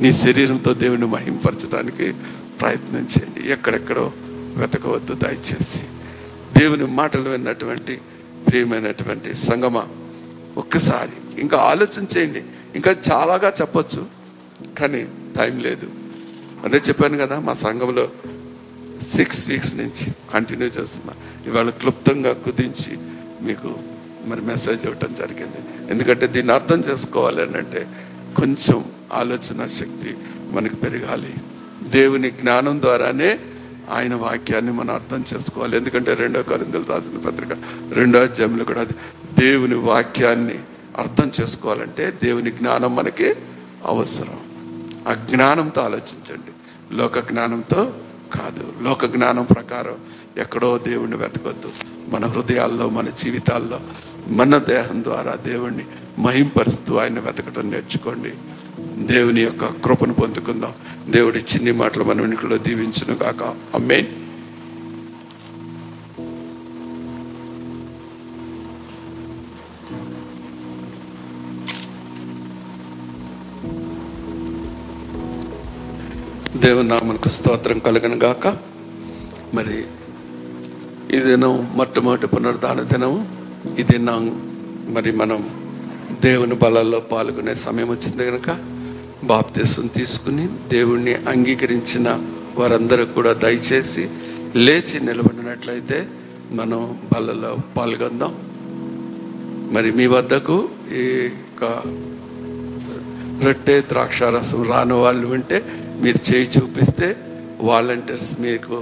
నీ 0.00 0.12
శరీరంతో 0.12 0.74
దేవుని 0.74 1.06
మహింపరచడానికి 1.06 2.12
ప్రయత్నం 2.60 3.00
చేయండి. 3.00 3.52
ఎక్కడెక్కడో 3.52 4.12
వెతకవద్దు 4.56 5.14
దయచేసి. 5.14 5.82
దేవుని 6.58 6.86
మాటలు 6.86 7.30
విన్నటువంటి 7.30 8.00
ప్రియమైనటువంటి 8.48 9.34
సంగమ 9.34 9.88
ఒక్కసారి 10.56 11.40
ఇంకా 11.40 11.56
ఆలోచన 11.56 12.06
చేయండి. 12.16 12.42
ఇంకా 12.74 12.96
చాలాగా 13.12 13.52
చెప్పొచ్చు 13.60 14.06
కానీ 14.78 15.08
టైం 15.36 15.58
లేదు. 15.58 15.90
అదే 16.64 16.76
చెప్పాను 16.76 17.18
కదా 17.18 17.40
మా 17.40 17.54
సంఘంలో 17.54 18.08
సిక్స్ 19.16 19.48
వీక్స్ 19.48 19.74
నుంచి 19.74 20.12
కంటిన్యూ 20.34 20.66
చేస్తున్నా. 20.66 21.12
ఇవాళ 21.46 21.70
క్లుప్తంగా 21.70 22.32
కుదించి 22.32 22.98
మీకు 23.42 23.74
మరి 24.24 24.40
మెసేజ్ 24.40 24.86
ఇవ్వటం 24.86 25.14
జరిగింది. 25.14 25.90
ఎందుకంటే 25.90 26.26
దీన్ని 26.26 26.52
అర్థం 26.52 26.80
చేసుకోవాలి 26.80 27.42
అంటే 27.42 27.86
కొంచెం 28.36 28.84
ఆలోచన 29.12 29.66
శక్తి 29.66 30.16
మనకు 30.50 30.76
పెరగాలి. 30.76 31.34
దేవుని 31.82 32.30
జ్ఞానం 32.30 32.80
ద్వారానే 32.80 33.38
ఆయన 33.90 34.14
వాక్యాన్ని 34.14 34.72
మనం 34.72 34.94
అర్థం 34.94 35.24
చేసుకోవాలి. 35.34 35.76
ఎందుకంటే 35.76 36.14
రెండో 36.14 36.42
కరిందులు 36.42 36.84
రాసిన 36.88 37.18
పత్రిక 37.18 37.58
రెండో 37.92 38.18
అధ్యాయంలో 38.18 38.64
కూడా 38.64 38.80
అది 38.80 38.92
దేవుని 39.38 39.74
వాక్యాన్ని 39.74 40.58
అర్థం 40.96 41.32
చేసుకోవాలంటే 41.40 42.18
దేవుని 42.22 42.50
జ్ఞానం 42.50 42.96
మనకి 42.96 43.34
అవసరం. 43.84 44.40
ఆ 45.08 45.14
జ్ఞానంతో 45.14 45.80
ఆలోచించండి. 45.80 46.52
లోక 46.94 47.18
జ్ఞానంతో 47.18 47.92
కాదు. 48.34 48.72
లోక 48.82 49.06
జ్ఞానం 49.06 49.44
ప్రకారం 49.44 49.96
ఎక్కడో 50.36 50.78
దేవుణ్ణి 50.78 51.16
వెతకొద్దు. 51.16 51.70
మన 52.08 52.26
హృదయాల్లో 52.26 52.88
మన 52.88 53.08
జీవితాల్లో 53.08 53.80
మన 54.28 54.58
దేహం 54.58 55.04
ద్వారా 55.04 55.34
దేవుణ్ణి 55.34 55.84
మహింపరుస్తూ 56.18 56.96
ఆయన 56.96 57.20
వెతకటం 57.20 57.70
నేర్చుకోండి. 57.70 58.30
దేవుని 59.06 59.40
యొక్క 59.40 59.64
కృపను 59.64 60.14
పొందుకుందాం. 60.14 60.72
దేవుడి 61.12 61.38
చిన్ని 61.38 61.72
మాటలు 61.72 62.04
మన 62.04 62.20
వెనుకలో 62.20 62.58
దీవించును 62.58 63.14
కాక 63.14 63.42
అమ్మేన్ 63.74 64.06
దేవుని 76.58 76.88
నామనకు 76.88 77.28
స్తోత్రం 77.28 77.78
కలగను 77.78 78.16
గాక. 78.16 78.56
మరి 79.54 79.84
ఈ 81.14 81.18
దినం 81.20 81.68
మొట్టమొదటి 81.76 82.26
పునరుద్ధాన 82.26 82.80
దినం 82.82 83.14
ఈ 83.78 83.82
దినం 83.82 84.24
మరి 84.88 85.12
మనం 85.12 85.40
దేవుని 86.20 86.54
బలాల్లో 86.54 87.00
పాల్గొనే 87.00 87.54
సమయం 87.54 87.90
వచ్చింది 87.90 88.26
కనుక 88.26 88.50
బాప్తీసం 89.24 89.86
తీసుకుని 89.86 90.48
దేవుణ్ణి 90.68 91.14
అంగీకరించిన 91.14 92.08
వారందరూ 92.58 93.04
కూడా 93.06 93.32
దయచేసి 93.32 94.04
లేచి 94.56 95.00
నిలబడినట్లయితే 95.00 95.98
మనం 96.50 96.98
బలలో 97.12 97.56
పాల్గొందాం. 97.76 98.34
మరి 99.72 99.92
మీ 99.92 100.06
వద్దకు 100.06 100.68
ఈ 100.92 101.02
యొక్క 101.22 101.64
రొట్టె 103.44 103.80
ద్రాక్షారసం 103.80 104.62
రాని 104.62 104.92
వాళ్ళు 104.92 105.26
ఉంటే 105.26 105.58
మీరు 106.00 106.20
చేయి 106.28 106.50
చూపిస్తే 106.56 107.16
వాలంటీర్స్ 107.60 108.40
మీకు 108.40 108.76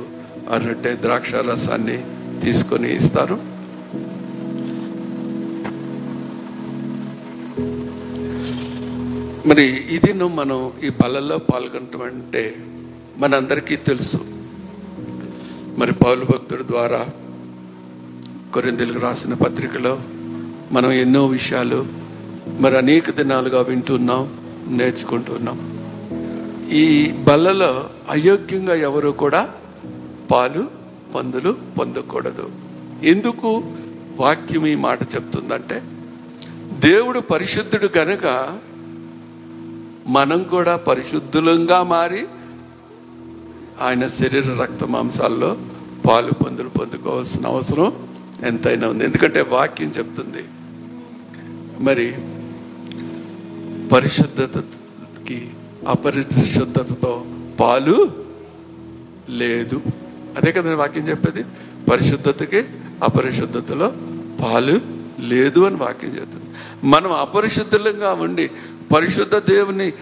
ఆ 0.53 0.57
రొట్టె 0.67 0.97
ద్రాక్షారసాన్ని 1.03 1.99
తీసుకొని 2.43 2.95
ఇస్తారు. 2.95 3.37
మరి 9.49 9.65
ఇది 9.97 10.13
మనం 10.13 10.73
ఈ 10.85 10.89
బలలో 10.89 11.39
పాల్గొనటం 11.39 12.03
అంటే 12.03 12.57
మనందరికీ 13.19 13.77
తెలుసు. 13.77 14.21
మరి 15.79 15.93
పౌలు 15.93 16.25
భక్తుడి 16.25 16.63
ద్వారా 16.63 17.07
కొరిందెలకు 18.55 18.99
రాసిన 18.99 19.35
పత్రికలో 19.35 19.99
మనం 20.73 20.93
ఎన్నో 20.93 21.27
విషయాలు 21.27 21.87
మరి 22.61 22.77
అనేక 22.77 23.11
దినాలుగా 23.11 23.61
వింటున్నాం 23.61 24.23
నేర్చుకుంటున్నాం. 24.69 25.59
ఈ 26.73 27.13
బల్లలో 27.13 27.73
అయోగ్యంగా 28.11 28.75
ఎవరు 28.75 29.11
కూడా 29.11 29.49
పాలు 30.31 30.84
పందులు 31.15 31.51
పొందకూడదు. 31.79 32.47
ఎందుకు 33.03 33.51
వాక్యం 34.17 34.67
ఈ 34.67 34.75
మాట 34.75 35.03
చెప్తుందంటే 35.15 35.83
దేవుడు 36.79 37.21
పరిశుద్ధుడు 37.21 37.89
గనుక 37.99 38.27
మనం 40.07 40.43
కూడా 40.43 40.77
పరిశుద్ధులంగా 40.77 41.83
మారి 41.83 42.23
ఆయన 43.81 44.09
శరీర 44.09 44.49
రక్త 44.63 44.85
మాంసాల్లో 44.85 45.51
పాలు 46.07 46.33
పందులు 46.45 46.69
పొందుకోవాల్సిన 46.69 47.47
అవసరం 47.47 47.93
ఎంతైనా 48.45 48.89
ఉంది. 48.89 49.05
ఎందుకంటే 49.05 49.41
వాక్యం 49.41 49.91
చెప్తుంది 49.99 50.45
మరి 51.85 52.07
పరిశుద్ధతకి 53.93 55.39
అపరిశుద్ధతతో 55.89 57.25
పాలు 57.61 57.97
లేదు. 59.41 59.79
అదే 60.37 60.53
కదా 60.53 60.75
వాక్యం 60.75 61.09
చెప్పేది? 61.09 61.45
పరిశుద్ధతకి 61.91 62.65
అపరిశుద్ధతలో 63.03 63.93
పాలు 64.43 64.81
లేదు 65.19 65.61
అని 65.61 65.77
వాక్యం 65.77 66.11
చెప్తుంది. 66.11 66.45
మనం 66.85 67.13
అపరిశుద్ధులంగా 67.13 68.13
ఉండి 68.13 68.51
పరిశుద్ధ 68.95 69.37
దేవుని 69.37 69.93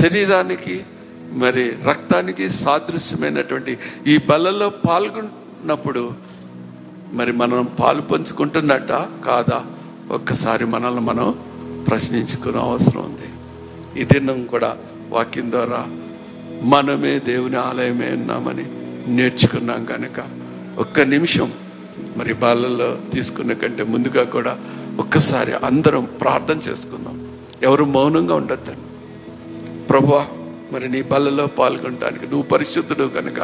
శరీరానికి 0.00 0.84
మరి 1.32 1.70
రక్తానికి 1.70 2.50
సాదృశ్యమైనటువంటి 2.50 3.78
ఈ 4.06 4.18
బలలో 4.30 4.70
పాల్గొన్నప్పుడు 4.70 6.12
మరి 7.12 7.32
మనం 7.32 7.68
పాలు 7.80 8.02
పంచుకుంటున్నట్ట 8.02 8.88
కాదా? 9.26 9.64
ఒక్కసారి 10.10 10.64
మనల్ని 10.64 11.00
మనం 11.00 11.34
ప్రశ్నించుకునే 11.88 12.58
అవసరం 12.58 13.02
ఉంది. 13.02 13.28
ఈ 14.00 14.04
దినం 14.04 14.44
కూడా 14.44 14.76
వాక్యం 15.08 15.50
ద్వారా 15.50 15.86
మనమే 16.62 17.18
దేవుని 17.18 17.56
ఆలయమే 17.56 18.10
ఉన్నామని 18.10 18.64
నేర్చుకున్నాం 19.06 19.84
కనుక 19.84 20.24
ఒక్క 20.78 21.00
నిమిషం 21.00 21.52
మరి 22.16 22.32
బాలలో 22.32 22.98
తీసుకున్న 23.12 23.52
కంటే 23.52 23.82
ముందుగా 23.82 24.24
కూడా 24.24 24.58
ఒక్కసారి 24.98 25.52
అందరం 25.52 26.08
ప్రార్థన 26.20 26.58
చేసుకుందాం. 26.58 27.28
ఎవరు 27.62 27.84
మౌనంగా 27.84 28.34
ఉండొద్దండి. 28.34 28.80
ప్రభా 29.86 30.28
మరి 30.72 30.88
నీ 30.88 31.02
బలలో 31.02 31.46
పాల్గొనడానికి 31.46 32.24
నువ్వు 32.24 32.42
పరిశుద్ధుడు 32.42 33.04
కనుక 33.04 33.40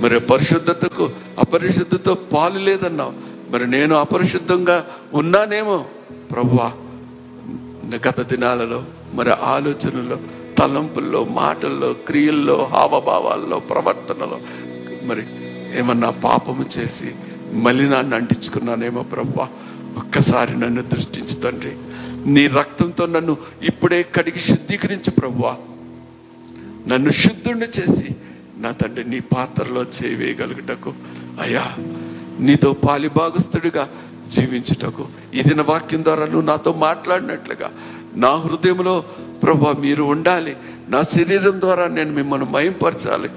మరి 0.00 0.20
పరిశుద్ధతకు 0.20 1.10
అపరిశుద్ధతో 1.38 2.14
పాలు 2.14 2.58
లేదన్నావు. 2.58 3.12
మరి 3.50 3.70
నేను 3.70 3.94
అపరిశుద్ధంగా 3.94 4.86
ఉన్నానేమో. 5.14 5.84
ప్రభా 6.30 6.72
గత 7.94 8.20
దినాలలో 8.20 8.84
మరి 9.14 9.30
ఆలోచనలో 9.30 10.16
తలంపుల్లో 10.58 11.24
మాటల్లో 11.24 11.92
క్రియల్లో 11.92 12.68
హావభావాల్లో 12.72 13.58
ప్రవర్తనలో 13.58 14.38
మరి 15.04 15.22
ఏమన్నా 15.78 16.10
పాపము 16.10 16.64
చేసి 16.78 17.14
మలినాన్ని 17.52 18.14
అంటించుకున్నానేమో 18.16 19.02
ప్రభువా 19.02 19.48
ఒక్కసారి 19.96 20.60
నన్ను 20.60 20.82
దృష్టించు 20.82 21.36
తండ్రి. 21.40 21.72
నీ 22.26 22.46
రక్తంతో 22.46 23.06
నన్ను 23.06 23.36
ఇప్పుడే 23.62 24.02
కడిగి 24.14 24.38
శుద్ధీకరించు 24.38 25.10
ప్రభువా 25.10 25.56
నన్ను 26.86 27.10
శుద్ధుణ్ణి 27.10 27.66
చేసి 27.66 28.08
నా 28.56 28.70
తండ్రి 28.70 29.04
నీ 29.04 29.20
పాత్రలో 29.20 29.82
చేయవేయగలుగుటకు 29.82 30.92
అయ్యా 31.40 31.64
నీతో 32.40 32.72
పాలిభాగస్తుడిగా 32.72 33.88
జీవించుటకు 34.28 35.06
ఇది 35.34 35.54
నా 35.54 35.62
వాక్యం 35.62 36.04
ద్వారా 36.04 36.24
నువ్వు 36.24 36.40
నాతో 36.40 36.72
మాట్లాడినట్లుగా 36.72 37.72
నా 38.16 38.30
హృదయంలో 38.34 39.04
ప్రభా 39.42 39.72
మీరు 39.80 40.02
ఉండాలి. 40.02 40.56
నా 40.88 41.02
శరీరం 41.02 41.60
ద్వారా 41.60 41.88
నేను 41.88 42.12
మిమ్మల్ని 42.12 42.46
మయంపరచాలి. 42.50 43.28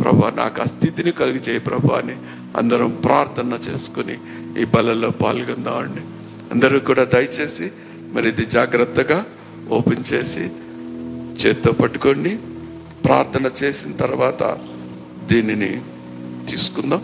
ప్రభా 0.00 0.30
నాకు 0.30 0.62
ఆ 0.62 0.64
స్థితిని 0.64 1.12
కలిగి 1.12 1.38
చేయి 1.38 1.60
ప్రభా 1.60 1.98
అని 1.98 2.16
అందరం 2.56 3.00
ప్రార్థన 3.04 3.58
చేసుకుని 3.68 4.18
ఈ 4.62 4.64
బలలో 4.64 5.10
పాల్గొందామండి 5.10 6.00
అందరూ 6.52 6.78
కూడా 6.80 7.04
దయచేసి 7.04 7.70
మరి 8.12 8.28
ఇది 8.28 8.44
జాగ్రత్తగా 8.44 9.24
ఓపెన్ 9.70 10.04
చేసి 10.12 10.50
చేత్తో 11.42 11.72
పట్టుకోండి. 11.72 12.38
ప్రార్థన 13.04 13.50
చేసిన 13.62 13.92
తర్వాత 13.92 14.58
దీనిని 15.24 15.80
తీసుకుందాం. 16.50 17.02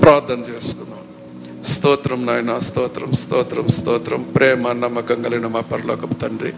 ప్రార్థన 0.00 0.40
చేసుకుందాం. 0.52 0.93
స్తోత్రం 1.84 2.20
నాయన 2.26 2.52
స్తోత్రం 2.66 3.10
స్తోత్రం 3.22 3.66
స్తోత్రం. 3.76 4.20
ప్రేమ 4.34 4.70
నమ్మకం 4.82 5.18
కలిగిన 5.24 5.46
మా 5.54 5.60
పరలోకపు 5.72 6.14
తండ్రి 6.22 6.52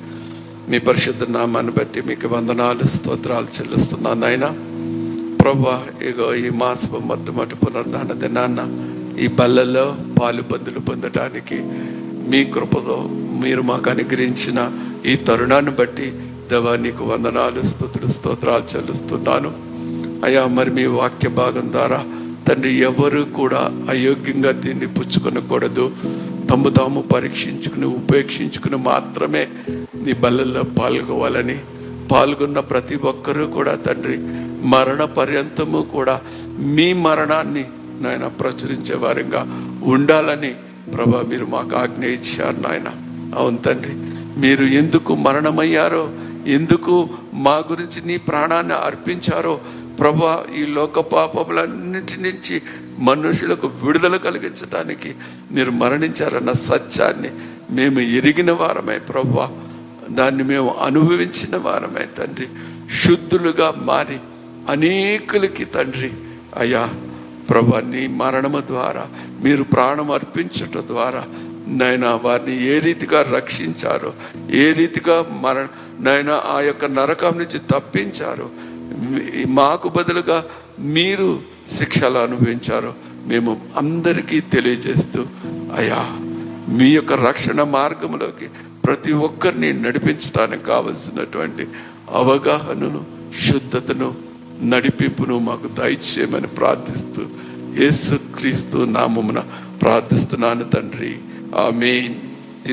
మీ 0.70 0.78
పరిశుద్ధ 0.88 1.24
నామాన్ని 1.36 1.72
బట్టి 1.78 2.00
మీకు 2.08 2.26
వందనాలు 2.34 2.84
స్తోత్రాలు 2.92 3.48
చెల్లిస్తున్నాను 3.56 4.20
నాయన. 4.20 4.46
ప్రభా 5.40 5.74
ఇగో 6.08 6.28
ఈ 6.42 6.50
మాసపు 6.60 6.98
మొట్టమొదటి 7.10 7.56
పునర్ధాన 7.62 8.12
దినాన్న 8.22 8.60
ఈ 9.24 9.26
బల్లలో 9.38 9.86
పాలు 10.18 10.42
పందులు 10.52 10.82
పొందటానికి 10.90 11.58
మీ 12.32 12.42
కృపతో 12.56 12.98
మీరు 13.44 13.64
మాకు 13.70 13.90
అనుగ్రహించిన 13.94 14.70
ఈ 15.12 15.16
తరుణాన్ని 15.28 15.74
బట్టి 15.80 16.08
దేవా 16.52 16.74
నీకు 16.84 17.04
వందనాలు 17.12 17.64
స్థుతులు 17.72 18.10
స్తోత్రాలు 18.18 18.68
చెల్లిస్తున్నాను. 18.74 19.52
అయ్యా 20.26 20.44
మరి 20.58 20.72
మీ 20.78 20.86
వాక్య 21.00 21.28
భాగం 21.42 21.68
ద్వారా 21.78 22.00
తండ్రి 22.48 22.72
ఎవరు 22.78 23.22
కూడా 23.36 23.60
అయోగ్యంగా 23.90 24.52
దీన్ని 24.52 24.86
పుచ్చుకొనకూడదు. 24.86 25.86
తమ్ము 26.50 26.68
తాము 26.68 27.00
పరీక్షించుకుని 27.02 27.86
ఉపేక్షించుకుని 27.86 28.76
మాత్రమే 28.76 29.42
నీ 30.04 30.12
బల్లల్లో 30.12 30.62
పాల్గొవాలని 30.78 31.56
పాల్గొన్న 32.12 32.60
ప్రతి 32.60 32.96
ఒక్కరూ 32.96 33.46
కూడా 33.46 33.74
తండ్రి 33.86 34.18
మరణ 34.66 35.04
పర్యంతము 35.04 35.80
కూడా 35.94 36.20
మీ 36.56 36.92
మరణాన్ని 36.92 37.64
నాయన 38.02 38.26
ప్రచురించే 38.26 38.94
వారంగా 38.94 39.42
ఉండాలని 39.84 40.52
ప్రభా 40.94 41.22
మీరు 41.28 41.46
మాకు 41.46 41.76
ఆజ్ఞ 41.76 42.04
ఇచ్చారు 42.04 42.58
నాయన. 42.60 42.88
అవును 43.38 43.58
తండ్రి 43.58 43.94
మీరు 44.40 44.64
ఎందుకు 44.80 45.14
మరణమయ్యారో 45.14 46.04
ఎందుకు 46.46 46.94
మా 47.34 47.56
గురించి 47.70 48.00
నీ 48.06 48.16
ప్రాణాన్ని 48.16 48.74
అర్పించారో 48.74 49.54
ప్రభా 49.98 50.46
ఈ 50.56 50.66
లోక 50.66 51.00
పాపములన్నిటి 51.00 52.20
నుంచి 52.20 52.62
మనుషులకు 52.98 53.66
విడుదల 53.66 54.16
కలిగించడానికి 54.16 55.14
మీరు 55.50 55.70
మరణించారన్న 55.70 56.52
సత్యాన్ని 56.52 57.30
మేము 57.70 58.00
ఎరిగిన 58.00 58.52
వారమే 58.52 58.98
ప్రభా. 58.98 59.50
దాన్ని 60.10 60.42
మేము 60.42 60.74
అనుభవించిన 60.82 61.56
వారమే 61.56 62.06
తండ్రి. 62.18 62.48
శుద్ధులుగా 63.02 63.74
మారి 63.76 64.18
అనేకులకి 64.68 65.64
తండ్రి. 65.64 66.12
అయ్యా 66.56 66.88
ప్రభా 67.50 67.80
నీ 67.80 68.06
మరణము 68.06 68.60
ద్వారా 68.60 69.06
మీరు 69.42 69.62
ప్రాణం 69.62 70.10
అర్పించటం 70.10 70.84
ద్వారా 70.86 71.24
నాయన 71.68 72.20
వారిని 72.22 72.64
ఏ 72.64 72.78
రీతిగా 72.78 73.22
రక్షించారు 73.22 74.12
ఏ 74.50 74.72
రీతిగా 74.72 75.24
మరణ 75.42 75.66
నాయన 76.00 76.42
ఆ 76.46 76.60
యొక్క 76.60 76.84
నరకం 76.84 77.38
నుంచి 77.38 77.58
తప్పించారు 77.58 78.65
మాకు 79.46 79.88
బదులుగా 79.88 80.44
మీరు 80.78 81.40
శిక్షలు 81.72 82.18
అనుభవించారో. 82.18 82.94
మేము 83.26 83.60
అందరికీ 83.76 84.40
తెలియజేస్తూ 84.40 85.26
అయ్యా 85.76 86.06
మీ 86.68 86.88
యొక్క 86.90 87.12
రక్షణ 87.12 87.62
మార్గంలోకి 87.62 88.48
ప్రతి 88.84 89.12
ఒక్కరిని 89.12 89.72
నడిపించడానికి 89.72 90.64
కావలసినటువంటి 90.64 91.66
అవగాహనను 92.10 93.04
శుద్ధతను 93.48 94.14
నడిపింపును 94.62 95.38
మాకు 95.38 95.68
దయచేయమని 95.68 96.46
ప్రార్థిస్తూ 96.46 97.22
యేసుక్రీస్తు 97.82 98.76
నామమున 98.76 99.44
ప్రార్థిస్తున్నాను 99.82 100.64
తండ్రి. 100.64 101.18
ఆమెన్. 101.56 102.25